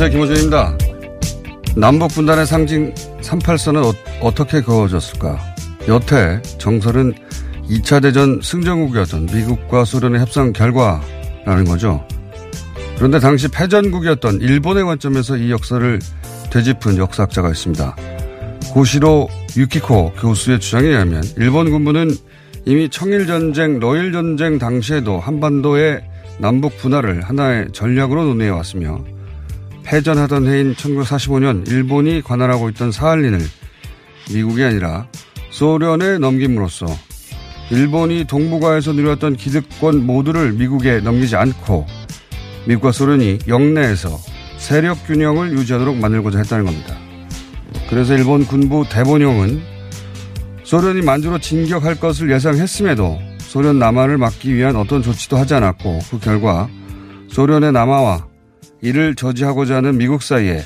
안녕하세요. 0.00 0.10
김호준입니다. 0.10 0.78
남북 1.76 2.12
분단의 2.12 2.46
상징 2.46 2.94
38선은 3.20 3.94
어, 4.20 4.32
떻게 4.32 4.60
그어졌을까? 4.60 5.40
여태 5.88 6.40
정설은 6.58 7.14
2차 7.68 8.00
대전 8.00 8.40
승전국이었던 8.40 9.26
미국과 9.26 9.84
소련의 9.84 10.20
협상 10.20 10.52
결과라는 10.52 11.64
거죠. 11.64 12.06
그런데 12.96 13.18
당시 13.18 13.48
패전국이었던 13.48 14.40
일본의 14.40 14.84
관점에서 14.84 15.36
이 15.36 15.50
역사를 15.50 15.98
되짚은 16.52 16.96
역사학자가 16.96 17.50
있습니다. 17.50 17.96
고시로 18.70 19.28
유키코 19.56 20.12
교수의 20.12 20.60
주장에 20.60 20.86
의하면 20.86 21.24
일본 21.38 21.72
군부는 21.72 22.12
이미 22.66 22.88
청일전쟁, 22.88 23.80
러일전쟁 23.80 24.60
당시에도 24.60 25.18
한반도의 25.18 26.04
남북 26.38 26.76
분할을 26.76 27.22
하나의 27.22 27.72
전략으로 27.72 28.26
논의해 28.26 28.50
왔으며 28.50 29.04
패전하던 29.88 30.46
해인 30.46 30.74
1945년 30.74 31.66
일본이 31.66 32.20
관할하고 32.20 32.68
있던 32.70 32.92
사할린을 32.92 33.40
미국이 34.30 34.62
아니라 34.62 35.08
소련에 35.50 36.18
넘김으로써 36.18 36.86
일본이 37.70 38.24
동북아에서 38.24 38.92
누렸던 38.92 39.36
기득권 39.36 40.04
모두를 40.04 40.52
미국에 40.52 41.00
넘기지 41.00 41.36
않고 41.36 41.86
미국과 42.66 42.92
소련이 42.92 43.38
영내에서 43.48 44.10
세력 44.58 45.06
균형을 45.06 45.52
유지하도록 45.52 45.96
만들고자 45.96 46.38
했다는 46.40 46.66
겁니다. 46.66 46.94
그래서 47.88 48.14
일본 48.14 48.44
군부 48.44 48.84
대본령은 48.90 49.62
소련이 50.64 51.00
만주로 51.00 51.38
진격할 51.38 51.98
것을 51.98 52.30
예상했음에도 52.30 53.18
소련 53.38 53.78
남하를 53.78 54.18
막기 54.18 54.54
위한 54.54 54.76
어떤 54.76 55.00
조치도 55.00 55.38
하지 55.38 55.54
않았고 55.54 56.00
그 56.10 56.18
결과 56.18 56.68
소련의 57.30 57.72
남하와 57.72 58.27
이를 58.80 59.14
저지하고자 59.14 59.76
하는 59.76 59.98
미국 59.98 60.22
사이에 60.22 60.62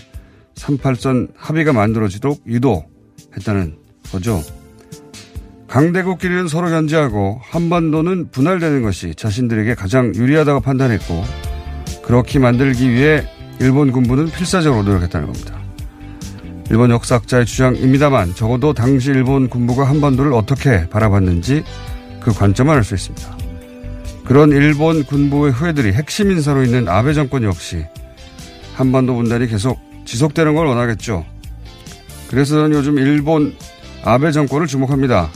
38선 0.54 1.28
합의가 1.36 1.72
만들어지도록 1.72 2.42
유도했다는 2.46 3.76
거죠. 4.10 4.42
강대국끼리는 5.68 6.48
서로 6.48 6.68
견제하고 6.68 7.40
한반도는 7.42 8.30
분할되는 8.30 8.82
것이 8.82 9.14
자신들에게 9.14 9.74
가장 9.74 10.14
유리하다고 10.14 10.60
판단했고 10.60 11.24
그렇게 12.02 12.38
만들기 12.38 12.90
위해 12.90 13.24
일본 13.58 13.90
군부는 13.92 14.26
필사적으로 14.26 14.82
노력했다는 14.82 15.26
겁니다. 15.28 15.58
일본 16.70 16.90
역사학자의 16.90 17.46
주장입니다만 17.46 18.34
적어도 18.34 18.74
당시 18.74 19.10
일본 19.10 19.48
군부가 19.48 19.84
한반도를 19.88 20.32
어떻게 20.34 20.88
바라봤는지 20.88 21.64
그 22.20 22.32
관점을 22.32 22.74
알 22.74 22.84
수 22.84 22.94
있습니다. 22.94 23.38
그런 24.24 24.50
일본 24.50 25.04
군부의 25.04 25.52
후예들이 25.52 25.92
핵심 25.92 26.30
인사로 26.30 26.62
있는 26.64 26.88
아베 26.88 27.12
정권 27.12 27.42
역시 27.42 27.84
한반도 28.74 29.14
분단이 29.14 29.46
계속 29.46 29.80
지속되는 30.04 30.54
걸 30.54 30.66
원하겠죠. 30.66 31.24
그래서 32.28 32.56
저는 32.56 32.76
요즘 32.76 32.98
일본 32.98 33.54
아베 34.04 34.32
정권을 34.32 34.66
주목합니다. 34.66 35.30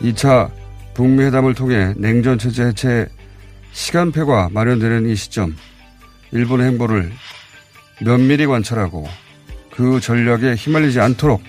2차 0.00 0.50
북미 0.94 1.24
회담을 1.24 1.54
통해 1.54 1.92
냉전 1.96 2.38
체제 2.38 2.64
해체 2.66 3.06
시간표가 3.72 4.50
마련되는 4.52 5.08
이 5.08 5.16
시점 5.16 5.54
일본의 6.32 6.68
행보를 6.68 7.12
면밀히 8.00 8.46
관찰하고 8.46 9.06
그 9.70 10.00
전략에 10.00 10.54
휘말리지 10.54 11.00
않도록 11.00 11.42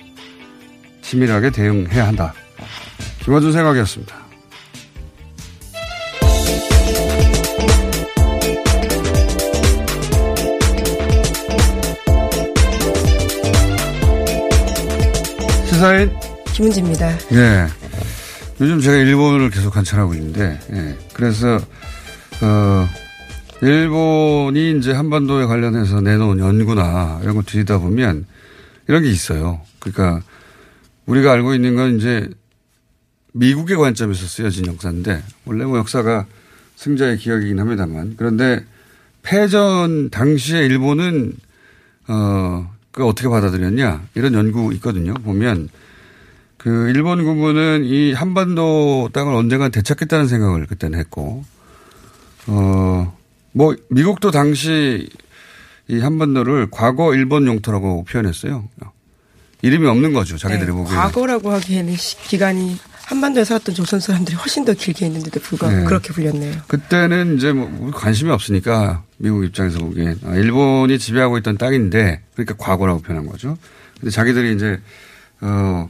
치밀하게 1.01 1.51
대응해야 1.51 2.07
한다. 2.07 2.33
김어준 3.23 3.53
생각이었습니다. 3.53 4.26
시사인 15.77 16.11
김은지입니다. 16.55 17.17
네. 17.29 17.67
요즘 18.59 18.79
제가 18.81 18.97
일본을 18.97 19.51
계속 19.51 19.69
관찰하고 19.69 20.15
있는데, 20.15 20.59
예. 20.73 20.97
그래서, 21.13 21.59
어, 22.41 22.89
일본이 23.61 24.75
이제 24.75 24.91
한반도에 24.91 25.45
관련해서 25.45 26.01
내놓은 26.01 26.39
연구나 26.39 27.19
이런 27.21 27.35
걸 27.35 27.43
뒤지다 27.43 27.77
보면 27.77 28.25
이런 28.87 29.03
게 29.03 29.11
있어요. 29.11 29.61
그러니까 29.77 30.23
우리가 31.05 31.33
알고 31.33 31.53
있는 31.53 31.75
건 31.75 31.97
이제 31.97 32.27
미국의 33.33 33.77
관점에서 33.77 34.25
쓰여진 34.25 34.65
역사인데 34.65 35.21
원래 35.45 35.63
뭐 35.63 35.77
역사가 35.77 36.25
승자의 36.75 37.17
기억이긴 37.17 37.59
합니다만 37.59 38.15
그런데 38.17 38.65
패전 39.21 40.09
당시에 40.09 40.65
일본은 40.65 41.33
어, 42.07 42.76
그 42.97 43.05
어떻게 43.05 43.29
받아들였냐 43.29 44.07
이런 44.15 44.33
연구 44.33 44.73
있거든요. 44.73 45.13
보면 45.13 45.69
그 46.57 46.89
일본 46.89 47.23
군부는 47.23 47.83
이 47.85 48.11
한반도 48.11 49.09
땅을 49.13 49.35
언젠가 49.35 49.69
되찾겠다는 49.69 50.27
생각을 50.27 50.65
그때는 50.65 50.97
했고 50.99 51.43
어 52.47 53.13
뭐 53.57 53.75
미국도 53.89 54.29
당시 54.29 55.09
이 55.87 55.99
한반도를 55.99 56.67
과거 56.69 57.15
일본 57.15 57.47
영토라고 57.47 58.03
표현했어요. 58.03 58.69
이름이 59.63 59.87
없는 59.87 60.13
거죠. 60.13 60.37
자기들이 60.37 60.67
네, 60.67 60.71
보기에. 60.71 60.95
과거라고 60.95 61.51
하기에는 61.51 61.95
기간이 62.27 62.77
한반도에 63.05 63.43
살았던 63.45 63.73
조선 63.73 63.99
사람들이 63.99 64.35
훨씬 64.37 64.63
더 64.63 64.73
길게 64.73 65.07
있는데도 65.07 65.39
불구하고 65.39 65.75
네. 65.75 65.83
그렇게 65.85 66.13
불렸네요. 66.13 66.53
그때는 66.67 67.37
이제 67.37 67.51
뭐 67.51 67.89
관심이 67.91 68.29
없으니까 68.29 69.03
미국 69.17 69.43
입장에서 69.45 69.79
보기엔 69.79 70.19
아, 70.25 70.35
일본이 70.35 70.99
지배하고 70.99 71.37
있던 71.39 71.57
땅인데 71.57 72.21
그러니까 72.33 72.55
과거라고 72.57 73.01
표현한 73.01 73.27
거죠. 73.27 73.57
근데 73.99 74.11
자기들이 74.11 74.55
이제 74.55 74.79
어 75.41 75.89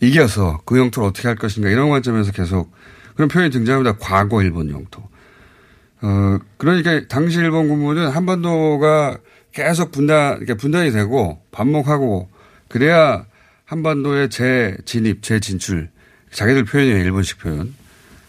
이겨서 0.00 0.60
그 0.64 0.78
영토를 0.78 1.08
어떻게 1.08 1.28
할 1.28 1.36
것인가 1.36 1.68
이런 1.70 1.88
관점에서 1.88 2.32
계속 2.32 2.72
그런 3.16 3.28
표현이 3.28 3.50
등장합니다. 3.50 3.96
과거 3.98 4.42
일본 4.42 4.70
영토. 4.70 5.02
어 6.02 6.38
그러니까 6.58 7.06
당시 7.08 7.38
일본 7.38 7.68
군부는 7.68 8.08
한반도가 8.08 9.18
계속 9.52 9.90
분단 9.90 10.36
이렇게 10.36 10.54
분단이 10.54 10.92
되고 10.92 11.40
반목하고 11.50 12.28
그래야 12.68 13.24
한반도의 13.64 14.28
재진입, 14.30 15.22
재진출 15.22 15.90
자기들 16.30 16.64
표현이에요. 16.64 16.98
일본식 16.98 17.38
표현. 17.38 17.74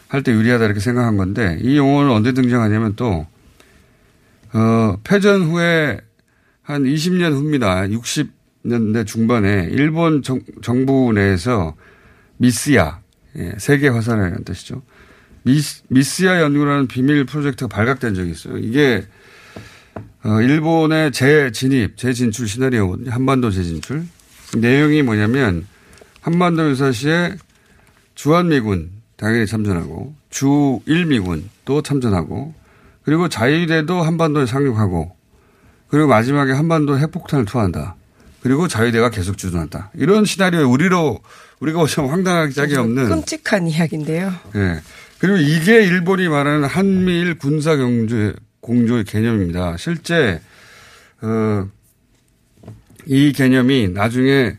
할 0.08 0.24
때 0.24 0.32
유리하다 0.32 0.66
이렇게 0.66 0.80
생각한 0.80 1.18
건데 1.18 1.60
이 1.62 1.78
용어는 1.78 2.10
언제 2.12 2.32
등장하냐면 2.32 2.96
또, 2.96 3.28
어, 4.54 4.98
패전 5.04 5.44
후에 5.44 6.00
한 6.62 6.84
20년 6.84 7.34
후입니다. 7.34 7.82
60년대 7.84 9.06
중반에 9.06 9.68
일본 9.72 10.22
정, 10.24 10.42
정부 10.62 11.12
내에서 11.14 11.76
미스야, 12.38 13.02
예, 13.38 13.54
세계 13.58 13.90
화산이라는 13.90 14.44
뜻이죠. 14.44 14.82
미스, 15.44 15.84
미스야 15.88 16.42
연구라는 16.42 16.88
비밀 16.88 17.26
프로젝트가 17.26 17.68
발각된 17.68 18.14
적이 18.14 18.32
있어요. 18.32 18.58
이게 18.58 19.06
어, 20.24 20.42
일본의 20.42 21.12
재진입, 21.12 21.98
재진출 21.98 22.48
시나리오, 22.48 22.98
한반도 23.08 23.52
재진출. 23.52 24.06
내용이 24.58 25.02
뭐냐면 25.04 25.66
한반도 26.22 26.70
유사시에 26.70 27.36
주한미군 28.16 28.92
당연히 29.16 29.46
참전하고 29.46 30.14
주일미군 30.30 31.50
또 31.66 31.82
참전하고 31.82 32.54
그리고 33.10 33.28
자유대도 33.28 34.04
한반도에 34.04 34.46
상륙하고 34.46 35.12
그리고 35.88 36.08
마지막에 36.08 36.52
한반도 36.52 37.00
핵폭탄을 37.00 37.46
투하한다. 37.46 37.96
그리고 38.42 38.68
자유대가 38.68 39.10
계속 39.10 39.36
주둔한다. 39.36 39.90
이런 39.96 40.26
시나리오에 40.26 40.62
우리로 40.64 41.18
우리가 41.60 41.80
보시면 41.80 42.12
황당하기 42.12 42.54
짝이 42.54 42.76
없는 42.76 43.10
끔찍한 43.10 43.66
이야기인데요. 43.68 44.32
예. 44.56 44.80
그리고 45.18 45.38
이게 45.38 45.84
일본이 45.84 46.28
말하는 46.28 46.66
한미일 46.68 47.40
군사 47.40 47.76
경제 47.76 48.36
공조의 48.62 49.06
개념입니다. 49.06 49.78
실제 49.78 50.40
어, 51.24 51.68
이 53.08 53.34
개념이 53.34 53.90
나중에 53.90 54.56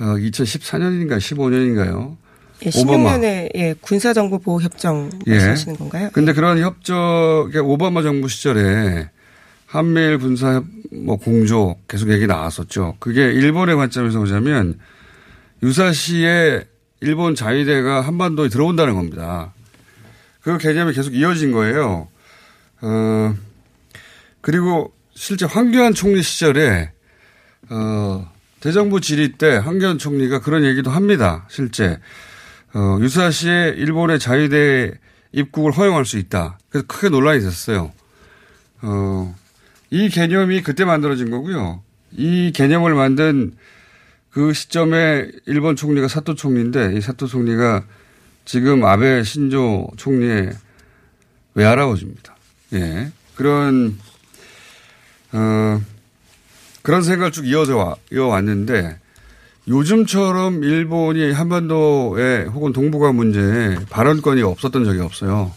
어, 0.00 0.04
2014년인가 0.04 1.16
15년인가요? 1.16 2.18
예, 2.64 2.70
16년에 2.70 3.50
예, 3.54 3.74
군사정보보호협정 3.80 5.10
예. 5.26 5.30
말씀하시는 5.30 5.76
건가요? 5.76 6.10
근데 6.12 6.32
그런 6.32 6.58
협정, 6.60 7.50
오바마 7.62 8.02
정부 8.02 8.28
시절에 8.28 9.10
한미일 9.66 10.18
군사 10.18 10.62
뭐 10.92 11.16
공조 11.16 11.76
계속 11.88 12.10
얘기 12.10 12.26
나왔었죠. 12.26 12.96
그게 13.00 13.32
일본의 13.32 13.76
관점에서 13.76 14.20
보자면 14.20 14.78
유사시에 15.62 16.64
일본 17.00 17.34
자위대가 17.34 18.00
한반도에 18.00 18.48
들어온다는 18.48 18.94
겁니다. 18.94 19.52
그 20.40 20.58
개념이 20.58 20.92
계속 20.92 21.14
이어진 21.14 21.52
거예요. 21.52 22.08
어, 22.82 23.34
그리고 24.40 24.92
실제 25.14 25.46
황교안 25.46 25.94
총리 25.94 26.22
시절에, 26.22 26.92
어, 27.70 28.30
대정부 28.60 29.00
질의 29.00 29.32
때 29.32 29.56
황교안 29.56 29.98
총리가 29.98 30.40
그런 30.40 30.64
얘기도 30.64 30.90
합니다. 30.90 31.46
실제. 31.50 31.98
어, 32.74 32.98
유사시에 33.00 33.74
일본의 33.76 34.18
자위대 34.18 34.92
입국을 35.32 35.72
허용할 35.72 36.04
수 36.04 36.18
있다. 36.18 36.58
그래서 36.68 36.86
크게 36.86 37.08
논란이 37.08 37.40
됐어요. 37.40 37.92
어, 38.82 39.34
이 39.90 40.08
개념이 40.08 40.62
그때 40.62 40.84
만들어진 40.84 41.30
거고요. 41.30 41.82
이 42.12 42.52
개념을 42.52 42.94
만든 42.94 43.56
그 44.30 44.52
시점에 44.52 45.28
일본 45.46 45.76
총리가 45.76 46.08
사토 46.08 46.34
총리인데 46.34 46.94
이 46.96 47.00
사토 47.00 47.28
총리가 47.28 47.84
지금 48.44 48.84
아베 48.84 49.22
신조 49.22 49.88
총리의 49.96 50.52
외할아버지입니다. 51.54 52.36
예. 52.74 53.12
그런, 53.36 53.96
어, 55.32 55.80
그런 56.82 57.02
생각을 57.02 57.30
쭉 57.30 57.46
이어져 57.46 57.76
와, 57.76 57.96
이어왔는데 58.12 58.98
요즘처럼 59.66 60.62
일본이 60.62 61.32
한반도에 61.32 62.44
혹은 62.44 62.72
동북아 62.72 63.12
문제에 63.12 63.76
발언권이 63.88 64.42
없었던 64.42 64.84
적이 64.84 65.00
없어요. 65.00 65.52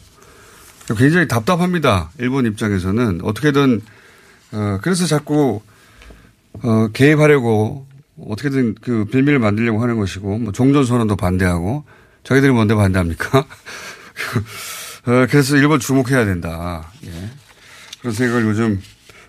굉장히 0.98 1.27
답답합니다. 1.27 2.12
일본 2.18 2.45
입장에서는 2.45 3.19
어떻게든 3.24 3.81
어 4.54 4.80
그래서 4.81 5.06
자꾸 5.06 5.62
어 6.63 6.88
개입하려고 6.94 7.86
어떻게든 8.25 8.75
그 8.81 9.06
빌미를 9.06 9.39
만들려고 9.39 9.81
하는 9.81 9.98
것이고 9.98 10.38
뭐 10.38 10.51
종전 10.54 10.86
선언도 10.86 11.18
반대하고 11.18 11.83
자기들이 12.24 12.54
뭔데 12.54 12.75
반대합니까? 12.75 13.39
어 15.07 15.27
그래서 15.30 15.57
일본 15.57 15.81
주목해야 15.81 16.24
된다. 16.24 16.89
예. 17.06 17.30
그런 18.00 18.13
생각을 18.13 18.45
요즘 18.45 18.81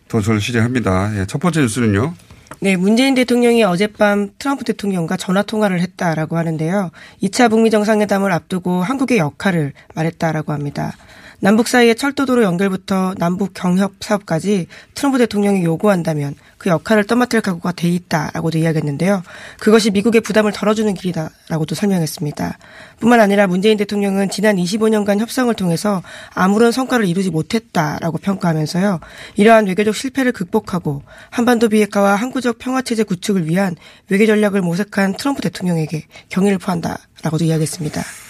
더 0.07 0.21
절실히 0.21 0.61
합니다. 0.61 1.11
예. 1.19 1.27
첫 1.27 1.41
번째 1.41 1.63
뉴스는요. 1.63 2.15
네, 2.61 2.77
문재인 2.77 3.15
대통령이 3.15 3.63
어젯밤 3.63 4.31
트럼프 4.39 4.65
대통령과 4.65 5.17
전화 5.17 5.43
통화를 5.43 5.81
했다라고 5.81 6.37
하는데요. 6.37 6.91
2차 7.23 7.51
북미 7.51 7.71
정상회담을 7.71 8.33
앞두고 8.33 8.83
한국의 8.83 9.19
역할을 9.19 9.73
말했다라고 9.95 10.53
합니다. 10.53 10.97
남북 11.41 11.69
사이의 11.69 11.95
철도도로 11.95 12.43
연결부터 12.43 13.15
남북 13.17 13.55
경협 13.55 13.93
사업까지 14.01 14.67
트럼프 14.95 15.19
대통령이 15.19 15.63
요구한다면 15.63 16.35
그 16.59 16.69
역할을 16.69 17.05
떠맡을 17.05 17.41
각오가 17.41 17.71
돼 17.71 17.89
있다라고도 17.89 18.59
이야기했는데요. 18.59 19.23
그것이 19.61 19.93
미국의 19.93 20.21
부담을 20.21 20.51
덜어주는 20.51 20.93
길이다라고도 20.95 21.77
설명했습니다. 21.77 22.59
뿐만 22.99 23.21
아니라 23.21 23.47
문재인 23.47 23.79
대통령은 23.79 24.31
지난 24.31 24.57
25년간 24.57 25.21
협상을 25.21 25.55
통해서 25.55 26.03
아무런 26.35 26.73
성과를 26.73 27.07
이루지 27.07 27.31
못했다라고 27.31 28.19
평가하면서요. 28.19 28.99
이러한 29.37 29.67
외교적 29.69 29.95
실패를 29.95 30.33
극복하고 30.33 31.03
한반도 31.31 31.69
비핵화와 31.69 32.17
항구적 32.17 32.59
평화체제 32.59 33.05
구축을 33.05 33.47
위한 33.49 33.77
외교 34.09 34.27
전략을 34.27 34.61
모색한 34.61 35.17
트럼프 35.17 35.41
대통령에게 35.43 36.07
경의를 36.31 36.59
표한다라고도 36.59 37.45
이야기했습니다. 37.45 38.28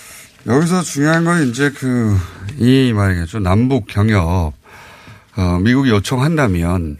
여기서 0.48 0.80
중요한 0.80 1.24
건 1.24 1.46
이제 1.48 1.70
그, 1.70 2.16
이 2.56 2.92
말이겠죠. 2.94 3.38
남북 3.40 3.86
경협, 3.86 4.54
어, 5.36 5.58
미국이 5.60 5.90
요청한다면, 5.90 6.96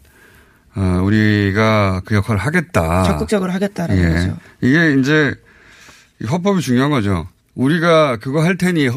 어, 0.77 1.01
우리가 1.03 2.03
그 2.05 2.15
역할을 2.15 2.39
하겠다. 2.39 3.05
적극적으로 3.05 3.51
하겠다라는 3.53 4.03
예. 4.03 4.15
거죠. 4.15 4.37
이게 4.61 4.95
이제 5.01 5.35
헌법이 6.31 6.61
중요한 6.61 6.91
거죠. 6.91 7.27
우리가 7.55 8.19
그거 8.19 8.45
할 8.45 8.59
테니 8.59 8.91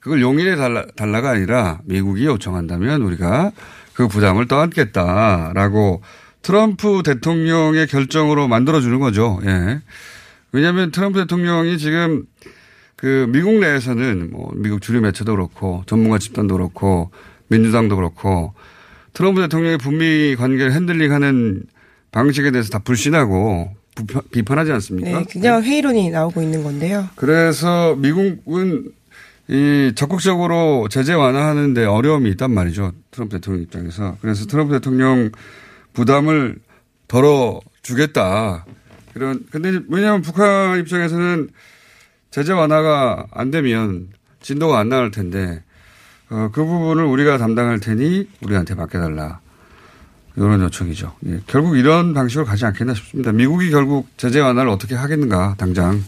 그걸 0.00 0.22
용인해 0.22 0.56
달라, 0.56 0.86
달라가 0.96 1.30
아니라 1.30 1.78
미국이 1.84 2.24
요청한다면 2.24 3.02
우리가 3.02 3.52
그 3.92 4.08
부담을 4.08 4.48
떠안겠다라고 4.48 6.02
트럼프 6.40 7.02
대통령의 7.04 7.86
결정으로 7.86 8.48
만들어주는 8.48 8.98
거죠. 8.98 9.38
예. 9.44 9.80
왜냐하면 10.50 10.90
트럼프 10.90 11.20
대통령이 11.20 11.78
지금 11.78 12.24
그 13.02 13.26
미국 13.30 13.58
내에서는 13.58 14.30
뭐 14.30 14.52
미국 14.54 14.80
주류 14.80 15.00
매체도 15.00 15.32
그렇고 15.32 15.82
전문가 15.86 16.18
집단도 16.18 16.54
그렇고 16.54 17.10
민주당도 17.48 17.96
그렇고 17.96 18.54
트럼프 19.12 19.40
대통령의 19.40 19.78
북미 19.78 20.36
관계를 20.36 20.72
핸들링하는 20.72 21.64
방식에 22.12 22.52
대해서 22.52 22.70
다 22.70 22.78
불신하고 22.78 23.74
비판하지 24.30 24.70
않습니까? 24.70 25.18
네, 25.18 25.24
굉장한 25.28 25.64
회의론이 25.64 26.10
나오고 26.10 26.42
있는 26.42 26.62
건데요. 26.62 27.08
그래서 27.16 27.96
미국은 27.96 28.92
이 29.48 29.92
적극적으로 29.96 30.86
제재 30.88 31.12
완화하는데 31.12 31.84
어려움이 31.84 32.30
있단 32.30 32.52
말이죠. 32.52 32.92
트럼프 33.10 33.34
대통령 33.36 33.64
입장에서. 33.64 34.16
그래서 34.20 34.46
트럼프 34.46 34.74
대통령 34.74 35.32
부담을 35.92 36.56
덜어 37.08 37.60
주겠다. 37.82 38.64
그런 39.12 39.44
근데 39.50 39.80
왜냐하면 39.88 40.22
북한 40.22 40.78
입장에서는 40.78 41.48
제재 42.32 42.52
완화가 42.52 43.26
안 43.30 43.50
되면 43.50 44.08
진도가 44.40 44.78
안 44.78 44.88
나갈 44.88 45.10
텐데 45.10 45.62
어, 46.30 46.48
그 46.52 46.64
부분을 46.64 47.04
우리가 47.04 47.36
담당할 47.36 47.78
테니 47.78 48.26
우리한테 48.42 48.74
맡겨달라. 48.74 49.40
이런 50.34 50.62
요청이죠. 50.62 51.14
예, 51.26 51.40
결국 51.46 51.76
이런 51.76 52.14
방식으로 52.14 52.46
가지 52.46 52.64
않겠나 52.64 52.94
싶습니다. 52.94 53.32
미국이 53.32 53.70
결국 53.70 54.08
제재 54.16 54.40
완화를 54.40 54.70
어떻게 54.70 54.94
하겠는가 54.94 55.56
당장. 55.58 56.02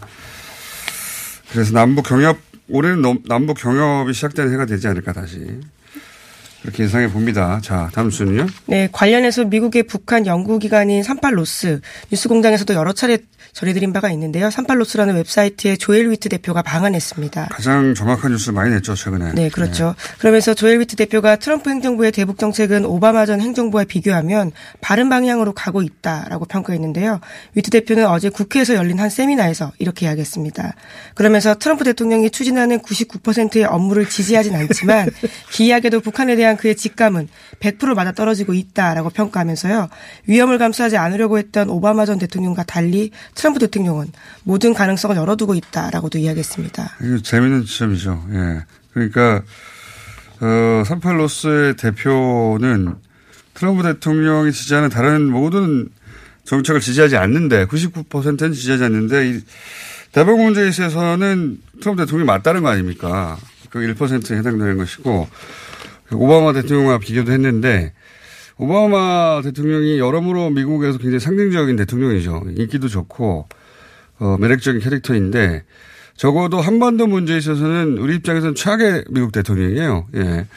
그래서 1.51 1.73
남북 1.73 2.07
경협 2.07 2.37
올해는 2.69 3.21
남북 3.27 3.57
경협이 3.59 4.13
시작되는 4.13 4.51
해가 4.51 4.65
되지 4.65 4.87
않을까 4.87 5.13
다시 5.13 5.59
그렇게 6.65 6.83
예상해 6.83 7.07
봅니다. 7.07 7.59
자 7.61 7.89
다음 7.93 8.09
순서는요. 8.09 8.47
네, 8.65 8.89
관련해서 8.91 9.45
미국의 9.45 9.83
북한 9.83 10.25
연구기관인 10.25 11.03
삼팔노스 11.03 11.81
뉴스공장에서도 12.11 12.73
여러 12.73 12.91
차례 12.91 13.19
전해드린 13.53 13.93
바가 13.93 14.11
있는데요. 14.11 14.49
삼팔노스라는 14.49 15.15
웹사이트에 15.15 15.77
조엘 15.77 16.09
위트 16.09 16.27
대표가 16.27 16.61
방한했습니다. 16.61 17.47
가장 17.51 17.93
정확한 17.93 18.31
뉴스를 18.31 18.53
많이 18.53 18.73
냈죠 18.73 18.95
최근에. 18.95 19.31
네, 19.33 19.49
그렇죠. 19.49 19.95
네. 19.97 20.15
그러면서 20.17 20.53
조엘 20.53 20.79
위트 20.79 20.95
대표가 20.97 21.37
트럼프 21.37 21.69
행정부의 21.69 22.11
대북 22.11 22.37
정책은 22.37 22.83
오바마 22.85 23.25
전 23.25 23.39
행정부와 23.39 23.85
비교하면 23.85 24.51
바른 24.81 25.07
방향으로 25.07 25.53
가고 25.53 25.81
있다라고 25.81 26.45
평가했는데요. 26.45 27.21
위트 27.53 27.69
대표는 27.69 28.07
어제 28.07 28.29
국회에서 28.29 28.75
열린 28.75 28.99
한 28.99 29.09
세미나에서 29.09 29.71
이렇게 29.79 30.07
이야기했습니다. 30.07 30.73
그러면서 31.13 31.55
트럼프 31.55 31.83
대통령이 31.85 32.31
추진하는 32.31 32.79
99%의 32.79 33.63
업무를 33.63 34.09
지지하진 34.09 34.55
않지만 34.55 35.09
기이하게도 35.51 36.01
북한에 36.01 36.35
대한 36.35 36.54
그의 36.57 36.75
직감은 36.75 37.27
100% 37.59 37.95
맞아 37.95 38.11
떨어지고 38.11 38.53
있다라고 38.53 39.09
평가하면서요. 39.09 39.89
위험을 40.27 40.57
감수하지 40.57 40.97
않으려고 40.97 41.37
했던 41.37 41.69
오바마 41.69 42.05
전 42.05 42.19
대통령과 42.19 42.63
달리 42.63 43.11
트럼프 43.33 43.59
대통령은 43.59 44.07
모든 44.43 44.73
가능성을 44.73 45.15
열어두고 45.15 45.55
있다라고도 45.55 46.17
이야기했습니다. 46.19 46.97
이거 47.01 47.17
재미있는 47.19 47.65
지점이죠. 47.65 48.27
예. 48.31 48.65
그러니까 48.93 49.41
어, 50.41 50.83
삼팔로스의 50.85 51.75
대표는 51.75 52.95
트럼프 53.53 53.83
대통령이 53.83 54.51
지지하는 54.51 54.89
다른 54.89 55.23
모든 55.23 55.89
정책을 56.43 56.81
지지하지 56.81 57.17
않는데 57.17 57.65
99%는 57.65 58.53
지지하지 58.53 58.83
않는데 58.83 59.29
이 59.29 59.39
대북 60.11 60.39
문제에 60.39 60.67
있어서는 60.69 61.57
트럼프 61.81 62.03
대통령이 62.03 62.27
맞다는 62.27 62.63
거 62.63 62.69
아닙니까? 62.69 63.37
그 63.69 63.79
1%에 63.79 64.37
해당되는 64.37 64.77
것이고 64.77 65.27
오바마 66.11 66.53
대통령과 66.53 66.99
비교도 66.99 67.31
했는데 67.31 67.93
오바마 68.57 69.41
대통령이 69.43 69.99
여러모로 69.99 70.51
미국에서 70.51 70.97
굉장히 70.97 71.19
상징적인 71.19 71.75
대통령이죠. 71.75 72.43
인기도 72.57 72.87
좋고 72.87 73.47
어, 74.19 74.37
매력적인 74.39 74.81
캐릭터인데 74.81 75.63
적어도 76.15 76.61
한반도 76.61 77.07
문제에 77.07 77.37
있어서는 77.37 77.97
우리 77.97 78.15
입장에서는 78.15 78.55
최악의 78.55 79.05
미국 79.09 79.31
대통령이에요. 79.31 80.07
예. 80.15 80.47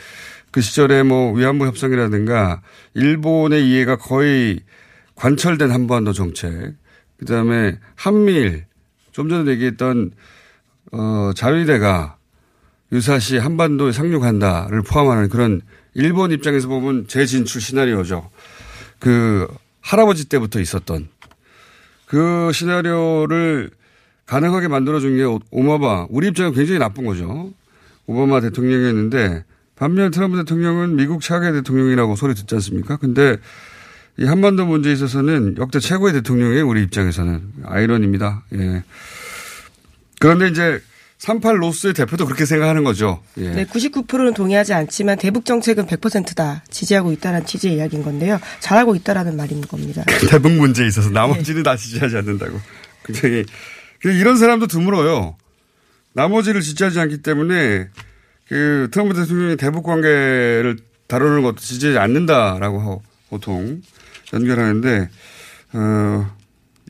그 0.51 0.61
시절에 0.61 1.03
뭐 1.03 1.33
위안부 1.33 1.67
협상이라든가 1.67 2.63
일본의 2.95 3.69
이해가 3.69 3.97
거의 3.97 4.61
관철된 5.17 5.71
한반도 5.71 6.13
정책, 6.13 6.75
그 7.19 7.25
다음에 7.27 7.79
한미일, 7.97 8.67
좀 9.11 9.29
전에 9.29 9.51
얘기했던, 9.51 10.13
어, 10.93 11.33
자위대가 11.35 12.18
유사시 12.93 13.39
한반도에 13.39 13.93
상륙한다를 13.93 14.83
포함하는 14.83 15.29
그런 15.29 15.61
일본 15.95 16.31
입장에서 16.31 16.69
보면 16.69 17.07
재진출 17.09 17.61
시나리오죠. 17.61 18.31
그 18.99 19.47
할아버지 19.81 20.29
때부터 20.29 20.61
있었던 20.61 21.09
그 22.07 22.51
시나리오를 22.53 23.71
가능하게 24.27 24.69
만들어준 24.69 25.17
게 25.17 25.25
오바마, 25.51 26.07
우리 26.11 26.29
입장은 26.29 26.53
굉장히 26.53 26.79
나쁜 26.79 27.05
거죠. 27.05 27.53
오바마 28.07 28.41
대통령이었는데 28.41 29.45
반면 29.77 30.11
트럼프 30.11 30.37
대통령은 30.39 30.97
미국 30.97 31.23
최악의 31.23 31.53
대통령이라고 31.53 32.17
소리 32.17 32.35
듣지 32.35 32.55
않습니까? 32.57 32.97
근데 32.97 33.37
이 34.19 34.25
한반도 34.25 34.67
문제에 34.67 34.93
있어서는 34.93 35.57
역대 35.59 35.79
최고의 35.79 36.13
대통령이에요. 36.15 36.67
우리 36.67 36.83
입장에서는. 36.83 37.53
아이러니입니다. 37.65 38.43
예. 38.55 38.83
그런데 40.19 40.49
이제 40.49 40.83
38 41.19 41.61
로스의 41.61 41.95
대표도 41.95 42.27
그렇게 42.27 42.47
생각하는 42.47 42.85
거죠. 42.85 43.21
예. 43.39 43.51
네, 43.51 43.65
99%는 43.67 44.35
동의하지 44.35 44.73
않지만 44.73 45.19
대북 45.19 45.45
정책은 45.45 45.87
100%다 45.87 46.63
지지하고 46.71 47.13
있다는 47.13 47.45
취지의 47.45 47.77
이야기인 47.77 48.05
건데요. 48.05 48.39
잘하고 48.61 48.95
있다라는 48.95 49.37
말인 49.37 49.61
겁니다. 49.63 50.05
대북 50.31 50.53
문제에 50.53 50.87
있어서 50.87 51.11
나머지는 51.11 51.63
네. 51.63 51.71
다 51.71 51.77
지지하지 51.77 52.17
않는다고. 52.17 52.61
굉장히 53.05 53.45
이런 54.05 54.37
사람도 54.37 54.69
드물어요. 54.69 55.37
나머지를 56.13 56.61
지지하지 56.61 57.01
않기 57.01 57.23
때문에 57.23 57.89
그 58.49 58.89
트럼프 58.93 59.15
대통령이 59.15 59.57
대북 59.57 59.85
관계를 59.85 60.79
다루는 61.09 61.43
것도 61.43 61.57
지지하지 61.57 61.99
않는다라고 61.99 63.03
보통 63.29 63.83
연결하는데 64.33 65.09
어 65.73 66.38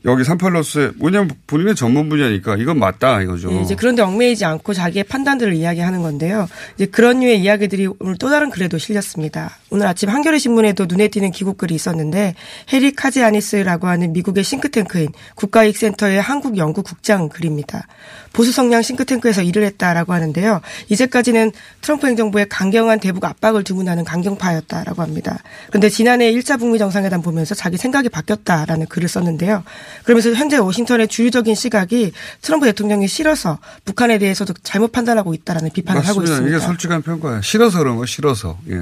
여기 0.05 0.23
38로스에 0.23 0.97
뭐냐면 0.97 1.31
본인의 1.47 1.75
전문 1.75 2.09
분야니까 2.09 2.57
이건 2.57 2.79
맞다 2.79 3.21
이거죠. 3.21 3.51
네, 3.51 3.61
이제 3.61 3.75
그런데 3.75 4.01
얽매이지 4.01 4.45
않고 4.45 4.73
자기의 4.73 5.03
판단들을 5.05 5.53
이야기하는 5.53 6.01
건데요. 6.01 6.47
이제 6.75 6.85
그런 6.85 7.19
류의 7.19 7.41
이야기들이 7.41 7.87
오늘 7.99 8.17
또 8.17 8.29
다른 8.29 8.49
글에도 8.49 8.77
실렸습니다. 8.77 9.57
오늘 9.69 9.87
아침 9.87 10.09
한겨레 10.09 10.37
신문에도 10.37 10.85
눈에 10.87 11.07
띄는 11.09 11.31
기고글이 11.31 11.75
있었는데 11.75 12.35
해리 12.71 12.91
카지아니스라고 12.93 13.87
하는 13.87 14.13
미국의 14.13 14.43
싱크탱크인 14.43 15.09
국가익센터의 15.35 16.21
한국 16.21 16.57
연구 16.57 16.83
국장 16.83 17.29
글입니다. 17.29 17.87
보수 18.33 18.51
성향 18.51 18.81
싱크탱크에서 18.81 19.41
일을 19.41 19.63
했다라고 19.63 20.13
하는데요. 20.13 20.61
이제까지는 20.89 21.51
트럼프 21.81 22.07
행정부의 22.07 22.47
강경한 22.49 22.99
대북 22.99 23.25
압박을 23.25 23.63
주문하는 23.63 24.03
강경파였다라고 24.03 25.01
합니다. 25.01 25.39
그런데 25.67 25.89
지난해 25.89 26.31
1차 26.33 26.59
북미 26.59 26.77
정상회담 26.77 27.21
보면서 27.21 27.55
자기 27.55 27.77
생각이 27.77 28.09
바뀌었다라는 28.09 28.87
글을 28.87 29.07
썼는데요. 29.07 29.63
그러면서 30.03 30.33
현재 30.33 30.57
워싱턴의 30.57 31.07
주류적인 31.07 31.55
시각이 31.55 32.11
트럼프 32.41 32.65
대통령이 32.65 33.07
싫어서 33.07 33.59
북한에 33.85 34.17
대해서도 34.19 34.53
잘못 34.63 34.91
판단하고 34.91 35.33
있다라는 35.33 35.71
비판을 35.71 36.01
맞습니다. 36.01 36.11
하고 36.11 36.23
있습니다. 36.23 36.57
이게 36.57 36.65
솔직한 36.65 37.01
평가예요. 37.01 37.41
싫어서 37.41 37.79
그런 37.79 37.97
거 37.97 38.05
싫어서. 38.05 38.57
예. 38.69 38.77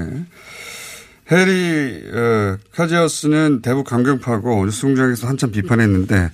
해리 1.30 2.02
어, 2.10 2.56
카지어스는 2.74 3.60
대북 3.60 3.86
강경파고 3.86 4.64
뉴스 4.64 4.82
공장에서 4.82 5.26
한참 5.26 5.50
비판했는데 5.50 6.30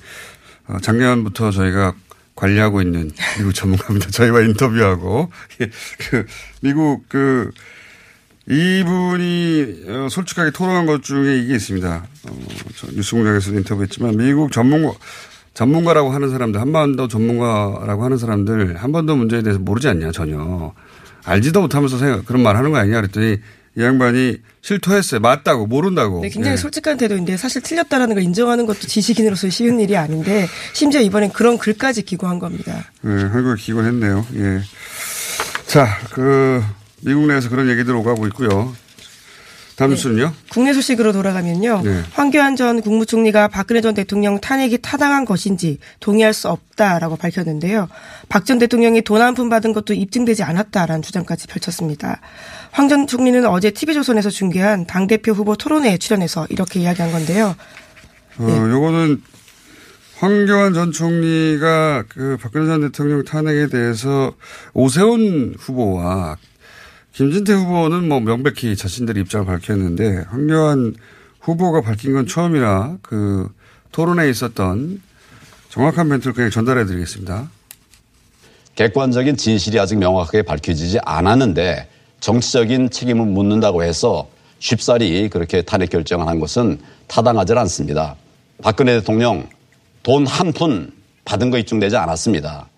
어, 0.68 0.76
작년부터 0.80 1.50
저희가 1.50 1.94
관리하고 2.34 2.82
있는 2.82 3.10
미국 3.38 3.54
전문가입니다. 3.54 4.10
저희와 4.10 4.42
인터뷰하고 4.42 5.30
예, 5.60 5.70
그 6.10 6.26
미국 6.60 7.08
그 7.08 7.50
이분이 8.48 9.84
어, 9.88 10.08
솔직하게 10.10 10.50
토론한 10.50 10.86
것 10.86 11.02
중에 11.02 11.38
이게 11.38 11.54
있습니다. 11.54 12.06
어, 12.28 12.38
뉴스공장에서도 12.92 13.56
인터뷰했지만 13.58 14.16
미국 14.16 14.52
전문가 14.52 14.92
전문가라고 15.54 16.10
하는 16.10 16.30
사람들 16.30 16.60
한반도 16.60 17.08
전문가라고 17.08 18.04
하는 18.04 18.18
사람들 18.18 18.76
한반도 18.76 19.14
문제에 19.16 19.42
대해서 19.42 19.60
모르지 19.60 19.88
않냐 19.88 20.10
전혀 20.10 20.74
알지도 21.24 21.60
못하면서 21.62 21.96
생각 21.96 22.26
그런 22.26 22.42
말 22.42 22.56
하는 22.56 22.72
거 22.72 22.78
아니냐 22.78 23.00
그랬더니 23.00 23.38
이 23.76 23.80
양반이 23.80 24.38
실토했어요. 24.64 25.20
맞다고 25.20 25.66
모른다고. 25.66 26.22
네, 26.22 26.30
굉장히 26.30 26.56
네. 26.56 26.62
솔직한 26.62 26.96
태도인데 26.96 27.36
사실 27.36 27.60
틀렸다라는 27.60 28.14
걸 28.14 28.24
인정하는 28.24 28.64
것도 28.64 28.80
지식인으로서 28.80 29.50
쉬운 29.50 29.78
일이 29.78 29.94
아닌데 29.94 30.48
심지어 30.72 31.02
이번엔 31.02 31.32
그런 31.32 31.58
글까지 31.58 32.02
기고한 32.02 32.38
겁니다. 32.38 32.90
네, 33.02 33.10
한국에 33.24 33.60
기고했네요. 33.60 34.26
예. 34.36 34.62
자, 35.66 35.86
그 36.12 36.62
미국 37.02 37.26
내에서 37.26 37.50
그런 37.50 37.68
얘기들 37.68 37.94
오가고 37.94 38.26
있고요. 38.28 38.74
다음 39.76 39.90
네. 39.90 39.96
뉴스는요? 39.96 40.32
국내 40.50 40.72
소식으로 40.72 41.12
돌아가면요. 41.12 41.82
네. 41.82 42.02
황교안 42.12 42.54
전 42.54 42.80
국무총리가 42.80 43.48
박근혜 43.48 43.80
전 43.80 43.92
대통령 43.94 44.38
탄핵이 44.40 44.78
타당한 44.82 45.24
것인지 45.24 45.78
동의할 45.98 46.32
수 46.32 46.48
없다라고 46.48 47.16
밝혔는데요. 47.16 47.88
박 48.28 48.44
전 48.44 48.58
대통령이 48.60 49.02
돈 49.02 49.20
한 49.20 49.34
푼 49.34 49.48
받은 49.48 49.72
것도 49.72 49.94
입증되지 49.94 50.42
않았다라는 50.44 51.02
주장까지 51.02 51.48
펼쳤습니다. 51.48 52.20
황 52.70 52.88
전 52.88 53.06
총리는 53.08 53.44
어제 53.46 53.70
TV조선에서 53.72 54.30
중계한 54.30 54.86
당대표 54.86 55.32
후보 55.32 55.56
토론회에 55.56 55.98
출연해서 55.98 56.46
이렇게 56.50 56.78
이야기한 56.80 57.10
건데요. 57.10 57.56
어, 58.38 58.44
네. 58.46 58.56
요거는 58.56 59.22
황교안 60.18 60.72
전 60.74 60.92
총리가 60.92 62.04
그 62.08 62.36
박근혜 62.40 62.66
전 62.66 62.80
대통령 62.82 63.24
탄핵에 63.24 63.66
대해서 63.66 64.32
오세훈 64.72 65.54
후보와 65.58 66.36
김진태 67.14 67.52
후보는 67.52 68.08
뭐 68.08 68.20
명백히 68.20 68.76
자신들의 68.76 69.22
입장을 69.22 69.46
밝혔는데 69.46 70.24
황교안 70.28 70.94
후보가 71.40 71.82
밝힌 71.82 72.12
건 72.14 72.26
처음이라 72.26 72.98
그 73.02 73.48
토론에 73.92 74.28
있었던 74.30 75.00
정확한 75.68 76.08
멘트를 76.08 76.32
그냥 76.32 76.50
전달해 76.50 76.84
드리겠습니다. 76.84 77.48
객관적인 78.74 79.36
진실이 79.36 79.78
아직 79.78 79.96
명확하게 79.98 80.42
밝혀지지 80.42 80.98
않았는데 81.04 81.88
정치적인 82.18 82.90
책임을 82.90 83.26
묻는다고 83.26 83.84
해서 83.84 84.28
쉽사리 84.58 85.28
그렇게 85.28 85.62
탄핵 85.62 85.90
결정을 85.90 86.26
한 86.26 86.40
것은 86.40 86.80
타당하지 87.06 87.52
않습니다. 87.52 88.16
박근혜 88.62 88.98
대통령 88.98 89.48
돈 90.02 90.26
한 90.26 90.52
푼 90.52 90.90
받은 91.24 91.50
거 91.50 91.58
입증되지 91.58 91.96
않았습니다. 91.96 92.68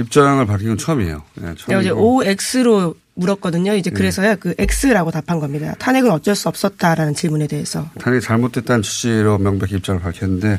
입장을 0.00 0.44
밝힌 0.46 0.68
건 0.68 0.78
처음이에요. 0.78 1.22
네, 1.34 1.54
네, 1.68 1.74
어제 1.74 1.90
OX로 1.90 2.94
물었거든요. 3.16 3.74
이제 3.74 3.90
네. 3.90 3.96
그래서야 3.96 4.34
네. 4.34 4.36
그 4.36 4.54
X라고 4.58 5.10
답한 5.10 5.40
겁니다. 5.40 5.74
탄핵은 5.78 6.10
어쩔 6.10 6.34
수 6.36 6.48
없었다라는 6.48 7.14
질문에 7.14 7.46
대해서. 7.46 7.88
탄핵이 7.98 8.20
잘못됐다는 8.22 8.82
취지로 8.82 9.38
명백히 9.38 9.74
입장을 9.76 10.00
밝혔는데, 10.00 10.58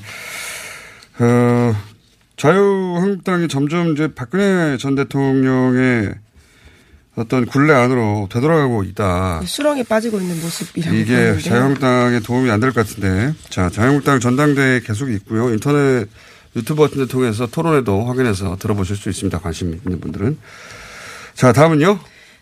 어, 1.20 1.76
자유한국당이 2.36 3.48
점점 3.48 3.94
이제 3.94 4.10
박근혜 4.14 4.78
전 4.78 4.96
대통령의 4.96 6.14
어떤 7.16 7.46
굴레 7.48 7.74
안으로 7.74 8.28
되돌아가고 8.32 8.84
있다. 8.84 9.42
수렁에 9.44 9.82
빠지고 9.84 10.20
있는 10.20 10.40
모습이라고 10.40 10.96
이게 10.96 11.16
보는데요. 11.16 11.42
자유한국당에 11.42 12.20
도움이 12.20 12.52
안 12.52 12.60
될 12.60 12.72
것 12.74 12.86
같은데. 12.88 13.34
자, 13.50 13.70
자유한국당 13.72 14.20
전당대회 14.20 14.82
계속 14.82 15.10
있고요. 15.10 15.50
인터넷 15.50 16.08
유튜브 16.56 16.84
같은 16.84 17.00
데 17.00 17.08
통해서 17.08 17.48
토론회도 17.48 18.06
확인해서 18.06 18.58
들어보실 18.58 18.96
수 18.98 19.10
있습니다. 19.10 19.40
관심 19.40 19.74
있는 19.74 20.00
분들은. 20.00 20.38
자, 21.34 21.52
다음은요. 21.54 22.00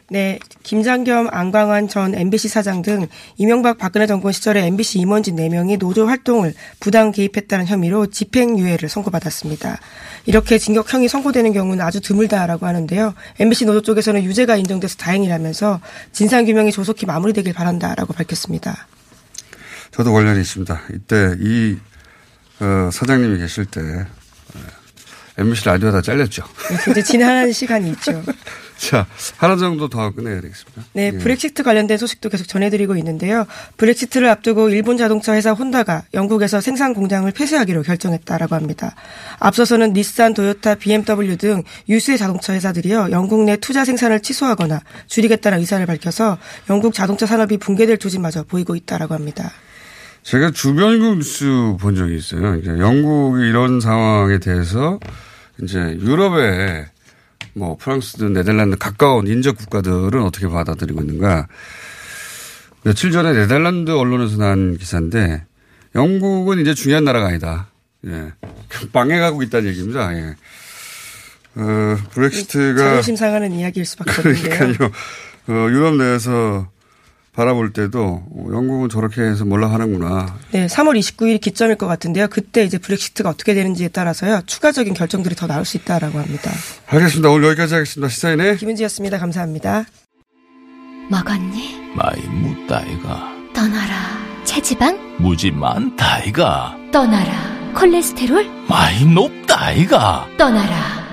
네, 0.09 0.37
김장겸, 0.61 1.29
안광환 1.31 1.87
전 1.87 2.13
MBC 2.13 2.47
사장 2.47 2.83
등 2.83 3.07
이명박 3.37 3.79
박근혜 3.79 4.05
정권 4.05 4.31
시절에 4.31 4.63
MBC 4.67 4.99
임원진 4.99 5.35
4명이 5.35 5.79
노조 5.79 6.07
활동을 6.07 6.53
부당 6.79 7.11
개입했다는 7.11 7.65
혐의로 7.65 8.05
집행유예를 8.07 8.87
선고받았습니다. 8.87 9.79
이렇게 10.27 10.59
징역형이 10.59 11.07
선고되는 11.07 11.53
경우는 11.53 11.83
아주 11.83 12.01
드물다라고 12.01 12.67
하는데요. 12.67 13.15
MBC 13.39 13.65
노조 13.65 13.81
쪽에서는 13.81 14.23
유죄가 14.23 14.57
인정돼서 14.57 14.95
다행이라면서 14.97 15.81
진상규명이 16.11 16.71
조속히 16.71 17.07
마무리되길 17.07 17.53
바란다라고 17.53 18.13
밝혔습니다. 18.13 18.87
저도 19.89 20.13
관련이 20.13 20.39
있습니다. 20.41 20.81
이때 20.93 21.35
이 21.39 21.77
어, 22.59 22.89
사장님이 22.91 23.39
계실 23.39 23.65
때 23.65 24.05
MBC 25.37 25.65
라디오 25.65 25.91
다 25.91 26.01
잘렸죠. 26.01 26.43
네, 26.69 26.77
굉장히 26.85 27.03
지난 27.03 27.51
시간이 27.51 27.89
있죠. 27.91 28.23
자, 28.77 29.05
하나 29.37 29.55
정도 29.55 29.87
더 29.89 30.11
끝내야 30.11 30.41
되겠습니다. 30.41 30.83
네, 30.93 31.11
예. 31.13 31.17
브렉시트 31.17 31.63
관련된 31.63 31.97
소식도 31.97 32.29
계속 32.29 32.47
전해드리고 32.47 32.95
있는데요. 32.97 33.45
브렉시트를 33.77 34.29
앞두고 34.29 34.69
일본 34.69 34.97
자동차 34.97 35.33
회사 35.33 35.51
혼다가 35.51 36.03
영국에서 36.13 36.61
생산 36.61 36.93
공장을 36.93 37.29
폐쇄하기로 37.31 37.83
결정했다라고 37.83 38.55
합니다. 38.55 38.95
앞서서는 39.39 39.93
닛산, 39.93 40.33
도요타, 40.33 40.75
BMW 40.75 41.37
등 41.37 41.63
유수의 41.89 42.17
자동차 42.17 42.53
회사들이요 42.53 43.09
영국 43.11 43.43
내 43.43 43.57
투자 43.57 43.85
생산을 43.85 44.21
취소하거나 44.21 44.81
줄이겠다는 45.07 45.59
의사를 45.59 45.85
밝혀서 45.85 46.37
영국 46.69 46.93
자동차 46.93 47.25
산업이 47.25 47.57
붕괴될 47.57 47.97
조짐마저 47.97 48.43
보이고 48.43 48.75
있다라고 48.75 49.13
합니다. 49.13 49.51
제가 50.23 50.51
주변국 50.51 51.17
뉴스 51.17 51.45
본 51.79 51.95
적이 51.95 52.17
있어요. 52.17 52.59
영국이 52.65 53.47
이런 53.47 53.79
상황에 53.79 54.39
대해서 54.39 54.99
이제 55.61 55.77
유럽의 56.01 56.87
뭐 57.55 57.77
프랑스든 57.77 58.33
네덜란드 58.33 58.77
가까운 58.77 59.27
인접 59.27 59.57
국가들은 59.57 60.21
어떻게 60.21 60.47
받아들이고 60.47 61.01
있는가. 61.01 61.47
며칠 62.83 63.11
전에 63.11 63.33
네덜란드 63.33 63.91
언론에서 63.91 64.37
난 64.37 64.77
기사인데 64.77 65.45
영국은 65.95 66.59
이제 66.59 66.73
중요한 66.73 67.05
나라가 67.05 67.27
아니다. 67.27 67.67
예. 68.05 68.31
망해가고 68.91 69.41
있다는 69.43 69.69
얘기입니다. 69.69 70.13
예. 70.15 70.35
어, 71.55 71.97
브렉시트가 72.11 72.83
자존심 72.83 73.15
상하는 73.15 73.53
이야기일 73.53 73.85
수밖에 73.85 74.11
없는데요. 74.11 74.49
그러니까요. 74.49 74.91
어, 75.47 75.69
유럽 75.69 75.95
내에서 75.95 76.69
바라볼 77.35 77.73
때도 77.73 78.23
어, 78.29 78.45
영국은 78.51 78.89
저렇게 78.89 79.21
해서 79.21 79.43
몰라 79.45 79.69
하는구나. 79.71 80.37
네, 80.51 80.67
3월 80.67 80.97
29일이 80.97 81.41
기점일 81.41 81.75
것 81.75 81.85
같은데요. 81.87 82.27
그때 82.29 82.63
이제 82.63 82.77
브렉시트가 82.77 83.29
어떻게 83.29 83.53
되는지에 83.53 83.89
따라서요. 83.89 84.41
추가적인 84.45 84.93
결정들이 84.93 85.35
더 85.35 85.45
나올 85.47 85.65
수 85.65 85.77
있다라고 85.77 86.19
합니다. 86.19 86.51
알겠습니다. 86.87 87.29
오늘 87.29 87.49
여기까지 87.49 87.73
하겠습니다. 87.73 88.07
시사인의 88.09 88.57
김은지였습니다. 88.57 89.19
감사합니다. 89.19 89.85
먹었니? 91.09 91.77
마이 91.95 92.21
무따 92.27 92.85
아이가 92.85 93.31
떠나라. 93.53 93.95
체지방? 94.45 94.97
무지 95.17 95.51
많다이가 95.51 96.77
떠나라. 96.91 97.55
콜레스테롤? 97.75 98.49
마이 98.69 99.05
높다이가 99.05 100.27
떠나라. 100.37 101.05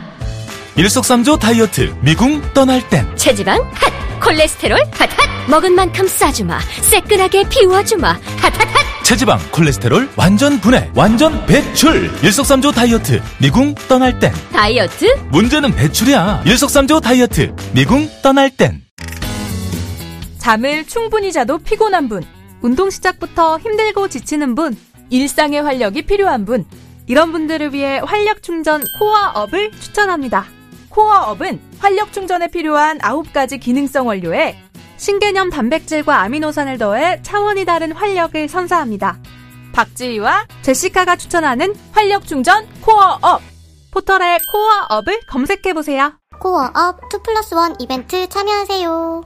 일석삼조 0.77 1.39
다이어트 1.39 1.95
미궁 2.01 2.41
떠날 2.55 2.89
땐 2.89 3.05
체지방? 3.17 3.61
핫! 3.75 4.02
콜레스테롤? 4.23 4.79
핫핫! 4.93 5.51
먹은 5.51 5.75
만큼 5.75 6.07
싸주마. 6.07 6.59
새끈하게 6.83 7.49
비워주마. 7.49 8.09
핫핫핫! 8.13 9.03
체지방 9.05 9.39
콜레스테롤 9.51 10.09
완전 10.17 10.61
분해 10.61 10.93
완전 10.95 11.45
배출 11.47 12.11
일석삼조 12.23 12.71
다이어트 12.71 13.21
미궁 13.41 13.75
떠날 13.89 14.19
땐 14.21 14.33
다이어트? 14.53 15.05
문제는 15.31 15.75
배출이야 15.75 16.45
일석삼조 16.47 17.01
다이어트 17.01 17.55
미궁 17.75 18.09
떠날 18.23 18.49
땐 18.51 18.81
잠을 20.39 20.87
충분히 20.87 21.33
자도 21.33 21.59
피곤한 21.59 22.09
분, 22.09 22.23
운동 22.63 22.91
시작부터 22.91 23.59
힘들고 23.59 24.09
지치는 24.09 24.55
분, 24.55 24.77
일상의 25.11 25.63
활력이 25.63 26.03
필요한 26.03 26.45
분, 26.45 26.65
이런 27.07 27.33
분들을 27.33 27.73
위해 27.75 28.01
활력 28.05 28.43
충전 28.43 28.83
코어업을 28.99 29.73
추천합니다. 29.81 30.47
코어업은 30.93 31.61
활력 31.79 32.13
충전에 32.13 32.49
필요한 32.49 32.99
9가지 32.99 33.59
기능성 33.61 34.07
원료에 34.07 34.57
신개념 34.97 35.51
단백질과 35.51 36.21
아미노산을 36.21 36.79
더해 36.79 37.23
차원이 37.23 37.65
다른 37.65 37.93
활력을 37.93 38.49
선사합니다. 38.49 39.19
박지희와 39.73 40.47
제시카가 40.61 41.17
추천하는 41.17 41.75
활력 41.93 42.27
충전 42.27 42.67
코어업. 42.83 43.41
포털에 43.91 44.39
코어업을 44.53 45.21
검색해보세요. 45.27 46.13
코어업 46.39 47.01
2 47.13 47.23
플러스 47.25 47.55
1 47.55 47.77
이벤트 47.79 48.29
참여하세요. 48.29 49.23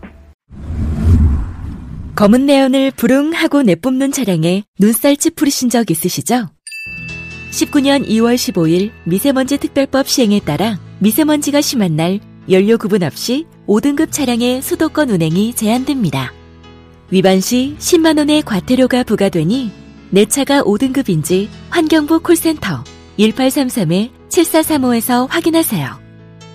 검은 2.14 2.46
내연을 2.46 2.92
부릉하고 2.92 3.62
내뿜는 3.62 4.12
차량에 4.12 4.64
눈살치 4.78 5.30
뿌리신 5.30 5.68
적 5.68 5.90
있으시죠? 5.90 6.48
19년 7.56 8.06
2월 8.06 8.34
15일 8.34 8.90
미세먼지 9.04 9.56
특별법 9.56 10.08
시행에 10.08 10.40
따라 10.40 10.78
미세먼지가 10.98 11.62
심한 11.62 11.96
날 11.96 12.20
연료 12.50 12.76
구분 12.76 13.02
없이 13.02 13.46
5등급 13.66 14.12
차량의 14.12 14.60
수도권 14.60 15.08
운행이 15.08 15.54
제한됩니다. 15.54 16.34
위반 17.10 17.40
시 17.40 17.74
10만원의 17.78 18.44
과태료가 18.44 19.04
부과되니 19.04 19.72
내 20.10 20.26
차가 20.26 20.62
5등급인지 20.62 21.48
환경부 21.70 22.20
콜센터 22.20 22.84
1833-7435에서 23.18 25.26
확인하세요. 25.30 25.98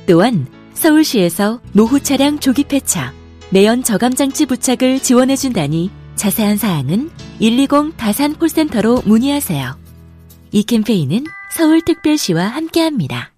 또한 0.05 0.45
서울시에서 0.75 1.61
노후 1.73 1.99
차량 1.99 2.37
조기 2.37 2.63
폐차, 2.63 3.11
내연 3.49 3.81
저감장치 3.81 4.45
부착을 4.45 5.01
지원해준다니 5.01 5.89
자세한 6.15 6.57
사항은 6.57 7.09
120 7.39 7.97
다산 7.97 8.35
콜센터로 8.35 9.01
문의하세요. 9.05 9.81
이 10.51 10.63
캠페인은 10.63 11.23
서울특별시와 11.55 12.43
함께합니다. 12.45 13.31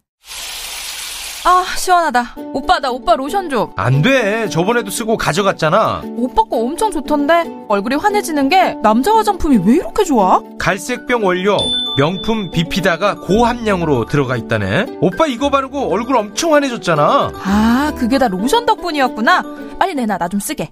아, 1.45 1.65
시원하다. 1.77 2.35
오빠, 2.53 2.79
나 2.79 2.89
오빠 2.89 3.17
로션 3.17 3.49
좀. 3.49 3.69
안 3.75 4.01
돼. 4.01 4.47
저번에도 4.47 4.89
쓰고 4.89 5.17
가져갔잖아. 5.17 6.01
오빠 6.15 6.41
거 6.43 6.55
엄청 6.57 6.89
좋던데? 6.89 7.65
얼굴이 7.67 7.95
환해지는 7.95 8.47
게 8.47 8.75
남자 8.81 9.13
화장품이 9.13 9.57
왜 9.65 9.75
이렇게 9.75 10.05
좋아? 10.05 10.41
갈색병 10.57 11.25
원료, 11.25 11.57
명품 11.97 12.49
비피다가 12.49 13.15
고함량으로 13.15 14.05
들어가 14.05 14.37
있다네. 14.37 14.99
오빠 15.01 15.27
이거 15.27 15.49
바르고 15.49 15.91
얼굴 15.93 16.15
엄청 16.15 16.53
환해졌잖아. 16.53 17.31
아, 17.35 17.91
그게 17.97 18.17
다 18.17 18.29
로션 18.29 18.65
덕분이었구나. 18.65 19.43
빨리 19.77 19.95
내놔, 19.95 20.17
나 20.17 20.29
좀 20.29 20.39
쓰게. 20.39 20.71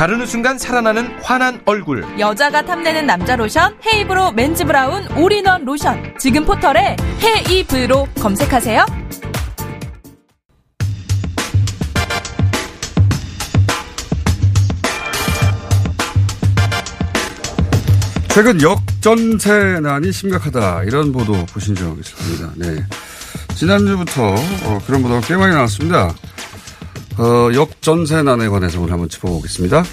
바르는 0.00 0.24
순간 0.24 0.56
살아나는 0.56 1.18
환한 1.22 1.60
얼굴. 1.66 2.02
여자가 2.18 2.64
탐내는 2.64 3.04
남자 3.04 3.36
로션 3.36 3.76
헤이브로 3.86 4.32
맨즈 4.32 4.64
브라운 4.64 5.06
올인원 5.18 5.66
로션. 5.66 6.14
지금 6.18 6.46
포털에 6.46 6.96
헤이브로 7.22 8.08
검색하세요. 8.18 8.86
최근 18.30 18.62
역전세난이 18.62 20.12
심각하다 20.12 20.84
이런 20.84 21.12
보도 21.12 21.44
보신 21.44 21.74
적 21.74 21.94
있습니다. 21.98 22.52
네. 22.56 22.82
지난주부터 23.54 24.34
어, 24.64 24.80
그런 24.86 25.02
보도가 25.02 25.20
꽤 25.26 25.36
많이 25.36 25.54
나왔습니다. 25.54 26.14
어, 27.20 27.52
역전세난에 27.52 28.48
관해서 28.48 28.80
오늘 28.80 28.92
한번 28.92 29.08
짚어보겠습니다. 29.10 29.84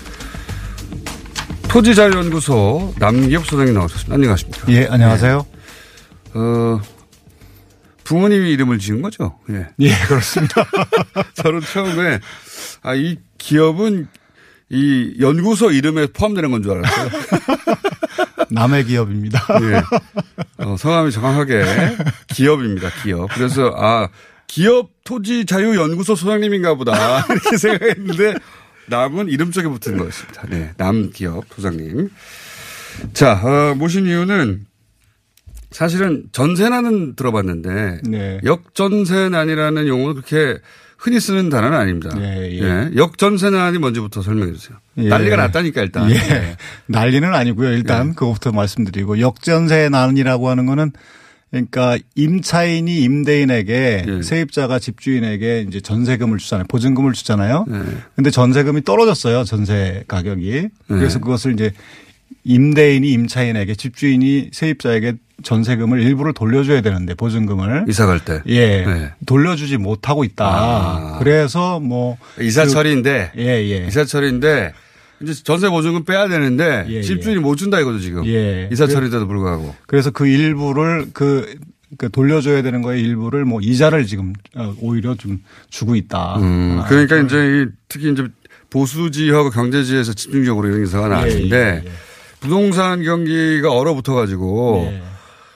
토지자유연구소 1.68 2.94
남기엽 3.00 3.46
소장님 3.46 3.74
나오셨습니다. 3.74 4.14
안녕하십니까? 4.16 4.72
예, 4.72 4.88
안녕하세요. 4.88 5.46
네. 5.46 6.40
어, 6.40 6.82
부모님이 8.06 8.52
이름을 8.52 8.80
지은 8.80 9.02
거죠? 9.02 9.38
예. 9.50 9.68
예, 9.80 9.94
그렇습니다. 10.08 10.66
저는 11.36 11.60
처음에, 11.60 12.20
아, 12.82 12.96
이 12.96 13.18
기업은 13.38 14.08
이 14.70 15.16
연구소 15.20 15.72
이름에 15.72 16.08
포함되는 16.08 16.50
건 16.50 16.64
줄 16.64 16.72
알았어요. 16.78 17.10
남의 18.52 18.86
기업입니다. 18.86 19.42
예. 19.64 20.64
어, 20.64 20.78
성함이 20.78 21.12
정확하게 21.12 21.66
기업입니다, 22.28 22.90
기업. 23.04 23.30
그래서, 23.34 23.74
아, 23.76 24.08
기업 24.48 24.92
토지 25.04 25.46
자유 25.46 25.76
연구소 25.76 26.16
소장님인가 26.16 26.76
보다. 26.76 27.26
이렇게 27.30 27.58
생각했는데, 27.58 28.36
남은 28.88 29.30
이름 29.30 29.52
쪽에 29.52 29.68
붙은 29.68 29.98
거였습니다. 29.98 30.44
네. 30.50 30.72
남 30.78 31.12
기업 31.12 31.44
소장님. 31.54 32.10
자, 33.14 33.34
어, 33.44 33.76
모신 33.76 34.06
이유는 34.08 34.66
사실은 35.72 36.24
전세난은 36.32 37.16
들어봤는데, 37.16 38.02
네. 38.10 38.40
역전세난이라는 38.44 39.88
용어는 39.88 40.14
그렇게 40.16 40.60
흔히 40.98 41.20
쓰는 41.20 41.50
단어는 41.50 41.78
아닙니다. 41.78 42.10
예, 42.18 42.52
예. 42.52 42.62
예. 42.64 42.92
역전세난이 42.96 43.78
뭔지부터 43.78 44.22
설명해 44.24 44.54
주세요. 44.54 44.78
예. 44.98 45.10
난리가 45.10 45.36
났다니까 45.36 45.82
일단. 45.84 46.10
예. 46.10 46.58
난리는 46.88 47.34
아니고요. 47.34 47.72
일단 47.72 48.10
예. 48.10 48.14
그것부터 48.14 48.52
말씀드리고 48.52 49.20
역전세 49.20 49.90
난이라고 49.90 50.50
하는 50.50 50.66
거는 50.66 50.92
그러니까 51.52 51.98
임차인이 52.16 53.00
임대인에게 53.02 54.06
예. 54.08 54.22
세입자가 54.22 54.80
집주인에게 54.80 55.66
이제 55.68 55.80
전세금을 55.80 56.40
주잖아요. 56.40 56.66
보증금을 56.68 57.14
주잖아요. 57.14 57.66
예. 57.70 57.98
근데 58.16 58.32
전세금이 58.32 58.84
떨어졌어요. 58.84 59.44
전세 59.46 60.04
가격이. 60.08 60.52
네. 60.52 60.70
그래서 60.88 61.20
그것을 61.20 61.54
이제 61.54 61.72
임대인이 62.44 63.10
임차인에게 63.10 63.76
집주인이 63.76 64.50
세입자에게 64.52 65.14
전세금을 65.44 66.02
일부를 66.02 66.34
돌려줘야 66.34 66.82
되는데 66.82 67.14
보증금을 67.14 67.86
이사 67.88 68.06
갈 68.06 68.20
때. 68.20 68.42
예 68.48 68.86
네. 68.86 69.12
돌려주지 69.26 69.78
못하고 69.78 70.24
있다. 70.24 70.46
아. 70.46 71.20
그래서 71.20 71.80
뭐 71.80 72.18
이사철인데 72.42 73.32
그, 73.36 73.42
예 73.42 73.46
예. 73.70 73.88
이사철인데 73.88 74.74
이제 75.22 75.34
전세 75.34 75.70
보증금 75.70 76.04
빼야 76.04 76.28
되는데 76.28 76.86
예, 76.90 77.02
집주인이 77.02 77.40
못 77.42 77.56
준다 77.56 77.80
이거죠 77.80 78.00
지금. 78.00 78.26
예. 78.28 78.70
이사철인데도 78.72 79.28
불구하고. 79.28 79.76
그래서 79.88 80.12
그 80.12 80.28
일부를 80.28 81.08
그 81.14 81.58
그 81.98 82.10
돌려줘야 82.10 82.62
되는 82.64 82.82
거에 82.82 83.00
일부를 83.00 83.46
뭐 83.46 83.62
이자를 83.62 84.06
지금 84.06 84.34
어, 84.56 84.76
오히려 84.82 85.16
좀 85.16 85.42
주고 85.70 85.96
있다. 85.96 86.38
음, 86.38 86.80
아, 86.82 86.88
그러니까 86.88 87.18
이제 87.18 87.38
이 87.38 87.66
특히 87.88 88.12
이제 88.12 88.28
보수지하고 88.70 89.52
경제지에서 89.52 90.14
집중적으로 90.14 90.68
이런 90.68 90.84
기사가 90.84 91.08
나왔는데 91.08 91.56
예, 91.86 91.88
예. 91.88 91.92
부동산 92.42 93.04
경기가 93.04 93.72
얼어붙어 93.72 94.14
가지고 94.14 94.90
예. 94.92 95.02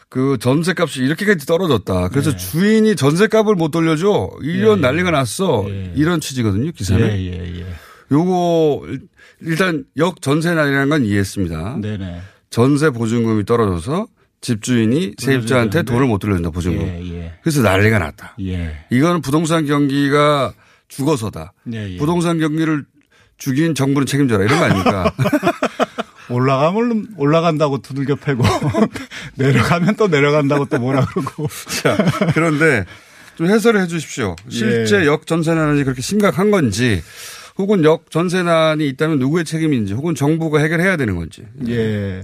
그 0.07 0.37
전세값이 0.39 1.01
이렇게까지 1.03 1.45
떨어졌다. 1.45 2.09
그래서 2.09 2.31
네. 2.31 2.37
주인이 2.37 2.95
전세값을 2.95 3.55
못 3.55 3.71
돌려줘. 3.71 4.29
이런 4.41 4.79
예, 4.79 4.81
난리가 4.81 5.11
났어. 5.11 5.65
이런 5.95 6.19
취지거든요, 6.19 6.71
기사는. 6.73 7.07
예, 7.07 7.13
예, 7.17 7.59
예. 7.59 7.65
요거 8.11 8.87
일단 9.41 9.85
역 9.97 10.21
전세난이라는 10.21 10.89
건 10.89 11.05
이해했습니다. 11.05 11.77
네네. 11.81 12.21
전세 12.49 12.89
보증금이 12.89 13.45
떨어져서 13.45 14.07
집주인이 14.41 15.15
세입자한테. 15.17 15.83
돈을 15.83 16.07
못 16.07 16.17
돌려준다 16.17 16.49
보증금. 16.49 16.81
예, 16.85 17.13
예. 17.13 17.33
그래서 17.41 17.61
난리가 17.61 17.99
났다. 17.99 18.35
예. 18.41 18.85
이거는 18.89 19.21
부동산 19.21 19.65
경기가 19.65 20.53
죽어서다. 20.87 21.53
예, 21.73 21.93
예. 21.93 21.97
부동산 21.97 22.39
경기를 22.39 22.85
죽인 23.37 23.73
정부는 23.73 24.05
책임져라 24.05 24.43
이런 24.43 24.59
거 24.59 24.65
아닙니까? 24.65 25.13
올라가면 26.29 27.09
올라간다고 27.17 27.79
두들겨 27.81 28.15
패고 28.15 28.43
내려가면 29.35 29.95
또 29.95 30.07
내려간다고 30.07 30.65
또 30.65 30.79
뭐라 30.79 31.05
그러고. 31.05 31.47
자, 31.81 31.97
그런데 32.33 32.85
좀 33.35 33.47
해설을 33.47 33.81
해 33.81 33.87
주십시오. 33.87 34.35
실제 34.49 35.01
예. 35.01 35.05
역전세난이 35.05 35.83
그렇게 35.83 36.01
심각한 36.01 36.51
건지 36.51 37.01
혹은 37.61 37.83
역 37.83 38.09
전세난이 38.09 38.87
있다면 38.89 39.19
누구의 39.19 39.45
책임인지 39.45 39.93
혹은 39.93 40.15
정부가 40.15 40.59
해결해야 40.59 40.97
되는 40.97 41.15
건지. 41.15 41.43
예. 41.67 42.23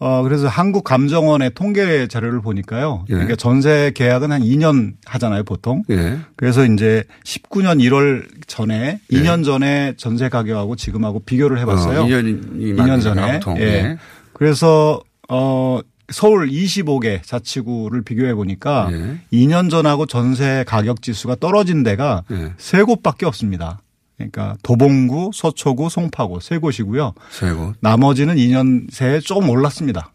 어, 0.00 0.22
그래서 0.22 0.48
한국감정원의 0.48 1.52
통계 1.54 2.08
자료를 2.08 2.42
보니까요. 2.42 3.04
예. 3.08 3.12
그러니까 3.12 3.36
전세 3.36 3.92
계약은 3.94 4.32
한 4.32 4.42
2년 4.42 4.94
하잖아요, 5.06 5.44
보통. 5.44 5.84
예. 5.88 6.18
그래서 6.36 6.66
이제 6.66 7.04
19년 7.24 7.80
1월 7.80 8.26
전에 8.48 8.98
2년 9.10 9.44
전에 9.44 9.94
전세 9.96 10.28
가격하고 10.28 10.74
지금하고 10.76 11.20
비교를 11.20 11.58
해봤어요. 11.60 12.00
어, 12.00 12.04
2년이 12.06 12.76
2년 12.76 13.00
전에. 13.02 13.34
보통. 13.38 13.56
예. 13.58 13.62
예. 13.62 13.98
그래서 14.32 15.00
어 15.28 15.78
서울 16.10 16.50
25개 16.50 17.22
자치구를 17.22 18.02
비교해 18.02 18.34
보니까 18.34 18.88
예. 18.90 19.18
2년 19.32 19.70
전하고 19.70 20.06
전세 20.06 20.64
가격 20.66 21.02
지수가 21.02 21.36
떨어진 21.36 21.82
데가 21.84 22.24
예. 22.32 22.52
세 22.58 22.82
곳밖에 22.82 23.26
없습니다. 23.26 23.80
그러니까 24.16 24.56
도봉구, 24.62 25.30
서초구, 25.34 25.88
송파구 25.88 26.40
세 26.40 26.58
곳이고요. 26.58 27.14
세 27.30 27.52
곳. 27.52 27.74
나머지는 27.80 28.36
2년 28.36 28.86
새에 28.92 29.20
조금 29.20 29.48
올랐습니다. 29.50 30.12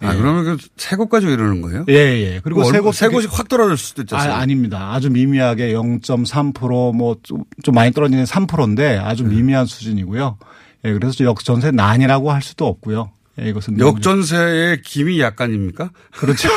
아, 0.00 0.12
예. 0.12 0.18
그러면 0.18 0.58
그세 0.58 0.96
곳까지 0.96 1.26
이러는 1.26 1.62
거예요? 1.62 1.84
예, 1.88 1.94
예. 1.94 2.40
그리고 2.42 2.64
세 2.64 2.80
곳, 2.80 2.92
세 2.92 3.08
곳이 3.08 3.28
확 3.30 3.48
떨어질 3.48 3.78
수도 3.78 4.02
있죠. 4.02 4.16
아, 4.16 4.20
아닙니다. 4.20 4.92
아주 4.92 5.10
미미하게 5.10 5.72
0.3%뭐 5.72 7.16
좀 7.22 7.74
많이 7.74 7.92
떨어지는 7.92 8.24
3%인데 8.24 8.98
아주 8.98 9.22
네. 9.22 9.36
미미한 9.36 9.64
수준이고요. 9.64 10.38
예, 10.84 10.92
그래서 10.92 11.24
역전세 11.24 11.70
난이라고 11.70 12.30
할 12.30 12.42
수도 12.42 12.66
없고요. 12.66 13.10
예, 13.40 13.48
이것은 13.48 13.78
역전세의 13.78 14.82
김이 14.82 15.20
약간입니까? 15.20 15.90
그렇죠. 16.12 16.48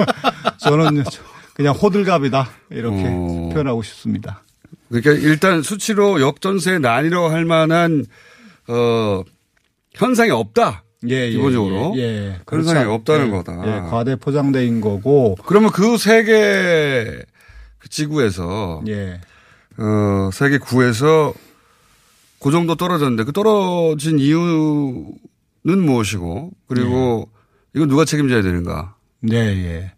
저는 0.58 1.04
그냥 1.54 1.74
호들갑이다 1.74 2.48
이렇게 2.70 3.04
어. 3.06 3.50
표현하고 3.52 3.82
싶습니다. 3.82 4.42
그러니까 4.88 5.12
일단 5.12 5.62
수치로 5.62 6.20
역전세 6.20 6.78
난이라고 6.78 7.28
할 7.28 7.44
만한 7.44 8.04
어 8.68 9.22
현상이 9.92 10.30
없다. 10.30 10.84
예, 11.08 11.26
예, 11.26 11.30
기본적으로 11.30 11.94
예, 11.96 12.02
예. 12.02 12.40
그렇지 12.44 12.68
상황이 12.68 12.88
않- 12.88 12.92
없다는 12.94 13.26
예, 13.26 13.30
거다. 13.30 13.52
예, 13.66 13.80
과대 13.88 14.16
포장돼인 14.16 14.80
거고. 14.80 15.36
그러면 15.46 15.70
그 15.70 15.96
세계 15.96 17.22
그 17.78 17.88
지구에서 17.88 18.82
예. 18.88 19.20
어 19.78 20.30
세계 20.32 20.58
구에서 20.58 21.32
그 22.40 22.50
정도 22.50 22.74
떨어졌는데 22.74 23.24
그 23.24 23.32
떨어진 23.32 24.18
이유는 24.18 25.14
무엇이고 25.64 26.50
그리고 26.66 27.28
예. 27.28 27.38
이거 27.74 27.86
누가 27.86 28.04
책임져야 28.04 28.42
되는가? 28.42 28.96
네, 29.20 29.36
예. 29.36 29.90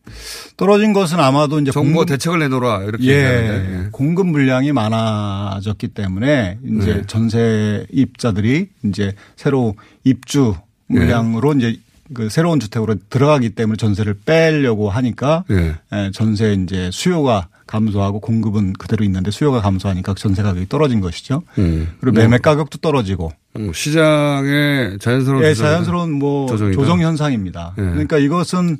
떨어진 0.57 0.93
것은 0.95 1.21
아마도 1.21 1.59
이제 1.61 1.71
정부가 1.71 2.05
공급- 2.05 2.09
대책을 2.09 2.39
내놓으라 2.39 2.85
이렇게 2.85 3.05
예, 3.05 3.17
얘기하는데. 3.17 3.85
예. 3.87 3.89
공급 3.93 4.27
물량이 4.29 4.73
많아졌기 4.73 5.89
때문에 5.89 6.59
이제 6.65 6.95
네. 6.95 7.03
전세 7.07 7.87
입자들이 7.93 8.69
이제 8.85 9.15
새로 9.37 9.75
입주 10.05 10.55
물량으로 10.87 11.53
이제 11.55 11.77
그 12.15 12.29
새로운 12.29 12.59
주택으로 12.61 12.97
들어가기 13.11 13.51
때문에 13.51 13.77
전세를 13.77 14.15
빼려고 14.25 14.91
하니까 14.91 15.45
예. 15.51 15.75
예, 15.93 16.11
전세 16.13 16.55
이제 16.55 16.91
수요가 16.93 17.49
감소하고 17.67 18.19
공급은 18.21 18.73
그대로 18.73 19.05
있는데 19.05 19.31
수요가 19.31 19.61
감소하니까 19.61 20.15
전세 20.15 20.43
가격이 20.43 20.69
떨어진 20.69 21.01
것이죠. 21.01 21.43
음. 21.59 21.89
그리고 22.01 22.17
매매 22.19 22.39
가격도 22.39 22.79
떨어지고 22.79 23.31
음, 23.50 23.50
시장의 23.75 24.99
자연스러운 25.01 25.45
예, 25.45 25.55
자연스러운 25.55 26.13
뭐 26.13 26.47
조정이다. 26.47 26.81
조정 26.81 27.01
현상입니다. 27.01 27.75
예. 27.79 27.83
그러니까 27.83 28.19
이것은 28.19 28.79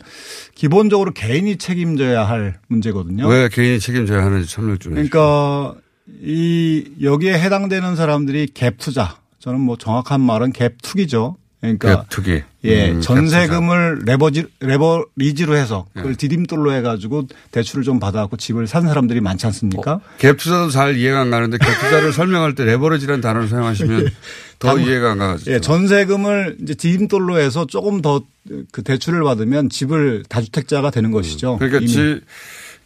기본적으로 0.55 1.13
개인이 1.13 1.57
책임져야 1.57 2.29
할 2.29 2.61
문제거든요. 2.69 3.27
왜 3.27 3.49
개인이 3.49 3.81
책임져야 3.81 4.25
하는지 4.25 4.49
설명 4.49 4.79
좀. 4.79 4.93
그러니까 4.93 5.75
이 6.23 6.85
여기에 7.03 7.41
해당되는 7.41 7.97
사람들이 7.97 8.49
갭 8.49 8.79
투자. 8.79 9.17
저는 9.41 9.61
뭐 9.61 9.77
정확한 9.77 10.21
말은 10.21 10.53
갭 10.53 10.75
투기죠. 10.83 11.37
그러니까 11.61 12.03
갭 12.05 12.09
투기. 12.09 12.43
예, 12.65 12.91
음, 12.91 13.01
갭 13.01 13.03
전세금을 13.03 14.01
레버지 14.07 14.45
레버리지로 14.61 15.57
해서 15.57 15.87
그걸 15.95 16.15
디딤돌로 16.15 16.73
해 16.73 16.81
가지고 16.83 17.27
대출을 17.53 17.85
좀 17.85 17.99
받아 18.01 18.21
갖고 18.21 18.37
집을 18.37 18.67
산 18.67 18.87
사람들이 18.87 19.21
많지 19.21 19.47
않습니까? 19.47 20.01
갭 20.19 20.39
투자도 20.39 20.71
잘 20.71 20.97
이해가 20.97 21.21
안 21.21 21.31
가는데 21.31 21.59
갭 21.59 21.81
투자를 21.81 22.13
설명할 22.15 22.55
때 22.55 22.65
레버리지라는 22.65 23.21
단어를 23.21 23.49
사용하시면 23.49 24.09
더 24.59 24.69
당- 24.69 24.83
이해가 24.85 25.13
안 25.13 25.19
가죠. 25.19 25.51
예, 25.53 25.61
전세금을 25.61 26.57
이제 26.63 26.75
디딤돌로 26.75 27.39
해서 27.39 27.67
조금 27.67 28.01
더 28.03 28.23
그 28.73 28.83
대출을 28.83 29.23
받으면 29.23 29.69
집을 29.69 30.25
다주택자가 30.31 30.91
되는 30.91 31.11
것이죠. 31.11 31.59
그러니까 31.59 31.79
이미. 31.81 31.89
지- 31.89 32.21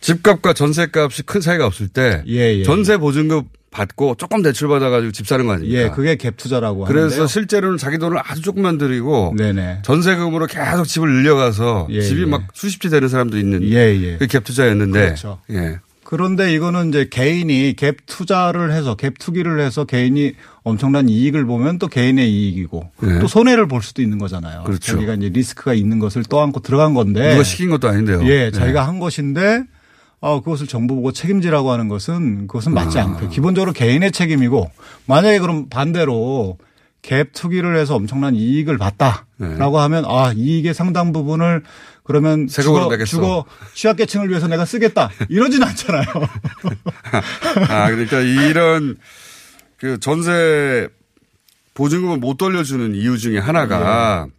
집값과 0.00 0.52
전세값이 0.52 1.22
큰 1.22 1.40
차이가 1.40 1.64
없을 1.64 1.86
때 1.88 2.22
예, 2.26 2.58
예. 2.58 2.64
전세 2.64 2.96
보증금 2.98 3.42
받고 3.74 4.14
조금 4.18 4.42
대출 4.42 4.68
받아가지고 4.68 5.12
집 5.12 5.26
사는 5.26 5.44
거 5.46 5.52
아닙니까? 5.52 5.78
예, 5.78 5.90
그게 5.90 6.14
갭 6.16 6.36
투자라고 6.36 6.84
그래서 6.84 7.06
하는데요. 7.06 7.26
실제로는 7.26 7.76
자기 7.76 7.98
돈을 7.98 8.18
아주 8.24 8.40
조금만 8.40 8.78
들이고 8.78 9.34
네네. 9.36 9.80
전세금으로 9.82 10.46
계속 10.46 10.84
집을 10.84 11.10
늘려가서 11.10 11.88
예, 11.90 12.00
집이 12.00 12.22
예. 12.22 12.26
막 12.26 12.44
수십 12.54 12.80
채 12.80 12.88
되는 12.88 13.08
사람도 13.08 13.36
있는 13.36 13.64
예, 13.64 13.94
예. 14.00 14.18
그갭 14.18 14.44
투자였는데 14.44 15.00
그렇죠. 15.00 15.40
예. 15.50 15.80
그런데 16.04 16.52
이거는 16.52 16.90
이제 16.90 17.08
개인이 17.10 17.74
갭 17.74 17.96
투자를 18.06 18.70
해서 18.72 18.94
갭 18.94 19.18
투기를 19.18 19.58
해서 19.60 19.84
개인이 19.84 20.34
엄청난 20.62 21.08
이익을 21.08 21.44
보면 21.44 21.78
또 21.78 21.88
개인의 21.88 22.30
이익이고 22.30 22.90
네. 23.02 23.18
또 23.18 23.26
손해를 23.26 23.66
볼 23.66 23.82
수도 23.82 24.02
있는 24.02 24.18
거잖아요. 24.18 24.62
그렇죠. 24.64 24.92
자기가 24.92 25.14
이제 25.14 25.30
리스크가 25.30 25.74
있는 25.74 25.98
것을 25.98 26.22
떠안고 26.22 26.60
들어간 26.60 26.94
건데 26.94 27.30
누가 27.30 27.42
시킨 27.42 27.70
것도 27.70 27.88
아닌데요. 27.88 28.20
예, 28.26 28.44
네. 28.44 28.50
자기가 28.52 28.86
한 28.86 29.00
것인데 29.00 29.64
어, 30.24 30.40
그것을 30.40 30.66
정부 30.66 30.94
보고 30.94 31.12
책임지라고 31.12 31.70
하는 31.70 31.88
것은 31.88 32.46
그것은 32.46 32.72
맞지 32.72 32.98
아. 32.98 33.02
않고요. 33.04 33.28
기본적으로 33.28 33.74
개인의 33.74 34.10
책임이고 34.10 34.70
만약에 35.04 35.38
그럼 35.38 35.68
반대로 35.68 36.56
갭 37.02 37.34
투기를 37.34 37.76
해서 37.76 37.94
엄청난 37.94 38.34
이익을 38.34 38.78
봤다라고 38.78 39.80
하면 39.80 40.06
아 40.06 40.32
이익의 40.34 40.72
상당 40.72 41.12
부분을 41.12 41.62
그러면 42.04 42.46
네. 42.46 42.62
주거, 42.62 42.88
내겠어. 42.88 43.10
주거 43.10 43.44
취약계층을 43.74 44.30
위해서 44.30 44.48
내가 44.48 44.64
쓰겠다 44.64 45.10
이러진 45.28 45.62
않잖아요. 45.62 46.06
아, 47.68 47.90
그러니까 47.90 48.20
이런 48.20 48.96
그 49.76 50.00
전세 50.00 50.88
보증금을 51.74 52.16
못 52.16 52.38
돌려주는 52.38 52.94
이유 52.94 53.18
중에 53.18 53.36
하나가 53.38 54.26
예. 54.26 54.32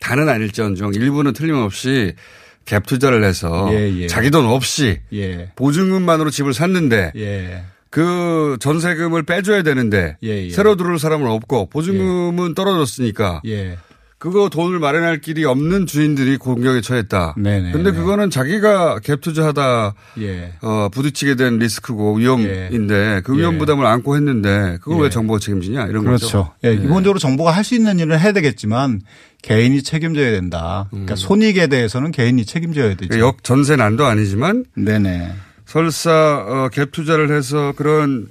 다는 0.00 0.28
아닐지언정 0.28 0.94
일부는 0.94 1.32
틀림없이 1.32 2.16
갭 2.64 2.86
투자를 2.86 3.24
해서 3.24 3.68
예, 3.72 3.90
예. 4.02 4.06
자기 4.06 4.30
돈 4.30 4.46
없이 4.46 5.00
예. 5.12 5.50
보증금만으로 5.56 6.30
집을 6.30 6.54
샀는데 6.54 7.12
예. 7.16 7.64
그 7.90 8.56
전세금을 8.60 9.24
빼줘야 9.24 9.62
되는데 9.62 10.16
예, 10.22 10.46
예. 10.46 10.50
새로 10.50 10.76
들어올 10.76 10.98
사람은 10.98 11.26
없고 11.28 11.66
보증금은 11.70 12.54
떨어졌으니까 12.54 13.42
예. 13.46 13.76
그거 14.20 14.50
돈을 14.50 14.78
마련할 14.80 15.22
길이 15.22 15.46
없는 15.46 15.86
주인들이 15.86 16.36
공격에 16.36 16.82
처했다. 16.82 17.36
네네. 17.38 17.72
근데 17.72 17.90
그거는 17.90 18.28
자기가 18.28 18.98
갭 19.02 19.22
투자하다 19.22 19.94
예. 20.20 20.52
어, 20.60 20.90
부딪히게 20.92 21.36
된 21.36 21.58
리스크고 21.58 22.16
위험인데 22.16 23.22
그 23.24 23.34
위험 23.34 23.54
예. 23.54 23.58
부담을 23.58 23.86
안고 23.86 24.16
했는데 24.16 24.76
그걸 24.82 24.98
예. 24.98 25.02
왜 25.04 25.08
정부가 25.10 25.38
책임지냐 25.38 25.86
이런 25.86 26.04
거죠. 26.04 26.26
그렇죠. 26.28 26.52
예, 26.64 26.76
기본적으로 26.76 27.18
정부가 27.18 27.50
할 27.50 27.64
수 27.64 27.74
있는 27.74 27.98
일을 27.98 28.20
해야 28.20 28.32
되겠지만 28.32 29.00
개인이 29.40 29.82
책임져야 29.82 30.32
된다. 30.32 30.86
그러니까 30.90 31.14
손익에 31.16 31.68
대해서는 31.68 32.10
개인이 32.12 32.44
책임져야 32.44 32.96
되죠. 32.96 33.14
음. 33.14 33.20
역 33.20 33.42
전세 33.42 33.74
난도 33.76 34.04
아니지만 34.04 34.66
네네. 34.74 35.32
설사 35.64 36.10
어, 36.46 36.68
갭 36.70 36.92
투자를 36.92 37.34
해서 37.34 37.72
그런 37.74 38.28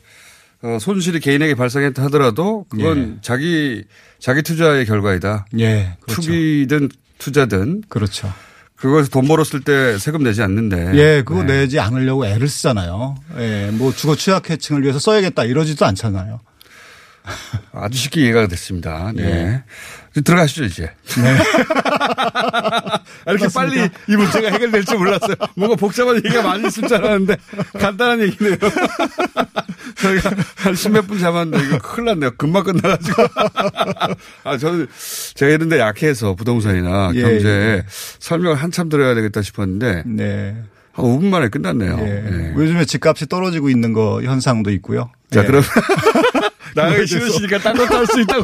어, 0.61 0.77
손실이 0.79 1.19
개인에게 1.19 1.55
발생했다 1.55 2.03
하더라도 2.03 2.65
그건 2.69 3.17
자기 3.21 3.85
자기 4.19 4.41
투자의 4.41 4.85
결과이다. 4.85 5.47
예. 5.59 5.97
그렇죠. 6.01 6.21
투기든 6.21 6.89
투자든 7.17 7.83
그렇죠. 7.89 8.31
그거에서 8.75 9.09
돈 9.09 9.27
벌었을 9.27 9.61
때 9.61 9.97
세금 9.97 10.23
내지 10.23 10.41
않는데. 10.41 10.91
예, 10.95 11.23
그거 11.23 11.43
내지 11.43 11.79
않으려고 11.79 12.25
애를 12.25 12.47
쓰잖아요. 12.47 13.15
예, 13.37 13.71
뭐 13.73 13.93
주거 13.93 14.15
취약계층을 14.15 14.83
위해서 14.83 14.99
써야겠다 14.99 15.43
이러지도 15.43 15.85
않잖아요. 15.85 16.39
아주 17.73 17.97
쉽게 17.97 18.21
이해가 18.21 18.47
됐습니다. 18.47 19.11
네. 19.13 19.23
예. 19.23 19.63
들어가시죠, 20.21 20.65
이제. 20.65 20.91
이렇게 23.27 23.47
빨리 23.53 23.89
이 24.07 24.15
문제가 24.15 24.49
해결될 24.49 24.85
줄 24.85 24.97
몰랐어요. 24.97 25.35
뭔가 25.55 25.75
복잡한 25.75 26.15
얘기가 26.17 26.41
많이 26.41 26.67
있을 26.67 26.87
줄 26.87 26.97
알았는데 26.97 27.37
간단한 27.79 28.21
얘기네요. 28.21 28.55
저희가 29.95 30.31
한 30.55 30.75
십몇 30.75 31.07
분 31.07 31.19
잡았는데 31.19 31.65
이거 31.65 31.77
큰일 31.79 32.05
났네요. 32.05 32.31
금방 32.37 32.63
끝나가지고. 32.63 33.23
아, 34.45 34.57
저는 34.57 34.87
제가 35.35 35.51
이런 35.51 35.67
데 35.69 35.79
약해서 35.79 36.35
부동산이나 36.35 37.11
예, 37.15 37.21
경제 37.21 37.47
예. 37.49 37.83
설명을 38.19 38.55
한참 38.57 38.89
들어야 38.89 39.13
되겠다 39.15 39.41
싶었는데 39.41 40.03
네. 40.05 40.55
한 40.93 41.05
5분 41.05 41.25
만에 41.25 41.49
끝났네요. 41.49 41.97
예. 41.99 42.05
예. 42.05 42.53
요즘에 42.55 42.85
집값이 42.85 43.27
떨어지고 43.27 43.69
있는 43.69 43.91
거 43.93 44.21
현상도 44.23 44.71
있고요. 44.71 45.11
자, 45.31 45.41
예. 45.43 45.45
그럼 45.45 45.61
나가기 46.75 47.07
싫으시니까 47.07 47.57
딴 47.59 47.75
것도 47.75 47.97
할 47.97 48.05
수 48.07 48.21
있다고. 48.21 48.43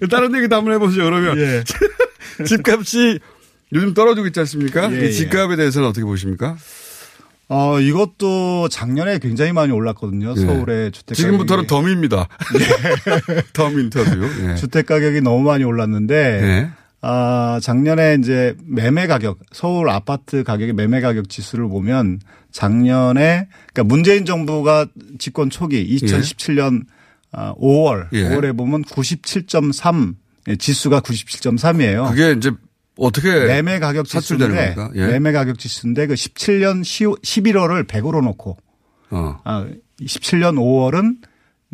다른 0.10 0.34
얘기도 0.36 0.56
한번 0.56 0.74
해보죠, 0.74 1.04
그러면. 1.04 1.38
예. 1.38 1.64
집값이 2.44 3.18
요즘 3.72 3.94
떨어지고 3.94 4.26
있지 4.28 4.40
않습니까? 4.40 4.92
예, 4.94 5.08
이 5.08 5.12
집값에 5.12 5.56
대해서는 5.56 5.88
어떻게 5.88 6.04
보십니까? 6.04 6.56
어, 7.50 7.80
이것도 7.80 8.68
작년에 8.68 9.18
굉장히 9.18 9.52
많이 9.52 9.72
올랐거든요. 9.72 10.34
예. 10.36 10.40
서울의 10.40 10.92
주택 10.92 11.14
지금부터는 11.14 11.66
가격이. 11.66 11.66
덤입니다. 11.66 12.28
덤 13.54 13.78
인터뷰. 13.78 14.28
예. 14.48 14.54
주택 14.56 14.86
가격이 14.86 15.22
너무 15.22 15.42
많이 15.42 15.64
올랐는데 15.64 16.14
예. 16.42 16.70
아, 17.00 17.58
작년에 17.62 18.18
이제 18.20 18.54
매매 18.66 19.06
가격, 19.06 19.38
서울 19.52 19.88
아파트 19.88 20.42
가격의 20.42 20.74
매매 20.74 21.00
가격 21.00 21.28
지수를 21.28 21.68
보면 21.68 22.20
작년에 22.50 23.48
그러니까 23.72 23.84
문재인 23.84 24.24
정부가 24.24 24.86
집권 25.18 25.48
초기 25.48 25.96
2017년 25.96 26.82
아, 26.82 26.97
5월, 27.32 28.08
예. 28.12 28.28
5월에 28.28 28.56
보면 28.56 28.82
97.3 28.84 30.14
예, 30.48 30.56
지수가 30.56 31.00
97.3이에요. 31.00 32.08
그게 32.10 32.32
이제 32.32 32.50
어떻게 32.96 33.28
매매 33.46 33.78
가격 33.78 34.06
지수인데? 34.06 34.74
예. 34.96 35.06
매매 35.06 35.32
가격 35.32 35.58
지수인데 35.58 36.06
그 36.06 36.14
17년 36.14 36.82
11월을 36.82 37.86
100으로 37.86 38.22
놓고 38.22 38.56
어. 39.10 39.40
아, 39.44 39.66
17년 40.00 40.56
5월은 40.56 41.18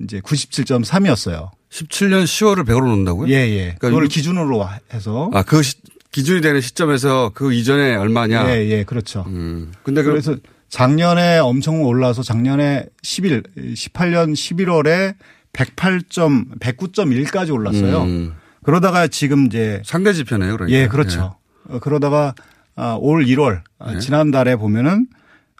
이제 0.02 0.20
97.3이었어요. 0.20 1.50
17년 1.70 2.24
10월을 2.24 2.64
100으로 2.66 2.86
놓는다고요? 2.86 3.28
예, 3.28 3.34
예. 3.48 3.58
그러니까 3.78 3.88
그걸 3.90 4.04
유- 4.04 4.08
기준으로 4.08 4.66
해서 4.92 5.30
아, 5.32 5.42
그 5.42 5.62
시- 5.62 5.76
기준이 6.12 6.40
되는 6.40 6.60
시점에서 6.60 7.32
그 7.34 7.52
이전에 7.52 7.96
얼마냐? 7.96 8.48
예, 8.54 8.68
예, 8.68 8.84
그렇죠. 8.84 9.24
음. 9.26 9.72
근데 9.82 10.02
그 10.02 10.10
그래서 10.10 10.36
작년에 10.68 11.38
엄청 11.38 11.82
올라서 11.84 12.22
작년에 12.22 12.86
10일, 13.02 13.44
18년 13.74 14.32
11월에 14.34 15.14
108점, 15.54 16.58
109.1까지 16.58 17.52
올랐어요. 17.52 18.02
음. 18.02 18.34
그러다가 18.62 19.06
지금 19.06 19.46
이제 19.46 19.82
상대 19.84 20.12
지표네요, 20.12 20.56
그러니까. 20.56 20.78
예, 20.78 20.88
그렇죠. 20.88 21.36
어, 21.68 21.78
그러다가 21.78 22.34
아, 22.76 22.96
올 23.00 23.24
1월 23.24 23.62
아, 23.78 23.94
예. 23.94 23.98
지난달에 23.98 24.56
보면은 24.56 25.06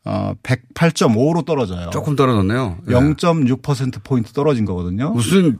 어, 0.04 0.34
108.5로 0.42 1.46
떨어져요. 1.46 1.90
조금 1.90 2.16
떨어졌네요. 2.16 2.78
예. 2.88 2.92
0.6% 2.92 4.02
포인트 4.02 4.32
떨어진 4.32 4.64
거거든요. 4.64 5.12
무슨 5.12 5.58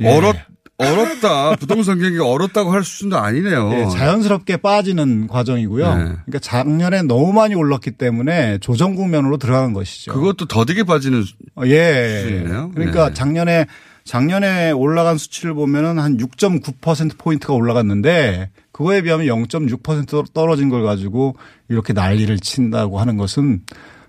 예. 0.00 0.08
얼었 0.08 0.36
얼었다 0.80 1.56
부동산 1.56 1.98
경기가 1.98 2.26
얼었다고 2.26 2.72
할 2.72 2.84
수준도 2.84 3.18
아니네요. 3.18 3.70
예, 3.74 3.88
자연스럽게 3.88 4.58
빠지는 4.58 5.26
과정이고요. 5.28 5.94
네. 5.94 6.04
그러니까 6.04 6.38
작년에 6.40 7.02
너무 7.02 7.32
많이 7.32 7.54
올랐기 7.54 7.92
때문에 7.92 8.58
조정 8.58 8.94
국면으로 8.94 9.36
들어간 9.36 9.72
것이죠. 9.72 10.12
그것도 10.12 10.46
더디게 10.46 10.84
빠지는 10.84 11.24
어, 11.56 11.62
예. 11.66 12.22
수준이네요. 12.22 12.70
그러니까 12.74 13.08
네. 13.08 13.14
작년에 13.14 13.66
작년에 14.04 14.70
올라간 14.72 15.18
수치를 15.18 15.54
보면은 15.54 15.98
한 15.98 16.16
6.9% 16.16 17.18
포인트가 17.18 17.52
올라갔는데 17.52 18.50
그거에 18.72 19.02
비하면 19.02 19.26
0.6% 19.26 20.32
떨어진 20.32 20.68
걸 20.68 20.82
가지고 20.82 21.36
이렇게 21.68 21.92
난리를 21.92 22.38
친다고 22.40 22.98
하는 22.98 23.16
것은 23.16 23.62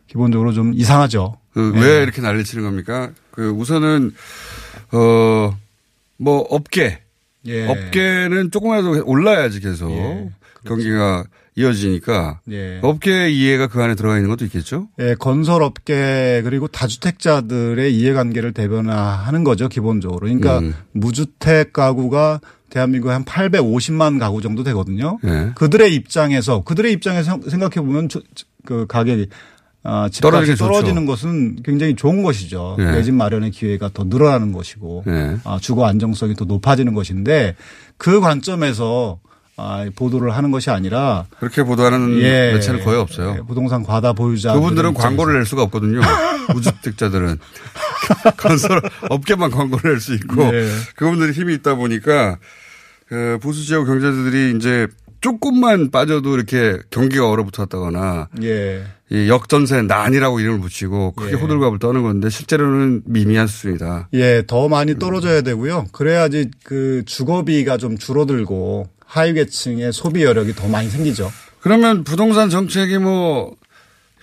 기본적으로 0.07 0.53
좀 0.53 0.73
이상하죠. 0.73 1.37
그 1.53 1.73
예. 1.75 1.79
왜 1.79 2.03
이렇게 2.03 2.21
난리 2.21 2.43
치는 2.43 2.63
겁니까? 2.63 3.11
그 3.31 3.49
우선은 3.49 4.11
어 4.93 5.57
뭐 6.21 6.39
업계 6.49 6.99
예. 7.47 7.67
업계는 7.67 8.51
조금이라도 8.51 9.03
올라야지 9.05 9.59
계속 9.59 9.91
예, 9.91 10.29
경기가 10.65 11.25
이어지니까 11.55 12.41
예. 12.51 12.79
업계 12.83 13.29
이해가 13.31 13.67
그 13.67 13.81
안에 13.81 13.95
들어가 13.95 14.15
있는 14.17 14.29
것도 14.29 14.45
있겠죠. 14.45 14.87
예, 14.99 15.15
건설 15.15 15.63
업계 15.63 16.41
그리고 16.43 16.67
다주택자들의 16.67 17.93
이해관계를 17.95 18.53
대변하는 18.53 19.43
거죠 19.43 19.67
기본적으로. 19.67 20.19
그러니까 20.19 20.59
음. 20.59 20.75
무주택 20.91 21.73
가구가 21.73 22.39
대한민국에 22.69 23.11
한 23.11 23.25
850만 23.25 24.19
가구 24.19 24.41
정도 24.41 24.63
되거든요. 24.63 25.17
예. 25.25 25.51
그들의 25.55 25.93
입장에서 25.95 26.63
그들의 26.63 26.93
입장에서 26.93 27.39
생각해 27.49 27.85
보면 27.85 28.07
그 28.65 28.85
가격이 28.87 29.27
아, 29.83 30.09
집값이. 30.11 30.55
떨어지는 30.55 31.05
것은 31.05 31.57
굉장히 31.63 31.95
좋은 31.95 32.21
것이죠. 32.21 32.75
예. 32.79 32.83
내집 32.85 33.15
마련의 33.15 33.51
기회가 33.51 33.89
더 33.93 34.03
늘어나는 34.03 34.51
것이고 34.51 35.03
예. 35.07 35.37
아, 35.43 35.57
주거 35.59 35.87
안정성이 35.87 36.35
더 36.35 36.45
높아지는 36.45 36.93
것인데 36.93 37.55
그 37.97 38.19
관점에서 38.21 39.19
아, 39.57 39.85
보도를 39.95 40.35
하는 40.35 40.49
것이 40.51 40.69
아니라 40.69 41.25
그렇게 41.39 41.63
보도하는 41.63 42.19
예. 42.21 42.53
매체는 42.53 42.83
거의 42.83 42.99
없어요. 42.99 43.35
예, 43.37 43.41
부동산 43.45 43.83
과다 43.83 44.13
보유자 44.13 44.53
그분들은 44.53 44.93
광고를 44.93 45.33
낼 45.35 45.45
수가 45.45 45.63
없거든요. 45.63 45.99
무주택자들은 46.53 47.37
건설 48.37 48.81
업계만 49.09 49.51
광고를 49.51 49.91
낼 49.91 49.99
수 49.99 50.13
있고 50.15 50.43
예. 50.53 50.67
그분들이 50.95 51.31
힘이 51.33 51.53
있다 51.55 51.75
보니까 51.75 52.37
그 53.07 53.39
보수 53.41 53.65
지역 53.65 53.85
경제자들이 53.85 54.55
이제 54.57 54.87
조금만 55.21 55.91
빠져도 55.91 56.35
이렇게 56.35 56.79
경기가 56.89 57.29
얼어붙었다거나 57.29 58.29
예. 58.43 58.83
이 59.11 59.29
역전세 59.29 59.83
난이라고 59.83 60.39
이름을 60.39 60.61
붙이고 60.61 61.13
크게 61.13 61.33
예. 61.33 61.35
호들갑을 61.35 61.79
떠는 61.79 62.01
건데 62.01 62.29
실제로는 62.29 63.03
미미한 63.05 63.47
수준이다. 63.47 64.09
예, 64.13 64.43
더 64.47 64.67
많이 64.67 64.97
떨어져야 64.97 65.41
되고요. 65.41 65.85
그래야지 65.91 66.49
그 66.63 67.03
주거비가 67.05 67.77
좀 67.77 67.97
줄어들고 67.97 68.87
하위 69.05 69.33
계층의 69.33 69.93
소비 69.93 70.23
여력이 70.23 70.53
더 70.55 70.67
많이 70.67 70.89
생기죠. 70.89 71.31
그러면 71.59 72.03
부동산 72.03 72.49
정책이 72.49 72.97
뭐 72.97 73.55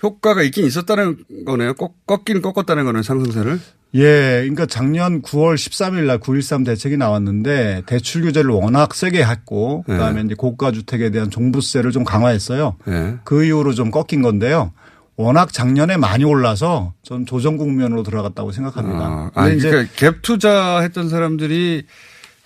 효과가 0.03 0.43
있긴 0.43 0.65
있었다는 0.65 1.19
거네요. 1.47 1.75
꺾, 1.75 1.95
꺾긴 2.07 2.43
꺾었다는 2.43 2.85
거네요. 2.85 3.03
상승세를. 3.03 3.61
예, 3.95 4.41
그러니까 4.41 4.67
작년 4.67 5.23
9월 5.23 5.55
13일 5.55 6.05
날 6.05 6.19
9.13 6.19 6.65
대책이 6.65 6.97
나왔는데 6.99 7.85
대출 7.87 8.23
규제를 8.23 8.51
워낙 8.51 8.95
세게 8.95 9.25
했고 9.25 9.85
네. 9.89 9.95
그다음에 9.95 10.23
이제 10.23 10.35
고가 10.35 10.73
주택에 10.73 11.11
대한 11.11 11.31
종부세를 11.31 11.91
좀 11.91 12.05
강화했어요. 12.05 12.77
예. 12.89 13.15
그 13.25 13.45
이후로 13.45 13.73
좀 13.73 13.91
꺾인 13.91 14.21
건데요. 14.23 14.73
워낙 15.17 15.53
작년에 15.53 15.97
많이 15.97 16.25
올라서 16.25 16.93
전 17.03 17.27
조정 17.27 17.57
국면으로 17.57 18.03
들어갔다고 18.05 18.53
생각합니다. 18.53 19.05
아, 19.05 19.31
아니, 19.35 19.57
이제 19.57 19.71
그러니까 19.71 19.93
갭 19.95 20.23
투자했던 20.23 21.09
사람들이 21.09 21.85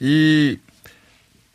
이 0.01 0.57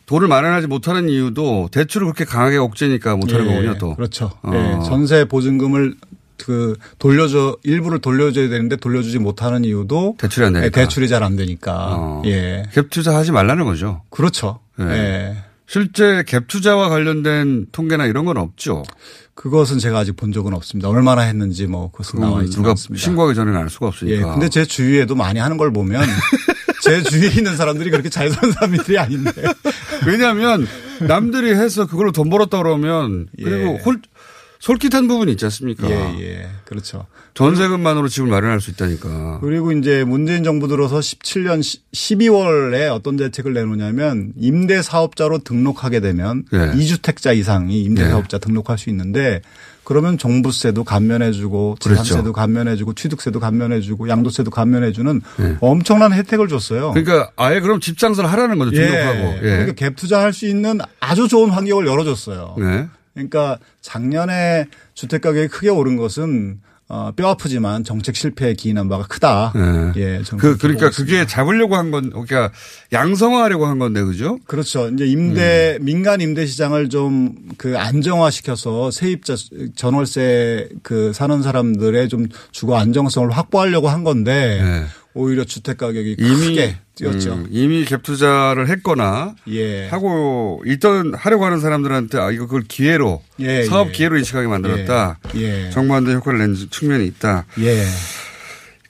돈을 0.06 0.28
마련하지 0.28 0.68
못하는 0.68 1.08
이유도 1.08 1.68
대출을 1.72 2.06
그렇게 2.06 2.24
강하게 2.24 2.56
억제니까 2.58 3.16
못하는 3.16 3.46
예, 3.46 3.50
거군요, 3.50 3.78
또. 3.78 3.96
그렇죠. 3.96 4.32
어. 4.42 4.52
예, 4.54 4.88
전세 4.88 5.24
보증금을 5.24 5.96
그 6.38 6.76
돌려줘 6.98 7.56
일부를 7.64 7.98
돌려줘야 8.00 8.48
되는데 8.48 8.76
돌려주지 8.76 9.18
못하는 9.18 9.64
이유도 9.64 10.16
대출이 10.18 10.46
안 10.46 10.52
되니까. 10.54 10.66
예, 10.66 10.70
대출이 10.70 11.08
잘 11.08 11.22
안 11.22 11.36
되니까. 11.36 11.96
어. 11.98 12.22
예. 12.26 12.62
갭 12.72 12.90
투자하지 12.90 13.32
말라는 13.32 13.64
거죠. 13.64 14.02
그렇죠. 14.10 14.60
예. 14.80 14.84
예. 14.84 15.36
실제 15.66 16.22
갭 16.22 16.46
투자와 16.46 16.88
관련된 16.88 17.66
통계나 17.72 18.06
이런 18.06 18.24
건 18.24 18.36
없죠. 18.38 18.84
그것은 19.34 19.78
제가 19.78 19.98
아직 19.98 20.16
본 20.16 20.32
적은 20.32 20.54
없습니다. 20.54 20.88
얼마나 20.88 21.22
했는지 21.22 21.66
뭐 21.66 21.90
그것은 21.90 22.20
나와 22.20 22.42
있지 22.42 22.58
않습니다. 22.64 23.02
신고하기 23.04 23.34
전에는 23.34 23.58
알 23.60 23.68
수가 23.68 23.86
예. 23.86 23.88
없으니까. 23.88 24.32
근데 24.32 24.48
제 24.48 24.64
주위에도 24.64 25.14
많이 25.14 25.38
하는 25.40 25.56
걸 25.58 25.72
보면 25.72 26.02
제 26.82 27.02
주위에 27.02 27.28
있는 27.36 27.56
사람들이 27.56 27.90
그렇게 27.90 28.08
잘 28.08 28.30
사는 28.30 28.52
사람들이 28.52 28.96
아닌데. 28.98 29.30
왜냐하면 30.06 30.66
남들이 31.06 31.50
해서 31.54 31.86
그걸로 31.86 32.12
돈 32.12 32.30
벌었다 32.30 32.58
그러면 32.58 33.26
그리고 33.36 33.74
예. 33.78 33.82
홀, 34.66 34.78
솔깃한 34.78 35.08
부분이 35.08 35.32
있지 35.32 35.44
않습니까? 35.46 35.88
예, 35.90 36.20
예. 36.20 36.48
그렇죠. 36.64 37.06
전세금만으로 37.34 38.08
집을 38.08 38.28
마련할 38.28 38.60
수 38.60 38.70
있다니까. 38.70 39.38
그리고 39.40 39.72
이제 39.72 40.04
문재인 40.04 40.42
정부 40.42 40.66
들어서 40.66 40.98
17년 40.98 41.60
12월에 41.92 42.92
어떤 42.92 43.16
대책을 43.16 43.52
내놓냐면 43.54 44.32
임대 44.36 44.82
사업자로 44.82 45.38
등록하게 45.38 46.00
되면 46.00 46.44
예. 46.52 46.58
2주택자 46.58 47.36
이상이 47.36 47.82
임대 47.82 48.04
예. 48.04 48.08
사업자 48.08 48.38
등록할 48.38 48.78
수 48.78 48.90
있는데 48.90 49.40
그러면 49.84 50.18
종부세도 50.18 50.84
감면해주고 50.84 51.76
그렇죠. 51.82 52.02
재산세도 52.02 52.34
감면해주고 52.34 52.92
취득세도 52.92 53.40
감면해주고 53.40 54.08
양도세도 54.08 54.50
감면해주는 54.50 55.22
예. 55.40 55.56
엄청난 55.60 56.12
혜택을 56.12 56.48
줬어요. 56.48 56.90
그러니까 56.92 57.30
아예 57.36 57.60
그럼 57.60 57.80
집 57.80 57.96
장사를 57.96 58.30
하라는 58.30 58.58
거죠. 58.58 58.72
등록하고. 58.72 59.36
예. 59.36 59.40
그러니까 59.40 59.72
갭 59.72 59.96
투자할 59.96 60.34
수 60.34 60.46
있는 60.46 60.80
아주 61.00 61.28
좋은 61.28 61.50
환경을 61.50 61.86
열어줬어요. 61.86 62.56
네. 62.58 62.88
그러니까 63.26 63.58
작년에 63.80 64.66
주택 64.94 65.20
가격이 65.22 65.48
크게 65.48 65.68
오른 65.68 65.96
것은 65.96 66.60
어, 66.90 67.12
뼈 67.14 67.28
아프지만 67.28 67.84
정책 67.84 68.16
실패에 68.16 68.54
기인한 68.54 68.88
바가 68.88 69.06
크다. 69.08 69.52
네. 69.54 69.92
예, 70.00 70.22
그, 70.38 70.56
그러니까. 70.56 70.88
그게 70.88 71.26
잡으려고 71.26 71.76
한 71.76 71.90
건, 71.90 72.08
그러니까 72.08 72.50
양성화하려고 72.92 73.66
한 73.66 73.78
건데, 73.78 74.02
그죠? 74.02 74.38
그렇죠. 74.46 74.88
이제 74.88 75.04
임대 75.04 75.76
음. 75.78 75.84
민간 75.84 76.22
임대 76.22 76.46
시장을 76.46 76.88
좀 76.88 77.48
그 77.58 77.76
안정화시켜서 77.76 78.90
세입자 78.90 79.34
전월세 79.74 80.68
그 80.82 81.12
사는 81.12 81.42
사람들의 81.42 82.08
좀 82.08 82.28
주거 82.52 82.76
안정성을 82.76 83.30
확보하려고 83.30 83.88
한 83.88 84.04
건데 84.04 84.60
네. 84.62 84.84
오히려 85.18 85.44
주택 85.44 85.78
가격이 85.78 86.16
이미 86.18 86.46
크게 86.46 86.76
뛰었죠. 86.94 87.34
음, 87.34 87.46
이미 87.50 87.84
갭 87.84 88.02
투자를 88.02 88.68
했거나 88.68 89.34
예. 89.48 89.88
하고 89.88 90.62
있던 90.64 91.14
하려고 91.14 91.44
하는 91.44 91.60
사람들한테 91.60 92.18
아 92.18 92.30
이거 92.30 92.46
그걸 92.46 92.62
기회로 92.62 93.22
예, 93.40 93.64
사업 93.64 93.88
예. 93.88 93.92
기회로 93.92 94.16
인식하게 94.18 94.46
만들었다. 94.46 95.18
예. 95.36 95.70
정부한테 95.70 96.14
효과를 96.14 96.38
낸 96.38 96.54
측면이 96.70 97.06
있다. 97.06 97.46
예. 97.60 97.84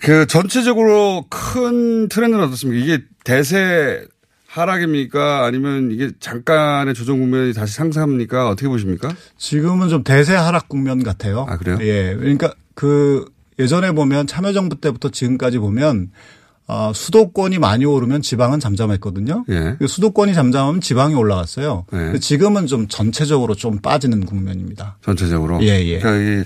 그 0.01 0.27
전체적으로 0.27 1.25
큰 1.31 2.09
트렌드는 2.09 2.45
어떻습니까? 2.45 2.85
이게 2.85 3.05
대세 3.25 4.05
하락입니까? 4.47 5.45
아니면 5.45 5.91
이게 5.91 6.11
잠깐의 6.21 6.95
조정 6.95 7.21
국면이 7.21 7.53
다시 7.53 7.75
상승합니까? 7.75 8.49
어떻게 8.49 8.69
보십니까? 8.69 9.14
지금은 9.37 9.88
좀 9.88 10.05
대세 10.05 10.35
하락 10.35 10.69
국면 10.69 11.03
같아요. 11.03 11.47
아, 11.49 11.57
그래요? 11.57 11.79
예. 11.81 12.14
그러니까 12.14 12.55
그 12.75 13.25
예전에 13.59 13.92
보면 13.92 14.27
참여정부 14.27 14.81
때부터 14.81 15.11
지금까지 15.11 15.59
보면 15.59 16.11
어, 16.66 16.92
수도권이 16.94 17.59
많이 17.59 17.87
오르면 17.87 18.21
지방은 18.21 18.61
잠잠했거든요. 18.61 19.47
예. 19.49 19.77
그 19.79 19.87
수도권이 19.87 20.35
잠잠하면 20.35 20.83
지방이 20.83 21.14
올라갔어요. 21.14 21.87
예. 21.94 22.18
지금은 22.18 22.66
좀 22.66 22.88
전체적으로 22.88 23.55
좀 23.55 23.79
빠지는 23.79 24.27
국면입니다. 24.27 24.99
전체적으로. 25.03 25.62
예, 25.62 25.83
예. 25.87 25.99
그러니까 25.99 26.42
이 26.42 26.44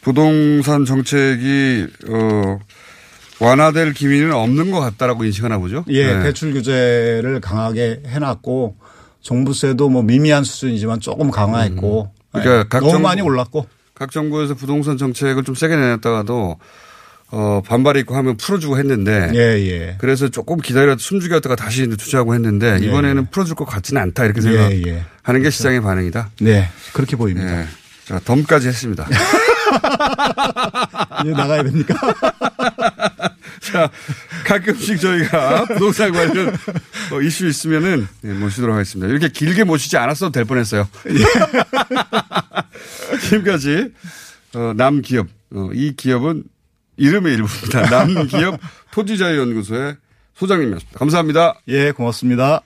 부동산 0.00 0.84
정책이 0.84 1.86
어 2.08 2.58
완화될 3.38 3.92
기미는 3.92 4.32
없는 4.32 4.72
것 4.72 4.80
같다라고 4.80 5.24
인식하나 5.24 5.58
보죠. 5.58 5.84
예, 5.88 6.12
네. 6.12 6.22
대출 6.24 6.52
규제를 6.52 7.40
강하게 7.40 8.02
해놨고 8.06 8.76
종부세도 9.20 9.88
뭐 9.88 10.02
미미한 10.02 10.42
수준이지만 10.42 10.98
조금 11.00 11.30
강화했고 11.30 12.10
그러니까 12.32 12.58
예, 12.58 12.64
각 12.68 12.80
너무 12.80 12.98
많이 12.98 13.20
올랐고 13.20 13.66
각 13.98 14.10
정부에서 14.10 14.54
부동산 14.54 14.98
정책을 14.98 15.42
좀 15.42 15.54
세게 15.54 15.74
내놨다가도 15.74 16.58
어 17.32 17.62
반발이 17.66 18.00
있고 18.00 18.14
하면 18.14 18.36
풀어주고 18.36 18.78
했는데 18.78 19.32
예, 19.34 19.40
예. 19.68 19.96
그래서 19.98 20.28
조금 20.28 20.58
기다려 20.58 20.96
숨죽였다가 20.96 21.56
다시 21.56 21.88
투자하고 21.88 22.34
했는데 22.34 22.78
예, 22.80 22.84
이번에는 22.84 23.30
풀어줄 23.30 23.56
것 23.56 23.64
같지는 23.64 24.00
않다 24.02 24.26
이렇게 24.26 24.38
예, 24.38 24.42
생각하는 24.42 25.40
예. 25.40 25.42
게 25.42 25.50
시장의 25.50 25.82
반응이다. 25.82 26.30
네, 26.42 26.68
그렇게 26.92 27.16
보입니다. 27.16 27.62
예. 27.62 27.66
자, 28.04 28.20
덤까지 28.20 28.68
했습니다. 28.68 29.08
이제 31.24 31.30
나가야 31.32 31.64
됩니까? 31.64 31.96
자, 33.72 33.90
가끔씩 34.44 35.00
저희가 35.00 35.64
부동산 35.66 36.12
관련 36.12 36.48
어, 37.12 37.20
이슈 37.20 37.46
있으면은 37.46 38.06
예, 38.24 38.32
모시도록 38.32 38.74
하겠습니다. 38.74 39.10
이렇게 39.10 39.28
길게 39.28 39.64
모시지 39.64 39.96
않았어도 39.96 40.32
될 40.32 40.44
뻔했어요. 40.44 40.88
지금까지 43.22 43.92
어, 44.54 44.72
남기업 44.76 45.26
어, 45.54 45.70
이 45.72 45.94
기업은 45.96 46.44
이름의 46.96 47.34
일부입니다. 47.34 47.90
남기업 47.90 48.58
토지자유연구소의 48.92 49.96
소장님이었습니다. 50.34 50.98
감사합니다. 50.98 51.60
예, 51.68 51.92
고맙습니다. 51.92 52.62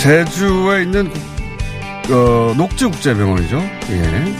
제주에 0.00 0.82
있는 0.82 1.10
국- 1.10 2.12
어, 2.12 2.54
녹지국제병원이죠. 2.56 3.58
예. 3.90 4.34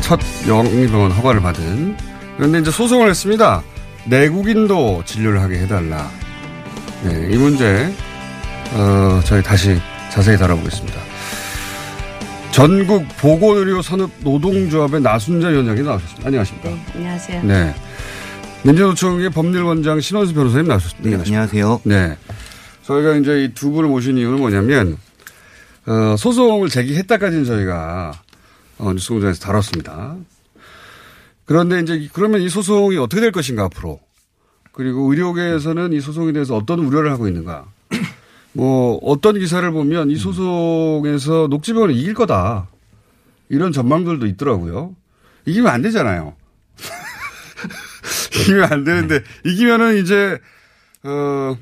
첫 0.00 0.18
영리병원 0.48 1.12
허가를 1.12 1.40
받은. 1.40 1.96
그런데 2.36 2.58
이제 2.58 2.70
소송을 2.70 3.08
했습니다. 3.10 3.62
내국인도 4.06 5.02
진료를 5.06 5.40
하게 5.40 5.58
해달라. 5.60 6.10
네, 7.04 7.28
이 7.30 7.36
문제, 7.36 7.92
어, 8.72 9.20
저희 9.24 9.42
다시 9.42 9.80
자세히 10.10 10.36
다뤄보겠습니다. 10.36 10.98
전국 12.50 13.06
보건의료 13.18 13.82
산업 13.82 14.10
노동조합의 14.20 15.02
나순자 15.02 15.48
위원장이 15.48 15.82
나오셨습니다. 15.82 16.26
안녕하십니까? 16.26 16.70
안녕하세요. 16.94 17.42
네. 17.44 17.74
민주노총의 18.62 19.30
법률원장 19.30 20.00
신원수 20.00 20.34
변호사님 20.34 20.66
나오셨습니다. 20.66 21.10
네, 21.10 21.22
안녕하세요. 21.24 21.80
네. 21.84 22.16
저희가 22.86 23.16
이제 23.16 23.44
이 23.44 23.54
두 23.54 23.70
분을 23.72 23.88
모신 23.88 24.16
이유는 24.16 24.38
뭐냐면, 24.38 24.96
어, 25.86 26.16
소송을 26.16 26.68
제기했다까지는 26.68 27.44
저희가, 27.44 28.12
어, 28.78 28.92
뉴스공장에서 28.92 29.40
다뤘습니다. 29.40 30.16
그런데 31.44 31.80
이제 31.80 32.08
그러면 32.12 32.42
이 32.42 32.48
소송이 32.48 32.96
어떻게 32.98 33.20
될 33.20 33.32
것인가 33.32 33.64
앞으로. 33.64 34.00
그리고 34.72 35.10
의료계에서는 35.10 35.92
이 35.92 36.00
소송에 36.00 36.32
대해서 36.32 36.56
어떤 36.56 36.80
우려를 36.80 37.10
하고 37.10 37.26
있는가. 37.28 37.66
뭐 38.52 38.98
어떤 39.02 39.38
기사를 39.38 39.68
보면 39.70 40.10
이 40.10 40.16
소송에서 40.16 41.46
녹지병원이 41.48 41.98
이길 41.98 42.14
거다. 42.14 42.68
이런 43.48 43.72
전망들도 43.72 44.26
있더라고요. 44.26 44.94
이기면 45.46 45.72
안 45.72 45.82
되잖아요. 45.82 46.34
이기면 48.40 48.64
안 48.72 48.84
되는데 48.84 49.22
이기면은 49.44 50.02
이제 50.02 50.38
어 51.04 51.56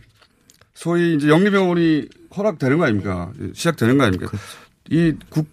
소위 0.84 1.14
이제 1.14 1.28
영리병원이 1.28 2.08
허락되는 2.36 2.76
거 2.76 2.84
아닙니까? 2.84 3.32
시작되는 3.54 3.96
거 3.96 4.04
아닙니까? 4.04 4.30
이 4.90 5.14
국, 5.30 5.48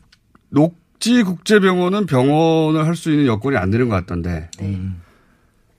녹지 0.50 1.24
국제병원은 1.24 2.06
병원을 2.06 2.86
할 2.86 2.98
수 2.98 3.12
있는 3.12 3.28
여건이 3.28 3.56
안 3.56 3.72
되는 3.72 3.88
것 3.88 3.96
같던데. 3.96 4.50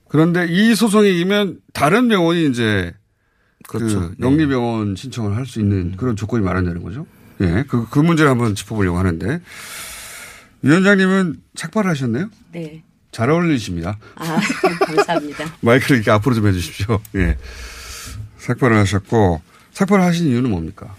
그런데 0.09 0.47
이 0.49 0.73
소송이 0.73 1.07
이기면 1.13 1.59
다른 1.71 2.07
병원이 2.07 2.47
이제 2.49 2.95
그 3.67 4.15
영리병원 4.19 4.95
신청을 4.95 5.35
할 5.35 5.45
수 5.45 5.59
있는 5.59 5.97
그런 5.97 6.15
조건이 6.15 6.43
마련되는 6.43 6.81
거죠. 6.81 7.05
예. 7.41 7.63
그, 7.67 7.87
그 7.91 7.99
문제를 7.99 8.31
한번 8.31 8.55
짚어보려고 8.55 8.97
하는데. 8.97 9.39
위원장님은 10.63 11.41
착발을 11.55 11.91
하셨네요? 11.91 12.29
네. 12.53 12.81
잘 13.11 13.29
어울리십니다. 13.29 13.99
아, 14.15 14.39
감사합니다. 14.87 15.45
마이크를 15.61 15.97
이렇게 15.97 16.09
앞으로 16.09 16.33
좀 16.33 16.47
해주십시오. 16.47 16.99
예. 17.17 17.37
삭발을 18.43 18.75
하셨고, 18.77 19.41
삭발을 19.71 20.03
하신 20.03 20.27
이유는 20.27 20.49
뭡니까? 20.49 20.95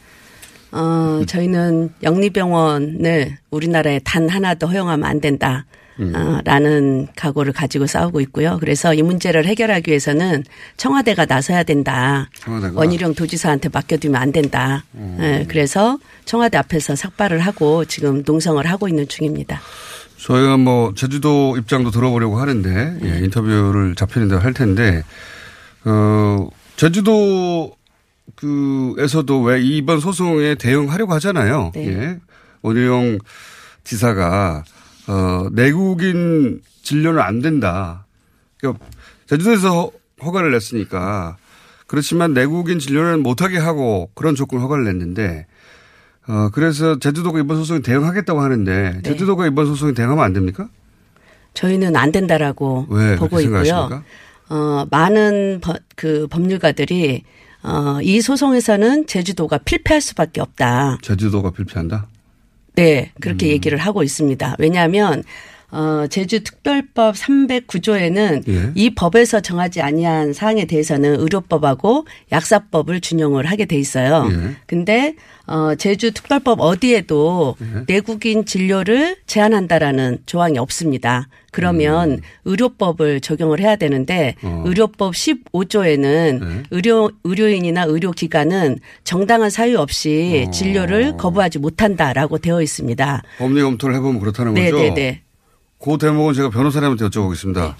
어, 0.72 1.22
저희는 1.26 1.90
영리병원을 2.02 3.38
우리나라에 3.50 4.00
단 4.02 4.28
하나도 4.28 4.66
허용하면 4.66 5.08
안 5.08 5.20
된다. 5.20 5.66
음. 6.00 6.12
어, 6.16 6.40
라는 6.44 7.06
각오를 7.14 7.52
가지고 7.52 7.86
싸우고 7.86 8.20
있고요. 8.22 8.56
그래서 8.58 8.92
이 8.94 9.02
문제를 9.02 9.46
해결하기 9.46 9.88
위해서는 9.88 10.42
청와대가 10.76 11.24
나서야 11.26 11.62
된다. 11.62 12.28
청와대가. 12.40 12.72
원희룡 12.76 13.14
도지사한테 13.14 13.68
맡겨두면 13.72 14.20
안 14.20 14.32
된다. 14.32 14.82
음. 14.94 15.18
예, 15.20 15.46
그래서 15.48 15.98
청와대 16.24 16.58
앞에서 16.58 16.96
삭발을 16.96 17.38
하고 17.38 17.84
지금 17.84 18.24
농성을 18.26 18.64
하고 18.66 18.88
있는 18.88 19.06
중입니다. 19.06 19.60
저희가 20.18 20.56
뭐, 20.56 20.94
제주도 20.96 21.56
입장도 21.58 21.90
들어보려고 21.92 22.40
하는데, 22.40 22.98
예, 23.04 23.18
인터뷰를 23.18 23.94
잡히는 23.94 24.28
대로 24.28 24.40
할 24.40 24.54
텐데, 24.54 25.04
어, 25.84 26.48
제주도 26.76 27.74
그에서도 28.36 29.42
왜 29.42 29.62
이번 29.62 30.00
소송에 30.00 30.54
대응하려고 30.56 31.12
하잖아요. 31.14 31.70
네. 31.74 31.88
예. 31.88 32.20
원희룡 32.62 33.18
지사가, 33.84 34.64
어, 35.06 35.48
내국인 35.52 36.60
진료는 36.82 37.20
안 37.20 37.40
된다. 37.40 38.06
그러니까 38.58 38.84
제주도에서 39.26 39.68
허- 39.70 39.90
허가를 40.24 40.50
냈으니까 40.52 41.36
그렇지만 41.86 42.32
내국인 42.32 42.78
진료는 42.78 43.22
못하게 43.22 43.58
하고 43.58 44.10
그런 44.14 44.34
조건 44.34 44.60
허가를 44.60 44.84
냈는데 44.84 45.46
어, 46.26 46.48
그래서 46.52 46.98
제주도가 46.98 47.38
이번 47.40 47.58
소송에 47.58 47.80
대응하겠다고 47.80 48.40
하는데 48.40 48.92
네. 48.94 49.02
제주도가 49.02 49.46
이번 49.46 49.66
소송에 49.66 49.92
대응하면 49.92 50.24
안 50.24 50.32
됩니까? 50.32 50.68
저희는 51.52 51.94
안 51.94 52.10
된다라고 52.10 52.86
왜 52.88 53.16
보고 53.16 53.38
있고요. 53.40 53.62
생각하십니까? 53.64 54.02
어, 54.48 54.86
많은 54.90 55.60
법- 55.62 55.78
그 55.96 56.26
법률가들이 56.28 57.22
어, 57.62 57.98
이 58.02 58.20
소송에서는 58.20 59.06
제주도가 59.06 59.58
필패할 59.58 60.00
수밖에 60.02 60.40
없다. 60.42 60.98
제주도가 61.02 61.50
필패한다? 61.50 62.08
네, 62.76 63.12
그렇게 63.20 63.46
음. 63.46 63.50
얘기를 63.52 63.78
하고 63.78 64.02
있습니다. 64.02 64.56
왜냐하면 64.58 65.22
어, 65.74 66.06
제주특별법 66.06 67.16
309조에는 67.16 68.48
예. 68.48 68.72
이 68.74 68.94
법에서 68.94 69.40
정하지 69.40 69.82
아니한 69.82 70.32
사항에 70.32 70.64
대해서는 70.66 71.20
의료법하고 71.20 72.06
약사법을 72.30 73.00
준용을 73.00 73.46
하게 73.46 73.64
돼 73.64 73.76
있어요. 73.76 74.28
예. 74.30 74.56
근데 74.66 75.16
어, 75.46 75.74
제주특별법 75.74 76.60
어디에도 76.60 77.56
예. 77.60 77.84
내국인 77.86 78.44
진료를 78.46 79.16
제한한다라는 79.26 80.18
조항이 80.26 80.58
없습니다. 80.58 81.28
그러면 81.54 82.20
의료법을 82.44 83.20
적용을 83.20 83.60
해야 83.60 83.76
되는데 83.76 84.34
음. 84.42 84.48
어. 84.48 84.62
의료법 84.66 85.14
15조에는 85.14 86.40
네. 86.40 86.62
의료 86.72 87.10
의료인이나 87.22 87.84
의료기관은 87.84 88.78
정당한 89.04 89.50
사유 89.50 89.78
없이 89.78 90.46
어. 90.48 90.50
진료를 90.50 91.16
거부하지 91.16 91.60
못한다라고 91.60 92.38
되어 92.38 92.60
있습니다. 92.60 93.22
법리 93.38 93.62
검토를 93.62 93.94
해보면 93.96 94.20
그렇다는 94.20 94.54
네, 94.54 94.70
거죠. 94.70 94.82
네, 94.82 94.94
네. 94.94 95.23
그 95.84 95.98
대목은 95.98 96.32
제가 96.32 96.48
변호사님한테 96.48 97.06
여쭤보겠습니다. 97.06 97.74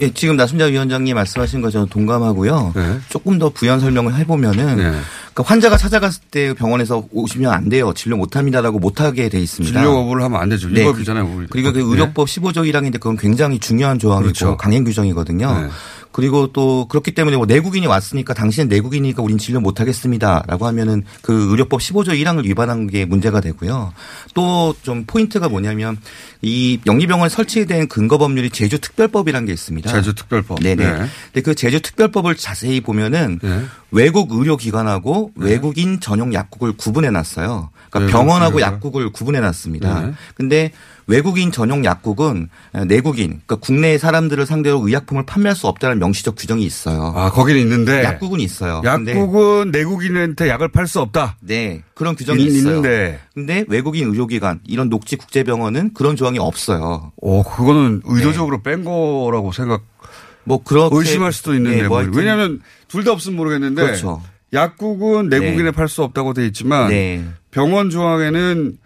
예, 0.00 0.10
지금 0.12 0.36
나순자 0.36 0.64
위원장님 0.64 1.14
말씀하신 1.14 1.60
거 1.60 1.70
저는 1.70 1.88
동감하고요. 1.88 2.72
네. 2.74 2.98
조금 3.08 3.38
더 3.38 3.50
부연 3.50 3.78
설명을 3.78 4.14
해보면은 4.16 4.76
그러니까 4.76 5.42
환자가 5.44 5.76
찾아갔을 5.76 6.22
때 6.30 6.54
병원에서 6.54 7.06
오시면 7.12 7.52
안 7.52 7.68
돼요. 7.68 7.92
진료 7.94 8.16
못합니다라고 8.16 8.78
못하게 8.78 9.28
돼 9.28 9.38
있습니다. 9.40 9.78
진료 9.78 9.94
거부를 9.94 10.24
하면 10.24 10.40
안 10.40 10.48
되죠. 10.48 10.68
네, 10.68 10.80
위법이잖아요. 10.80 11.32
우리. 11.36 11.46
그리고 11.48 11.72
그 11.72 11.78
네. 11.78 11.84
의료법 11.84 12.26
15조 12.26 12.68
1항인데 12.68 12.94
그건 12.94 13.16
굉장히 13.16 13.58
중요한 13.58 13.98
조항이고 13.98 14.24
그렇죠. 14.24 14.56
강행 14.56 14.82
규정이거든요. 14.84 15.70
네. 16.10 16.20
그리고 16.20 16.52
또 16.52 16.86
그렇기 16.88 17.12
때문에 17.14 17.36
뭐 17.36 17.46
내국인이 17.46 17.86
왔으니까 17.86 18.34
당신은 18.34 18.68
내국인이니까 18.68 19.22
우린 19.22 19.38
진료 19.38 19.60
못 19.60 19.80
하겠습니다라고 19.80 20.66
하면은 20.66 21.04
그 21.22 21.50
의료법 21.50 21.80
15조 21.80 22.08
1항을 22.08 22.44
위반한 22.44 22.86
게 22.86 23.04
문제가 23.04 23.40
되고요. 23.40 23.92
또 24.34 24.74
좀 24.82 25.04
포인트가 25.06 25.48
뭐냐면 25.48 25.98
이 26.42 26.80
영리병원 26.86 27.28
설치된 27.28 27.88
근거 27.88 28.18
법률이 28.18 28.50
제주특별법이라는 28.50 29.46
게 29.46 29.52
있습니다. 29.52 29.90
제주특별법. 29.90 30.60
네네. 30.60 30.84
네. 30.84 30.98
근데 31.32 31.40
그 31.42 31.54
제주특별법을 31.54 32.36
자세히 32.36 32.80
보면은 32.80 33.38
외국 33.92 34.32
의료기관하고 34.32 35.32
외국인 35.34 36.00
전용 36.00 36.32
약국을 36.32 36.72
구분해 36.76 37.10
놨어요. 37.10 37.70
그러니까 37.90 38.12
병원하고 38.12 38.58
의료기관. 38.58 38.72
약국을 38.74 39.10
구분해 39.12 39.40
놨습니다. 39.40 40.00
네. 40.06 40.12
근데 40.34 40.70
외국인 41.08 41.50
전용 41.50 41.84
약국은 41.84 42.48
내국인, 42.86 43.40
그러니까 43.44 43.56
국내 43.56 43.98
사람들을 43.98 44.46
상대로 44.46 44.86
의약품을 44.86 45.26
판매할 45.26 45.56
수 45.56 45.66
없다는 45.66 45.98
명시적 45.98 46.36
규정이 46.36 46.62
있어요. 46.64 47.12
아, 47.16 47.30
거기는 47.32 47.60
있는데. 47.62 48.04
약국은 48.04 48.38
있어요. 48.38 48.80
약국은 48.84 49.72
내국인한테 49.72 50.48
약을 50.48 50.68
팔 50.68 50.86
수 50.86 51.00
없다. 51.00 51.36
네. 51.40 51.82
그런 51.94 52.14
규정이 52.14 52.42
있- 52.44 52.46
있어요. 52.54 52.76
있는데. 52.76 53.18
근데 53.34 53.64
외국인 53.66 54.08
의료기관, 54.08 54.60
이런 54.68 54.88
녹지 54.88 55.16
국제병원은 55.16 55.94
그런 55.94 56.14
조항이 56.14 56.38
없어요. 56.38 57.10
오, 57.16 57.42
그거는 57.42 58.02
의도적으로 58.04 58.62
뺀 58.62 58.84
거라고 58.84 59.50
생각. 59.50 59.82
뭐 60.44 60.62
그렇게 60.62 60.96
의심할 60.96 61.32
수도 61.32 61.54
있는데 61.54 61.82
네, 61.82 61.88
뭐뭐 61.88 61.98
하여튼 61.98 62.18
왜냐하면 62.18 62.60
둘 62.88 63.04
다 63.04 63.12
없으면 63.12 63.36
모르겠는데 63.36 63.82
그렇죠. 63.82 64.22
약국은 64.52 65.28
내국인에 65.28 65.64
네. 65.64 65.70
팔수 65.70 66.02
없다고 66.02 66.34
돼 66.34 66.46
있지만 66.46 66.88
네. 66.90 67.24
병원 67.50 67.90
조항에는 67.90 68.78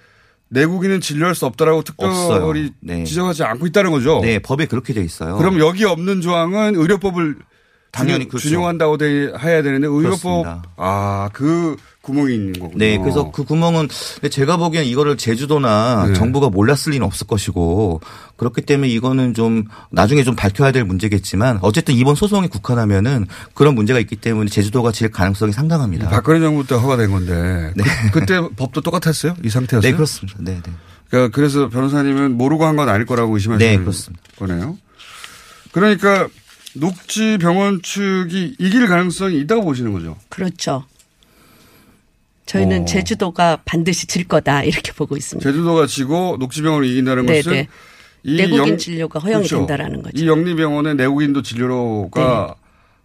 내국인은 0.51 1.01
진료할 1.01 1.35
수 1.35 1.47
없다라고 1.47 1.83
특별히. 1.83 2.71
네. 2.81 3.05
지정하지 3.05 3.43
않고 3.45 3.67
있다는 3.67 3.91
거죠. 3.91 4.21
네, 4.23 4.39
법에 4.39 4.67
그렇게 4.67 4.93
돼 4.93 5.03
있어요. 5.03 5.37
그럼 5.37 5.59
여기 5.59 5.85
없는 5.85 6.21
조항은 6.21 6.77
의료법을 6.77 7.37
당연히 7.95 8.29
그렇죠. 8.29 8.49
준용한다고 8.49 8.99
돼 8.99 9.33
해야 9.43 9.63
되는데 9.63 9.87
의료법. 9.87 10.63
아 10.77 11.29
그 11.33 11.77
구멍이 12.03 12.35
있는 12.35 12.53
거군요. 12.53 12.77
네, 12.77 12.99
그래서 12.99 13.31
그 13.31 13.45
구멍은 13.45 13.89
제가 14.31 14.59
보기엔 14.59 14.85
이거를 14.85 15.17
제주도나 15.17 16.09
네. 16.09 16.13
정부가 16.15 16.51
몰랐을 16.51 16.91
리는 16.93 17.07
없을 17.07 17.27
것이고 17.27 18.03
그렇기 18.37 18.61
때문에 18.61 18.91
이거는 18.91 19.33
좀 19.33 19.65
나중에 19.91 20.23
좀 20.23 20.37
밝혀야 20.37 20.71
될 20.71 20.85
문제겠지만 20.85 21.61
어쨌든 21.63 21.95
이번 21.95 22.15
소송에 22.15 22.49
국한하면은 22.49 23.27
그런 23.55 23.75
문제가 23.75 23.99
있기 24.01 24.17
때문에 24.17 24.51
제주도가 24.51 24.93
질 24.93 25.11
가능성이 25.11 25.53
상당합니다. 25.53 26.11
박근혜 26.11 26.41
정부 26.41 26.67
때 26.67 26.75
허가된 26.75 27.11
건데 27.11 27.73
그, 28.13 28.27
때 28.27 28.39
법도 28.55 28.83
똑같았어요? 28.83 29.35
이 29.43 29.49
상태였어요? 29.49 29.91
네, 29.91 29.97
그렇습니다. 29.97 30.39
네, 30.43 30.61
네. 30.63 30.73
그러니까 31.09 31.35
그래서 31.35 31.71
변호사님은 31.71 32.37
모르고 32.37 32.67
한 32.67 32.77
건 32.77 32.91
아닐 32.91 33.07
거라고 33.07 33.35
의심하시는 33.35 33.67
네, 33.67 33.79
그렇습니다. 33.79 34.23
거네요. 34.39 34.77
그러니까 35.73 36.29
녹지 36.75 37.39
병원 37.39 37.81
측이 37.83 38.57
이길 38.59 38.87
가능성이 38.87 39.41
있다고 39.41 39.65
보시는 39.65 39.93
거죠. 39.93 40.17
그렇죠. 40.29 40.85
저희는 42.47 42.83
어. 42.83 42.85
제주도가 42.85 43.61
반드시 43.65 44.07
질 44.07 44.25
거다 44.25 44.63
이렇게 44.65 44.93
보고 44.93 45.17
있습니다. 45.17 45.49
제주도가 45.49 45.87
지고 45.87 46.37
녹지병원을 46.39 46.89
이긴다는 46.89 47.27
네, 47.27 47.37
것은 47.43 47.53
네. 47.53 47.69
이 48.23 48.37
내국인 48.37 48.79
진료가 48.79 49.19
허용이 49.21 49.47
된다라는 49.47 50.03
거죠. 50.03 50.23
이 50.23 50.27
영리병원의 50.27 50.97
내국인도 50.97 51.43
진료가 51.43 52.55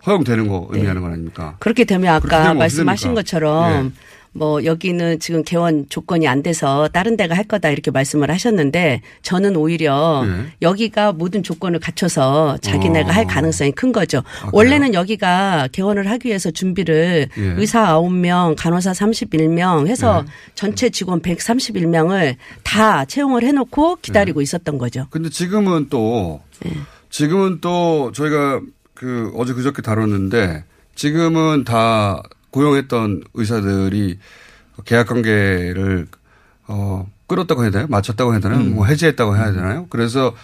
허용되는 0.05 0.47
거 0.47 0.67
의미하는 0.71 1.01
건 1.01 1.11
아닙니까? 1.11 1.55
그렇게 1.59 1.83
되면 1.83 2.19
그렇게 2.19 2.35
아까 2.35 2.43
되면 2.43 2.57
말씀하신 2.57 3.13
것처럼? 3.13 3.85
예. 3.85 3.91
뭐 4.31 4.63
여기는 4.63 5.19
지금 5.19 5.43
개원 5.43 5.87
조건이 5.89 6.27
안 6.27 6.43
돼서 6.43 6.87
다른 6.93 7.17
데가 7.17 7.35
할 7.35 7.43
거다 7.43 7.69
이렇게 7.69 7.91
말씀을 7.91 8.29
하셨는데 8.29 9.01
저는 9.21 9.55
오히려 9.55 10.23
예. 10.25 10.53
여기가 10.61 11.13
모든 11.13 11.41
조건을 11.41 11.79
갖춰서 11.79 12.57
자기네가 12.61 13.09
어. 13.09 13.11
할 13.11 13.25
가능성이 13.25 13.71
큰 13.71 13.91
거죠. 13.91 14.21
원래는 14.51 14.93
여기가 14.93 15.69
개원을 15.71 16.09
하기 16.11 16.27
위해서 16.29 16.51
준비를 16.51 17.29
예. 17.37 17.41
의사 17.57 17.99
9명, 17.99 18.55
간호사 18.57 18.91
31명 18.91 19.87
해서 19.87 20.23
예. 20.25 20.31
전체 20.55 20.89
직원 20.89 21.21
131명을 21.21 22.35
다 22.63 23.05
채용을 23.05 23.43
해 23.43 23.51
놓고 23.51 23.97
기다리고 24.01 24.41
있었던 24.41 24.77
거죠. 24.77 25.07
근데 25.09 25.29
지금은 25.29 25.87
또 25.89 26.41
네. 26.61 26.71
지금은 27.09 27.59
또 27.61 28.11
저희가 28.11 28.61
그 28.93 29.31
어제 29.35 29.53
그저께 29.53 29.81
다뤘는데 29.81 30.63
지금은 30.95 31.63
다 31.63 32.21
고용했던 32.51 33.23
의사들이 33.33 34.19
계약 34.85 35.07
관계를 35.07 36.07
어 36.67 37.09
끊었다고 37.27 37.63
해야 37.63 37.71
되나요? 37.71 37.87
마쳤다고 37.89 38.31
해야 38.33 38.39
되나요? 38.39 38.59
뭐 38.63 38.85
해지했다고 38.85 39.35
해야 39.35 39.51
되나요? 39.51 39.87
그래서 39.89 40.35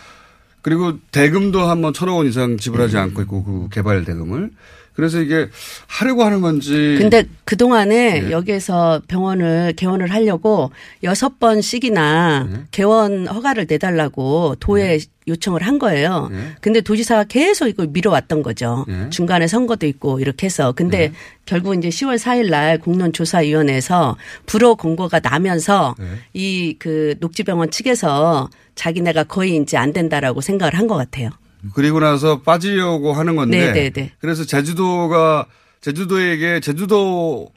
그리고 0.62 0.98
대금도 1.12 1.62
한번 1.62 1.94
천억 1.94 2.16
원 2.18 2.28
이상 2.28 2.58
지불하지 2.58 2.98
않고 2.98 3.22
있고 3.24 3.44
그 3.44 3.68
개발 3.72 4.04
대금을 4.04 4.52
그래서 4.96 5.20
이게 5.22 5.50
하려고 5.88 6.24
하는 6.24 6.40
건지 6.42 6.96
근데 6.98 7.26
그 7.44 7.58
동안에 7.58 8.28
예. 8.28 8.32
여기에서 8.32 9.02
병원을 9.08 9.74
개원을 9.76 10.12
하려고 10.12 10.72
여섯 11.04 11.38
번씩이나 11.40 12.48
예. 12.50 12.60
개원 12.72 13.28
허가를 13.28 13.66
내달라고 13.68 14.56
도에 14.60 15.00
요청을 15.28 15.64
한 15.64 15.80
거예요. 15.80 16.30
예. 16.32 16.56
근데 16.62 16.82
도지사가 16.82 17.26
계속 17.26 17.68
이걸 17.68 17.88
미뤄왔던 17.88 18.42
거죠. 18.44 18.86
예. 18.88 19.10
중간에 19.10 19.48
선거도 19.48 19.86
있고 19.88 20.20
이렇게 20.20 20.46
해서. 20.46 20.72
근데 20.72 21.12
결국 21.46 21.76
이제 21.76 21.90
10월 21.90 22.18
4일 22.18 22.50
날 22.50 22.78
공론조사위원회에서 22.80 24.18
불허 24.46 24.76
공고가 24.76 25.20
나면서 25.20 25.96
예. 26.00 26.06
이그 26.34 27.16
녹지병원 27.20 27.72
측에서 27.72 28.50
자기네가 28.76 29.24
거의 29.26 29.58
이제 29.58 29.78
안 29.78 29.94
된다라고 29.94 30.42
생각을 30.42 30.76
한 30.76 30.86
것 30.88 30.96
같아요. 30.96 31.30
그리고 31.74 32.00
나서 32.00 32.42
빠지려고 32.42 33.14
하는 33.14 33.36
건데 33.36 33.72
네, 33.72 33.74
네, 33.74 33.90
네. 33.90 34.12
그래서 34.20 34.44
제주도가 34.46 35.46
제주도에게 35.82 36.60
제주도에서 36.60 37.50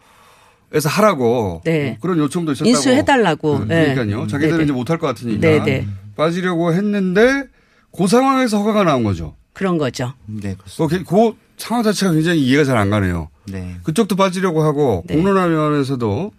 하라고 0.89 1.63
네. 1.65 1.91
뭐 1.91 1.97
그런 2.01 2.19
요청도 2.19 2.53
있었다고 2.53 2.69
인수해달라고. 2.71 3.65
네. 3.67 3.95
그러니까요. 3.95 4.27
자기들은 4.27 4.53
네, 4.53 4.59
네. 4.59 4.65
이제 4.65 4.73
못할 4.73 4.99
것 4.99 5.07
같으니까 5.09 5.41
네, 5.41 5.63
네. 5.63 5.89
빠지려고 6.17 6.73
했는데 6.73 7.45
그 7.97 8.07
상황에서 8.07 8.59
허가가 8.59 8.85
나온 8.85 9.03
거죠. 9.05 9.35
그런 9.53 9.79
거죠. 9.79 10.13
네, 10.27 10.57
그, 10.57 11.05
그 11.05 11.33
상황 11.57 11.83
자체가 11.83 12.13
굉장히 12.13 12.41
이해가 12.45 12.65
잘 12.65 12.77
안 12.77 12.91
가네요. 12.91 13.29
네. 13.51 13.77
그쪽도 13.83 14.15
빠지려고 14.17 14.63
하고 14.63 15.03
네. 15.07 15.15
공론화위원회에서도 15.17 16.33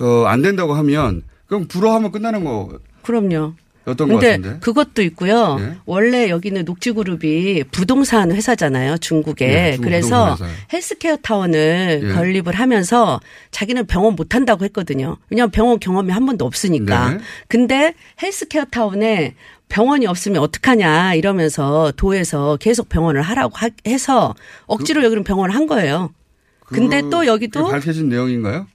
어, 0.00 0.24
안 0.26 0.42
된다고 0.42 0.74
하면 0.74 1.22
그럼 1.46 1.66
불허하면 1.66 2.12
끝나는 2.12 2.44
거였던 2.44 2.78
그럼요. 3.02 3.54
것 3.96 4.06
근데 4.06 4.36
같은데. 4.36 4.58
그것도 4.60 5.02
있고요. 5.02 5.56
예. 5.60 5.76
원래 5.86 6.28
여기는 6.30 6.64
녹지그룹이 6.64 7.64
부동산 7.70 8.32
회사잖아요. 8.32 8.98
중국에. 8.98 9.46
예, 9.48 9.72
중국 9.72 9.84
그래서. 9.88 10.36
헬스케어 10.72 11.16
타운을 11.16 12.00
예. 12.04 12.12
건립을 12.12 12.54
하면서 12.54 13.20
자기는 13.50 13.86
병원 13.86 14.14
못 14.16 14.34
한다고 14.34 14.64
했거든요. 14.64 15.16
왜냐하면 15.30 15.50
병원 15.50 15.78
경험이 15.80 16.12
한 16.12 16.26
번도 16.26 16.44
없으니까. 16.44 17.10
네. 17.14 17.18
근데 17.48 17.94
헬스케어 18.22 18.64
타운에 18.66 19.34
병원이 19.68 20.06
없으면 20.06 20.40
어떡하냐 20.42 21.14
이러면서 21.14 21.92
도에서 21.96 22.56
계속 22.58 22.88
병원을 22.88 23.20
하라고 23.22 23.52
하- 23.56 23.68
해서 23.86 24.34
억지로 24.66 25.04
여기는 25.04 25.24
병원을 25.24 25.54
한 25.54 25.66
거예요. 25.66 26.10
근데 26.64 27.02
그- 27.02 27.10
또 27.10 27.26
여기도 27.26 27.68
밝혀진 27.68 28.08
내용인가요? 28.08 28.66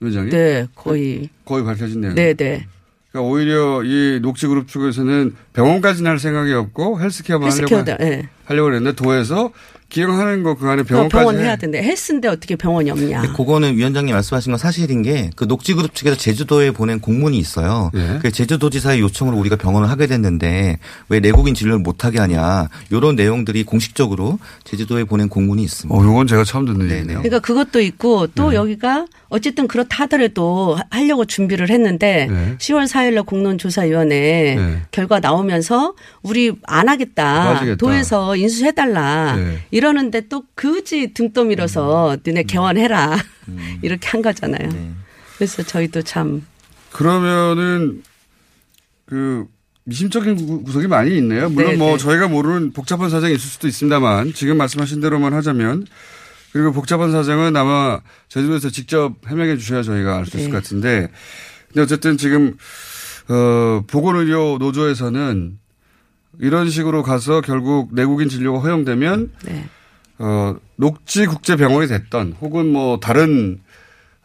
위원장님? 0.00 0.30
네, 0.30 0.66
거의. 0.76 1.28
거의 1.44 1.64
밝혀진 1.64 2.00
내용. 2.02 2.14
네, 2.14 2.34
네. 2.34 2.66
그러니까 3.10 3.30
오히려 3.32 3.82
이 3.84 4.20
녹지그룹 4.20 4.68
측에서는 4.68 5.34
병원까지는 5.54 6.10
할 6.10 6.18
생각이 6.18 6.52
없고 6.52 7.00
헬스케어만 7.00 7.46
헬스케어다. 7.46 7.92
하려고 7.94 8.04
예. 8.04 8.28
하려고 8.48 8.72
했는데 8.74 8.94
도에서 8.96 9.50
기형하는 9.90 10.42
거 10.42 10.54
그 10.54 10.68
안에 10.68 10.82
병원까지 10.82 11.10
병원 11.18 11.38
해. 11.38 11.44
해야 11.44 11.56
된대. 11.56 11.82
헬스인데 11.82 12.28
어떻게 12.28 12.56
병원이 12.56 12.90
없냐. 12.90 13.22
그거는 13.34 13.74
위원장님 13.76 14.12
말씀하신 14.14 14.52
건 14.52 14.58
사실인 14.58 15.00
게 15.02 15.30
그 15.34 15.44
녹지그룹 15.44 15.94
측에서 15.94 16.14
제주도에 16.16 16.72
보낸 16.72 17.00
공문이 17.00 17.38
있어요. 17.38 17.90
예. 17.94 18.18
그 18.20 18.30
제주도지사의 18.30 19.00
요청으로 19.00 19.38
우리가 19.38 19.56
병원을 19.56 19.88
하게 19.88 20.06
됐는데 20.06 20.78
왜 21.08 21.20
내국인 21.20 21.54
진료를 21.54 21.78
못하게 21.80 22.18
하냐 22.18 22.68
이런 22.90 23.16
내용들이 23.16 23.62
공식적으로 23.64 24.38
제주도에 24.64 25.04
보낸 25.04 25.28
공문이 25.30 25.62
있습니다. 25.62 25.98
어, 25.98 26.04
이건 26.04 26.26
제가 26.26 26.44
처음 26.44 26.66
듣는 26.66 26.90
얘기네요. 26.90 27.18
그러니까 27.22 27.38
그것도 27.38 27.80
있고 27.80 28.26
네. 28.26 28.32
또 28.34 28.52
여기가 28.54 29.06
어쨌든 29.30 29.68
그렇다 29.68 30.04
하더라도 30.04 30.74
하- 30.76 30.82
하려고 30.90 31.24
준비를 31.24 31.70
했는데 31.70 32.26
네. 32.30 32.56
10월 32.58 32.86
4일날 32.88 33.24
공론조사위원회 33.24 34.54
네. 34.56 34.82
결과 34.90 35.20
나오면서 35.20 35.94
우리 36.22 36.52
안 36.64 36.88
하겠다. 36.88 37.54
빠지겠다. 37.54 37.76
도에서 37.76 38.37
인수해달라. 38.38 39.36
네. 39.36 39.58
이러는데 39.70 40.28
또 40.28 40.44
그지 40.54 41.12
등 41.14 41.32
떠 41.32 41.44
밀어서 41.44 42.14
음. 42.14 42.18
너네 42.24 42.44
개원해라. 42.44 43.16
이렇게 43.82 44.08
한 44.08 44.22
거잖아요. 44.22 44.68
네. 44.70 44.90
그래서 45.36 45.62
저희도 45.62 46.02
참 46.02 46.44
그러면은 46.92 48.02
그 49.06 49.46
미심적인 49.84 50.36
구- 50.46 50.62
구석이 50.64 50.86
많이 50.86 51.16
있네요. 51.18 51.48
물론 51.48 51.70
네, 51.72 51.76
뭐 51.76 51.92
네. 51.92 51.98
저희가 51.98 52.28
모르는 52.28 52.72
복잡한 52.72 53.08
사정이 53.10 53.34
있을 53.34 53.40
수도 53.48 53.68
있습니다만 53.68 54.32
지금 54.34 54.56
말씀하신 54.58 55.00
대로만 55.00 55.32
하자면 55.34 55.86
그리고 56.52 56.72
복잡한 56.72 57.10
사정은 57.12 57.56
아마 57.56 58.00
제주도에서 58.28 58.70
직접 58.70 59.14
해명해 59.28 59.56
주셔야 59.56 59.82
저희가 59.82 60.18
알 60.18 60.26
수 60.26 60.36
있을 60.36 60.48
네. 60.48 60.52
것 60.52 60.62
같은데 60.62 61.08
근데 61.68 61.82
어쨌든 61.82 62.16
지금 62.18 62.54
어 63.28 63.82
보건의료 63.86 64.56
노조에서는 64.58 65.58
이런 66.40 66.70
식으로 66.70 67.02
가서 67.02 67.40
결국 67.40 67.94
내국인 67.94 68.28
진료가 68.28 68.60
허용되면 68.60 69.32
네. 69.44 69.64
어 70.18 70.56
녹지 70.76 71.26
국제 71.26 71.56
병원이 71.56 71.88
됐던 71.88 72.36
혹은 72.40 72.66
뭐 72.72 72.98
다른 73.00 73.60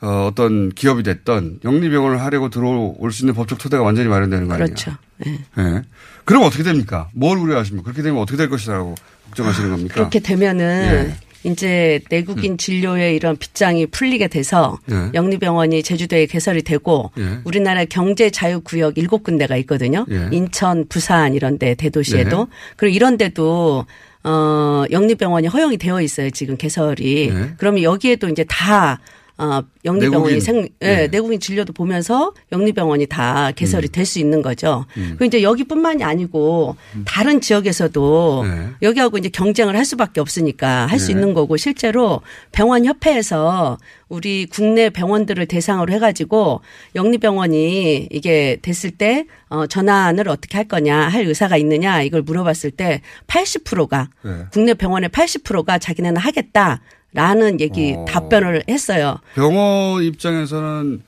어, 0.02 0.28
어떤 0.28 0.70
기업이 0.70 1.02
됐던 1.04 1.62
영리병원을 1.64 2.22
하려고 2.22 2.50
들어올 2.50 3.12
수 3.12 3.24
있는 3.24 3.34
법적 3.34 3.58
토대가 3.58 3.84
완전히 3.84 4.10
마련되는 4.10 4.48
거 4.48 4.56
아니에요? 4.56 4.66
그렇죠. 4.66 4.92
예. 5.26 5.32
예. 5.58 5.82
그럼 6.26 6.44
어떻게 6.44 6.64
됩니까? 6.64 7.10
뭘 7.14 7.38
우려하십니까? 7.38 7.86
그렇게 7.86 8.02
되면 8.02 8.22
어떻게 8.22 8.36
될 8.36 8.50
것이라고 8.50 8.96
걱정하시는 9.28 9.70
겁니까? 9.70 9.94
그렇게 9.96 10.20
되면은 10.20 10.66
예. 10.66 11.18
이제 11.44 12.00
내국인 12.10 12.58
진료의 12.58 13.16
이런 13.16 13.36
빗장이 13.38 13.88
풀리게 13.88 14.28
돼서 14.28 14.80
예. 14.92 15.12
영리병원이 15.14 15.84
제주도에 15.84 16.26
개설이 16.26 16.64
되고 16.64 17.12
예. 17.18 17.40
우리나라 17.44 17.86
경제 17.86 18.30
자유 18.30 18.62
구역 18.62 18.98
일곱 18.98 19.24
군데가 19.24 19.58
있거든요. 19.58 20.06
예. 20.10 20.30
인천, 20.32 20.88
부산 20.88 21.34
이런 21.34 21.58
데 21.58 21.76
대도시에도 21.76 22.38
네. 22.38 22.52
그리고 22.78 22.96
이런 22.96 23.18
데도 23.18 23.86
어 24.24 24.84
영리병원이 24.90 25.48
허용이 25.48 25.78
되어 25.78 26.02
있어요. 26.02 26.30
지금 26.30 26.56
개설이. 26.56 27.30
예. 27.30 27.54
그러면 27.58 27.84
여기에도 27.84 28.30
이제 28.30 28.46
다 28.48 29.00
어, 29.38 29.62
영리병원이. 29.84 30.40
생, 30.42 30.68
예, 30.84 31.04
예. 31.04 31.08
내국인 31.08 31.40
진료도 31.40 31.74
보면서 31.74 32.34
영리병원이 32.52 33.08
다 33.08 33.52
개설이 33.52 33.90
될수 33.90 34.20
있는 34.20 34.44
거죠. 34.44 34.86
음. 34.98 35.16
그 35.18 35.26
이제 35.26 35.42
여기뿐만이 35.42 36.04
아니고 36.04 36.76
다른 37.06 37.42
지역에서도 37.42 38.46
네. 38.46 38.70
여기하고 38.84 39.18
이제 39.18 39.30
경쟁을 39.30 39.76
할 39.76 39.86
수밖에 39.86 40.22
없으니까 40.22 40.86
할수 40.86 41.08
네. 41.08 41.14
있는 41.14 41.34
거고 41.34 41.58
실제로 41.58 42.22
병원 42.52 42.86
협회에서 42.86 43.80
우리 44.08 44.46
국내 44.46 44.92
병원들을 44.92 45.44
대상으로 45.48 45.92
해가지고 45.94 46.62
영리병원이 46.94 48.10
이게 48.12 48.60
됐을 48.62 48.92
때 48.92 49.26
어, 49.50 49.66
전환을 49.66 50.30
어떻게 50.30 50.58
할 50.58 50.68
거냐 50.68 50.96
할 51.08 51.26
의사가 51.26 51.58
있느냐 51.58 52.04
이걸 52.04 52.22
물어봤을 52.22 52.70
때 52.70 53.02
80%가 53.26 54.10
네. 54.22 54.32
국내 54.52 54.76
병원의 54.76 55.10
80%가 55.10 55.80
자기네는 55.80 56.18
하겠다 56.18 56.82
라는 57.14 57.60
얘기 57.60 57.94
어. 57.96 58.06
답변을 58.06 58.64
했어요. 58.68 59.20
병원 59.36 60.04
입장에서는 60.04 61.02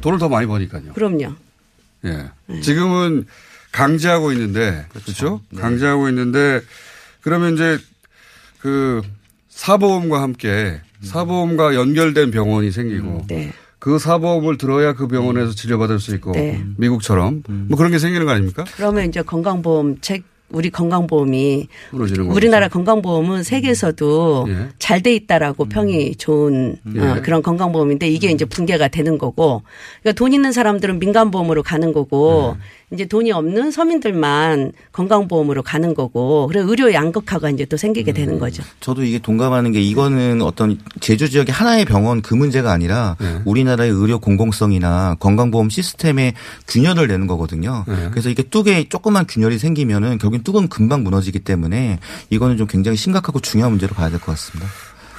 돈을 0.00 0.18
더 0.18 0.28
많이 0.28 0.46
버니까요. 0.46 0.92
그럼요. 0.94 1.34
예. 2.04 2.60
지금은 2.60 3.26
강제하고 3.72 4.32
있는데 4.32 4.86
그렇죠? 5.04 5.40
강제하고 5.56 6.08
있는데 6.08 6.60
그러면 7.20 7.54
이제 7.54 7.78
그 8.60 9.02
사보험과 9.48 10.22
함께 10.22 10.80
사보험과 11.02 11.74
연결된 11.74 12.30
병원이 12.30 12.70
생기고 12.70 13.26
네. 13.28 13.52
그 13.78 13.98
사보험을 13.98 14.58
들어야 14.58 14.94
그 14.94 15.06
병원에서 15.06 15.52
치료받을 15.52 16.00
수 16.00 16.14
있고 16.14 16.32
네. 16.32 16.64
미국처럼 16.76 17.42
뭐 17.46 17.76
그런 17.76 17.90
게 17.92 17.98
생기는 17.98 18.26
거 18.26 18.32
아닙니까? 18.32 18.64
그러면 18.76 19.08
이제 19.08 19.22
건강보험 19.22 20.00
책 20.00 20.24
우리 20.50 20.70
건강보험이. 20.70 21.68
우리나라 22.30 22.68
건강보험은 22.68 23.42
세계에서도 23.42 24.46
예. 24.48 24.68
잘돼 24.78 25.14
있다라고 25.14 25.66
평이 25.66 26.16
좋은 26.16 26.76
어, 26.86 27.14
예. 27.16 27.20
그런 27.20 27.42
건강보험인데 27.42 28.08
이게 28.08 28.30
이제 28.30 28.44
붕괴가 28.44 28.88
되는 28.88 29.18
거고 29.18 29.62
그러니까 30.02 30.18
돈 30.18 30.32
있는 30.32 30.52
사람들은 30.52 30.98
민간보험으로 31.00 31.62
가는 31.62 31.92
거고 31.92 32.56
이제 32.90 33.04
돈이 33.04 33.30
없는 33.32 33.70
서민들만 33.70 34.72
건강보험으로 34.92 35.62
가는 35.62 35.92
거고 35.92 36.46
그래 36.46 36.60
의료 36.60 36.92
양극화가 36.94 37.50
이제 37.50 37.66
또 37.66 37.76
생기게 37.76 38.12
되는 38.12 38.38
거죠. 38.38 38.62
저도 38.80 39.04
이게 39.04 39.18
동감하는 39.18 39.72
게 39.72 39.80
이거는 39.82 40.40
어떤 40.40 40.78
제주 41.00 41.28
지역의 41.28 41.52
하나의 41.52 41.84
병원 41.84 42.22
그 42.22 42.34
문제가 42.34 42.72
아니라 42.72 43.16
네. 43.20 43.42
우리나라의 43.44 43.90
의료 43.90 44.18
공공성이나 44.18 45.16
건강보험 45.20 45.68
시스템에 45.68 46.32
균열을 46.66 47.08
내는 47.08 47.26
거거든요. 47.26 47.84
네. 47.86 48.08
그래서 48.10 48.30
이게 48.30 48.42
뚝에 48.42 48.88
조그만 48.88 49.26
균열이 49.26 49.58
생기면은 49.58 50.16
결국 50.16 50.37
엔 50.38 50.42
뚝은 50.44 50.68
금방 50.68 51.02
무너지기 51.02 51.40
때문에 51.40 51.98
이거는 52.30 52.56
좀 52.56 52.66
굉장히 52.66 52.96
심각하고 52.96 53.40
중요한 53.40 53.72
문제로 53.72 53.94
봐야 53.94 54.08
될 54.08 54.18
것 54.20 54.26
같습니다. 54.32 54.70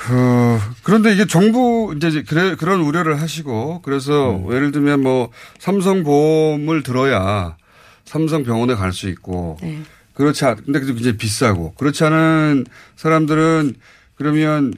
그, 0.07 0.59
그런데 0.83 1.13
이게 1.13 1.25
정부 1.27 1.93
이제 1.95 2.23
그래, 2.23 2.55
그런 2.55 2.79
우려를 2.81 3.21
하시고 3.21 3.81
그래서 3.81 4.37
음. 4.37 4.51
예를 4.53 4.71
들면 4.71 5.01
뭐 5.01 5.29
삼성 5.59 6.03
보험을 6.03 6.83
들어야 6.83 7.57
삼성 8.05 8.43
병원에 8.43 8.75
갈 8.75 8.93
수 8.93 9.09
있고 9.09 9.57
네. 9.61 9.81
그렇지 10.13 10.45
않, 10.45 10.55
근데 10.55 10.79
그게 10.79 10.93
굉장히 10.93 11.17
비싸고 11.17 11.73
그렇지 11.73 12.03
않은 12.05 12.65
사람들은 12.95 13.75
그러면 14.15 14.73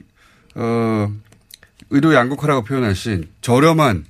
어 0.54 1.08
의료 1.90 2.14
양극화라고 2.14 2.62
표현하신 2.64 3.28
저렴한 3.40 4.04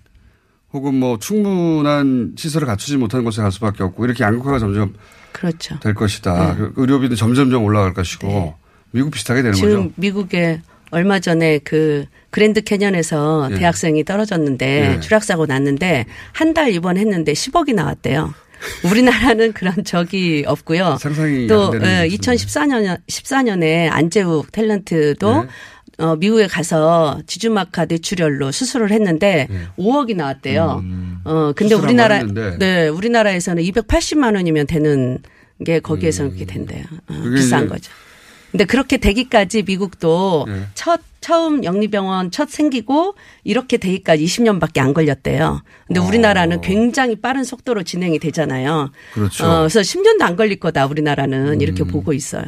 혹은 0.72 0.94
뭐 0.94 1.18
충분한 1.18 2.32
시설을 2.36 2.66
갖추지 2.66 2.96
못하는 2.96 3.24
곳에 3.24 3.42
갈 3.42 3.52
수밖에 3.52 3.82
없고 3.82 4.04
이렇게 4.06 4.24
양극화가 4.24 4.58
점점 4.58 4.94
그렇죠. 5.42 5.78
될 5.80 5.94
것이다. 5.94 6.52
네. 6.52 6.56
그 6.56 6.72
의료비는 6.76 7.16
점점점 7.16 7.64
올라갈 7.64 7.92
것이고 7.94 8.54
미국 8.92 9.10
비슷하게 9.10 9.42
되는 9.42 9.54
지금 9.54 9.76
거죠. 9.88 9.92
미국에 9.96 10.60
얼마 10.92 11.18
전에 11.18 11.58
그 11.58 12.04
그랜드 12.30 12.60
캐년에서 12.62 13.48
예. 13.50 13.56
대학생이 13.56 14.04
떨어졌는데 14.04 14.94
예. 14.96 15.00
추락사고 15.00 15.46
났는데 15.46 16.06
한 16.32 16.54
달 16.54 16.70
입원했는데 16.72 17.32
10억이 17.32 17.74
나왔대요. 17.74 18.32
우리나라는 18.84 19.52
그런 19.54 19.82
적이 19.84 20.44
없고요. 20.46 20.96
상상이 21.00 21.48
또안 21.48 21.70
되는 21.72 21.88
예, 22.02 22.06
일이죠. 22.06 22.30
2014년 22.30 22.98
14년에 23.08 23.88
안재욱 23.90 24.52
탤런트도 24.52 25.42
네. 25.42 25.48
어, 25.98 26.16
미국에 26.16 26.46
가서 26.46 27.20
지주막하 27.26 27.84
뇌출혈로 27.88 28.50
수술을 28.52 28.90
했는데 28.92 29.46
5억이 29.78 30.14
나왔대요. 30.16 30.82
어 31.24 31.52
근데 31.54 31.74
네. 31.74 31.80
수술 31.80 32.00
한번 32.00 32.30
우리나라. 32.30 32.56
네 32.58 32.88
우리나라에서는 32.88 33.62
280만 33.62 34.34
원이면 34.36 34.66
되는 34.66 35.18
게 35.64 35.80
거기에서 35.80 36.24
는 36.24 36.30
그렇게 36.30 36.46
된대요. 36.46 36.84
어, 37.08 37.14
음. 37.14 37.34
비싼 37.34 37.68
거죠. 37.68 37.90
근데 38.50 38.64
그렇게 38.66 38.98
되기까지 38.98 39.62
미국도 39.62 40.44
네. 40.46 40.66
첫 40.74 41.00
처음 41.22 41.64
영리병원 41.64 42.32
첫 42.32 42.50
생기고 42.50 43.14
이렇게 43.44 43.78
되기까지 43.78 44.24
20년밖에 44.24 44.80
안 44.80 44.92
걸렸대요. 44.92 45.62
근데 45.86 46.00
우리나라는 46.00 46.60
굉장히 46.60 47.16
빠른 47.16 47.44
속도로 47.44 47.82
진행이 47.82 48.18
되잖아요. 48.18 48.90
그렇죠. 49.14 49.46
어, 49.46 49.58
그래서 49.60 49.80
10년도 49.80 50.22
안 50.22 50.36
걸릴 50.36 50.60
거다 50.60 50.86
우리나라는 50.86 51.54
음. 51.54 51.60
이렇게 51.62 51.84
보고 51.84 52.12
있어요. 52.12 52.44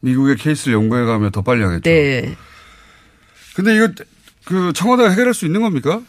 미국의 0.00 0.36
케이스를 0.36 0.74
연구해 0.74 1.04
가면 1.04 1.30
더 1.30 1.42
빨리 1.42 1.62
하겠죠. 1.62 1.82
네. 1.82 2.34
근데 3.54 3.76
이거 3.76 3.88
그 4.44 4.72
청와대가 4.72 5.10
해결할 5.10 5.34
수 5.34 5.46
있는 5.46 5.60
겁니까? 5.60 6.00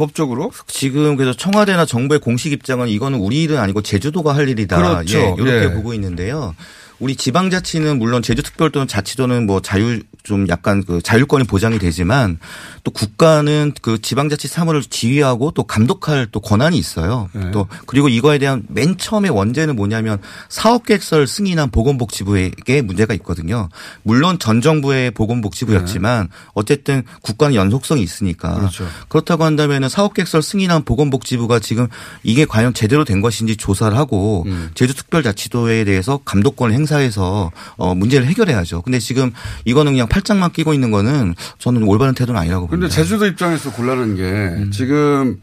법적으로? 0.00 0.50
지금 0.66 1.16
그래서 1.16 1.36
청와대나 1.36 1.84
정부의 1.84 2.20
공식 2.20 2.52
입장은 2.52 2.88
이거는 2.88 3.18
우리 3.18 3.42
일은 3.42 3.58
아니고 3.58 3.82
제주도가 3.82 4.34
할 4.34 4.48
일이다. 4.48 4.76
그렇죠. 4.76 5.18
예, 5.18 5.34
이렇게 5.36 5.64
예. 5.66 5.72
보고 5.72 5.92
있는데요. 5.94 6.54
우리 7.00 7.16
지방자치는 7.16 7.98
물론 7.98 8.22
제주특별도는 8.22 8.86
자치도는 8.86 9.46
뭐 9.46 9.60
자유 9.60 10.00
좀 10.22 10.46
약간 10.48 10.84
그 10.84 11.00
자율권이 11.00 11.44
보장이 11.44 11.78
되지만 11.78 12.38
또 12.84 12.90
국가는 12.90 13.72
그 13.80 14.00
지방자치 14.00 14.48
사무를 14.48 14.82
지휘하고 14.82 15.52
또 15.52 15.64
감독할 15.64 16.28
또 16.30 16.40
권한이 16.40 16.76
있어요. 16.76 17.30
네. 17.32 17.50
또 17.52 17.66
그리고 17.86 18.08
이거에 18.08 18.38
대한 18.38 18.64
맨 18.68 18.98
처음에 18.98 19.30
원제는 19.30 19.76
뭐냐면 19.76 20.18
사업계획서를 20.50 21.26
승인한 21.26 21.70
보건복지부에게 21.70 22.82
문제가 22.82 23.14
있거든요. 23.14 23.70
물론 24.02 24.38
전 24.38 24.60
정부의 24.60 25.10
보건복지부였지만 25.12 26.28
어쨌든 26.52 27.02
국가는 27.22 27.54
연속성이 27.54 28.02
있으니까 28.02 28.54
그렇죠. 28.56 28.86
그렇다고 29.08 29.44
한다면 29.44 29.88
사업계획서를 29.88 30.42
승인한 30.42 30.84
보건복지부가 30.84 31.60
지금 31.60 31.88
이게 32.22 32.44
과연 32.44 32.74
제대로 32.74 33.06
된 33.06 33.22
것인지 33.22 33.56
조사를 33.56 33.96
하고 33.96 34.44
음. 34.46 34.70
제주특별자치도에 34.74 35.84
대해서 35.84 36.18
감독권을 36.26 36.74
행사 36.74 36.89
지방사에서 36.90 37.52
어, 37.76 37.94
문제를 37.94 38.26
해결해야죠. 38.26 38.82
근데 38.82 38.98
지금 38.98 39.32
이거는 39.64 39.92
그냥 39.92 40.08
팔짱만 40.08 40.50
끼고 40.52 40.74
있는 40.74 40.90
거는 40.90 41.34
저는 41.58 41.84
올바른 41.84 42.14
태도는 42.14 42.38
아니라고 42.40 42.66
근데 42.66 42.86
봅니다. 42.86 42.94
제주도 42.94 43.26
입장에서 43.26 43.72
곤란한 43.72 44.16
게 44.16 44.22
음. 44.22 44.70
지금 44.72 45.40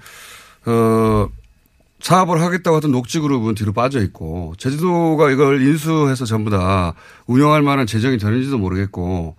어 0.65 1.29
사업을 1.99 2.41
하겠다고 2.41 2.75
하던 2.77 2.91
녹지그룹은 2.91 3.55
뒤로 3.55 3.73
빠져 3.73 4.01
있고 4.01 4.53
제주도가 4.57 5.31
이걸 5.31 5.61
인수해서 5.61 6.25
전부 6.25 6.51
다 6.51 6.93
운영할 7.25 7.61
만한 7.63 7.87
재정이 7.87 8.17
되는지도 8.17 8.57
모르겠고 8.57 9.35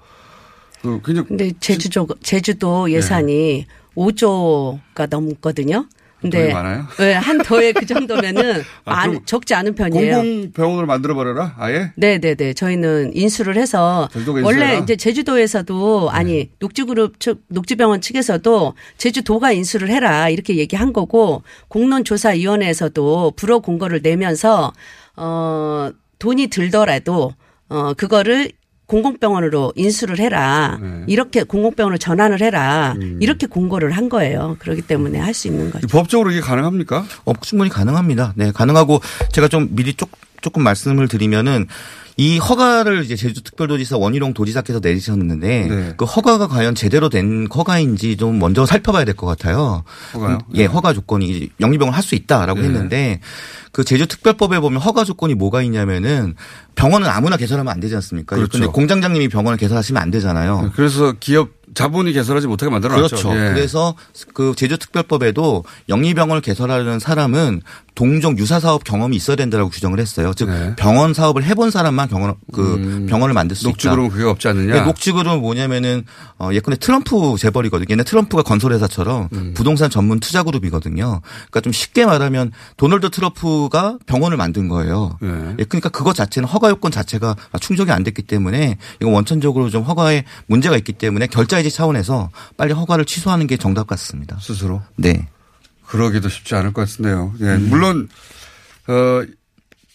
그 0.83 1.25
근데 1.25 1.53
제주도 1.61 2.09
제주도 2.23 2.91
예산이 2.91 3.67
5조가 3.97 5.09
넘거든요. 5.11 5.87
돈이 6.21 6.53
많아요? 6.53 6.85
네, 6.99 7.13
한 7.15 7.39
더에 7.39 7.73
그 7.73 7.87
정도면은 7.87 8.63
아, 8.85 8.95
안- 9.03 9.21
적지 9.25 9.55
않은 9.55 9.75
편이에요. 9.77 10.17
공공 10.17 10.53
병원을 10.53 10.87
만들어 10.87 11.15
버려라 11.15 11.55
아예 11.59 11.93
네 11.97 12.19
네 12.19 12.35
네. 12.35 12.53
저희는 12.55 13.13
인수를 13.15 13.57
해서 13.57 14.09
제주도가 14.13 14.41
원래 14.45 14.59
인수해라? 14.63 14.83
이제 14.83 14.97
제주도에서도 14.97 16.11
아니 16.11 16.51
녹지그룹 16.59 17.21
측 17.21 17.43
녹지병원 17.49 18.01
측에서도 18.01 18.75
제주도가 18.97 19.53
인수를 19.53 19.91
해라 19.91 20.29
이렇게 20.29 20.57
얘기한 20.57 20.93
거고 20.93 21.43
공론조사위원회에서도 21.69 23.33
불허 23.37 23.59
공고를 23.61 24.01
내면서 24.03 24.73
어 25.17 25.91
돈이 26.19 26.49
들더라도 26.49 27.35
어 27.69 27.93
그거를 27.95 28.51
공공병원으로 28.89 29.73
인수를 29.77 30.19
해라 30.19 30.79
이렇게 31.07 31.43
공공병원으로 31.45 31.99
전환을 31.99 32.41
해라 32.43 32.97
이렇게 33.21 33.47
공고를 33.47 33.93
한 33.93 34.09
거예요. 34.09 34.57
그렇기 34.59 34.83
때문에 34.83 35.19
할 35.19 35.35
수 35.35 35.47
있는 35.47 35.71
거죠. 35.71 35.87
법적으로 35.87 36.33
이게 36.33 36.41
가능합니까? 36.41 37.05
어, 37.25 37.33
충분히 37.43 37.71
가능합니다. 37.71 38.33
네, 38.35 38.51
가능하고 38.51 39.01
제가 39.31 39.47
좀 39.47 39.69
미리 39.77 39.95
쪽, 39.95 40.11
조금 40.41 40.63
말씀을 40.65 41.07
드리면은 41.07 41.67
이 42.17 42.39
허가를 42.39 43.05
이제 43.05 43.15
제주특별도지사 43.15 43.97
원희룡 43.97 44.35
도지사께서 44.35 44.81
내리셨는데 44.83 45.67
네. 45.69 45.95
그 45.97 46.05
허가가 46.05 46.49
과연 46.49 46.75
제대로 46.75 47.09
된 47.09 47.47
허가인지 47.55 48.17
좀 48.17 48.41
먼저 48.41 48.67
살펴봐야 48.67 49.05
될 49.05 49.15
것 49.15 49.27
같아요. 49.27 49.85
허가요? 50.15 50.39
예, 50.55 50.65
허가 50.65 50.93
조건이 50.93 51.51
영리병을 51.61 51.95
할 51.95 52.03
수 52.03 52.17
있다라고 52.17 52.59
네. 52.61 52.67
했는데 52.67 53.21
그 53.71 53.85
제주특별법에 53.85 54.59
보면 54.59 54.81
허가 54.81 55.05
조건이 55.05 55.35
뭐가 55.35 55.63
있냐면은 55.63 56.35
병원은 56.79 57.09
아무나 57.09 57.37
개설하면 57.37 57.73
안 57.73 57.81
되지 57.81 57.97
않습니까? 57.97 58.37
그렇죠. 58.37 58.53
근데 58.53 58.67
공장장님이 58.69 59.29
병원을 59.29 59.59
개설하시면 59.59 60.01
안 60.01 60.13
되잖아요. 60.13 60.71
그래서 60.77 61.13
기업 61.19 61.59
자본이 61.75 62.13
개설하지 62.13 62.47
못하게 62.47 62.71
만들어 62.71 62.97
놨죠. 62.97 63.17
그렇죠. 63.17 63.31
예. 63.35 63.53
그래서 63.53 63.95
그 64.33 64.55
제주특별법에도 64.57 65.65
영리병원을 65.89 66.41
개설하려는 66.41 66.99
사람은 66.99 67.63
동종 67.95 68.39
유사 68.39 68.61
사업 68.61 68.85
경험이 68.85 69.17
있어야 69.17 69.37
된다라고 69.37 69.71
규정을 69.71 69.99
했어요. 69.99 70.33
즉 70.35 70.51
네. 70.51 70.77
병원 70.77 71.15
사업을 71.15 71.43
해본 71.43 71.73
사람만 71.73 72.09
병원 72.09 72.35
그 72.53 73.07
병원을 73.09 73.35
만들 73.35 73.57
수 73.57 73.63
있다. 73.63 73.71
녹지그룹은 73.71 74.11
그게 74.11 74.25
없지 74.25 74.47
않느냐? 74.47 74.73
네, 74.73 74.81
녹지그룹은 74.83 75.41
뭐냐면은 75.41 76.05
어 76.39 76.51
예컨대 76.53 76.79
트럼프 76.79 77.35
재벌이거든요. 77.39 77.87
얘네 77.91 78.05
트럼프가 78.05 78.45
건설회사처럼 78.45 79.29
음. 79.33 79.55
부동산 79.55 79.91
전문 79.91 80.21
투자 80.21 80.45
그룹이거든요. 80.45 81.21
그러니까 81.23 81.61
좀 81.61 81.73
쉽게 81.73 82.07
말하면 82.07 82.53
도널드 82.77 83.11
트럼프가 83.11 83.99
병원을 84.07 84.37
만든 84.37 84.69
거예요. 84.69 85.19
네. 85.21 85.57
예, 85.59 85.65
그러니까 85.65 85.89
그거 85.89 86.13
자체는 86.13 86.49
허가 86.49 86.68
요건 86.71 86.91
자체가 86.91 87.37
충족이 87.61 87.91
안 87.91 88.03
됐기 88.03 88.23
때문에 88.23 88.79
이거 89.01 89.11
원천적으로 89.11 89.71
좀 89.71 89.83
허가에 89.83 90.25
문제가 90.47 90.77
있기 90.77 90.93
때문에 90.95 91.27
결자해지 91.27 91.71
차원에서 91.71 92.31
빨리 92.57 92.73
허가를 92.73 93.05
취소하는 93.05 93.47
게 93.47 93.57
정답 93.57 93.87
같습니다. 93.87 94.39
스스로. 94.41 94.83
네. 94.97 95.29
그러기도 95.87 96.29
쉽지 96.29 96.55
않을 96.55 96.73
것 96.73 96.83
같은데요. 96.83 97.35
예, 97.41 97.45
음. 97.47 97.69
물론 97.71 98.09
어 98.89 99.25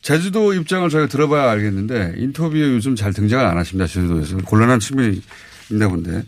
제주도 0.02 0.54
입장을 0.54 0.90
저희가 0.90 1.08
들어봐야 1.08 1.50
알겠는데 1.52 2.16
인터뷰에 2.18 2.62
요즘 2.62 2.96
잘 2.96 3.14
등장을 3.14 3.46
안 3.46 3.58
하십니다. 3.58 3.88
제주도에서 3.88 4.38
곤란한 4.38 4.80
측면이 4.80 5.22
있나 5.72 5.88
본데 5.88 6.24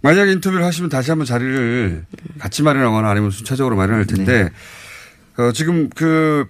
만약 0.00 0.28
인터뷰를 0.28 0.64
하시면 0.64 0.90
다시 0.90 1.10
한번 1.10 1.26
자리를 1.26 2.04
같이 2.38 2.62
마련하거나 2.62 3.08
아니면 3.08 3.30
순차적으로 3.30 3.74
마련할 3.74 4.06
텐데 4.06 4.50
어, 5.38 5.50
지금 5.52 5.88
그 5.90 6.46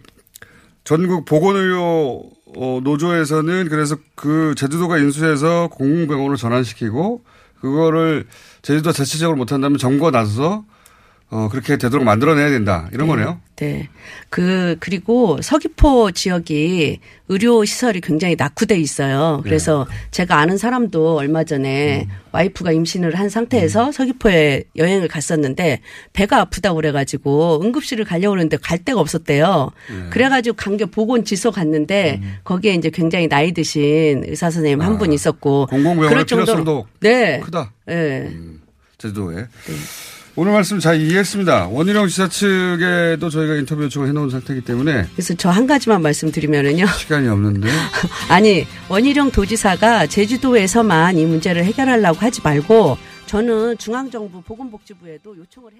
전국 0.83 1.25
보건의료 1.25 2.31
어, 2.57 2.81
노조에서는 2.83 3.69
그래서 3.69 3.97
그 4.15 4.55
제주도가 4.57 4.99
인수해서 4.99 5.69
공공병원으로 5.73 6.37
전환시키고 6.37 7.25
그거를 7.61 8.27
제주도 8.63 8.93
자체적으로 8.93 9.37
못한다면 9.37 9.79
정부가 9.79 10.11
나서서 10.11 10.65
어, 11.31 11.49
그렇게 11.51 11.77
되도록 11.77 12.05
만들어내야 12.05 12.51
된다. 12.51 12.89
이런 12.93 13.09
거네요. 13.09 13.41
네. 13.57 13.89
그, 14.31 14.77
그리고 14.79 15.41
서귀포 15.43 16.13
지역이 16.13 17.01
의료 17.29 17.65
시설이 17.65 18.01
굉장히 18.03 18.37
낙후돼 18.37 18.77
있어요. 18.79 19.41
그래서 19.43 19.87
제가 20.13 20.39
아는 20.39 20.59
사람도 20.59 21.17
얼마 21.17 21.43
전에 21.43 22.07
와이프가 22.33 22.71
임신을 22.73 23.15
한 23.17 23.29
상태에서 23.31 23.91
서귀포에 23.91 24.65
여행을 24.77 25.09
갔었는데 25.09 25.81
배가 26.13 26.41
아프다고 26.41 26.77
그래가지고 26.77 27.63
응급실을 27.65 28.05
가려고 28.05 28.33
그러는데 28.33 28.57
갈 28.59 28.79
데가 28.79 29.01
없었대요. 29.01 29.71
그래가지고 30.11 30.55
강계 30.57 30.87
보건지소 30.87 31.51
갔는데 31.51 32.21
거기에 32.45 32.75
이제 32.75 32.91
굉장히 32.91 33.29
나이 33.29 33.53
드신 33.53 34.23
의사 34.27 34.51
선생님 34.51 34.81
한분 34.83 35.13
있었고. 35.13 35.67
공공병원의 35.67 36.09
그럴 36.11 36.25
정도로- 36.27 36.27
필요성도 36.27 36.87
네. 37.01 37.41
크다. 37.41 37.73
네. 37.87 38.31
제주도에. 38.99 39.47
오늘 40.37 40.53
말씀 40.53 40.81
잘 40.81 41.01
이해했습니다. 41.01 41.69
원희룡 41.69 42.09
지사 42.09 42.29
측에도 42.29 43.31
저희가 43.31 43.55
인터뷰 43.55 43.85
요청을 43.85 44.09
해놓은 44.09 44.31
상태이기 44.31 44.65
때문에 44.65 45.07
그래서 45.15 45.33
저 45.35 45.51
한 45.51 45.69
가지만 45.69 46.03
말씀드리면은요. 46.03 46.87
시간이 46.89 47.29
없는데 47.29 47.69
아니 48.29 48.67
원희룡 48.89 49.31
도지사가 49.31 50.09
제주도에서만 50.09 51.19
이 51.19 51.25
문제를 51.27 51.65
해결하려고 51.65 52.19
하지 52.19 52.41
말고 52.43 52.99
저는 53.27 53.79
중앙정부 53.79 54.43
보건복지부에도 54.43 55.37
요청을 55.39 55.71
해. 55.73 55.77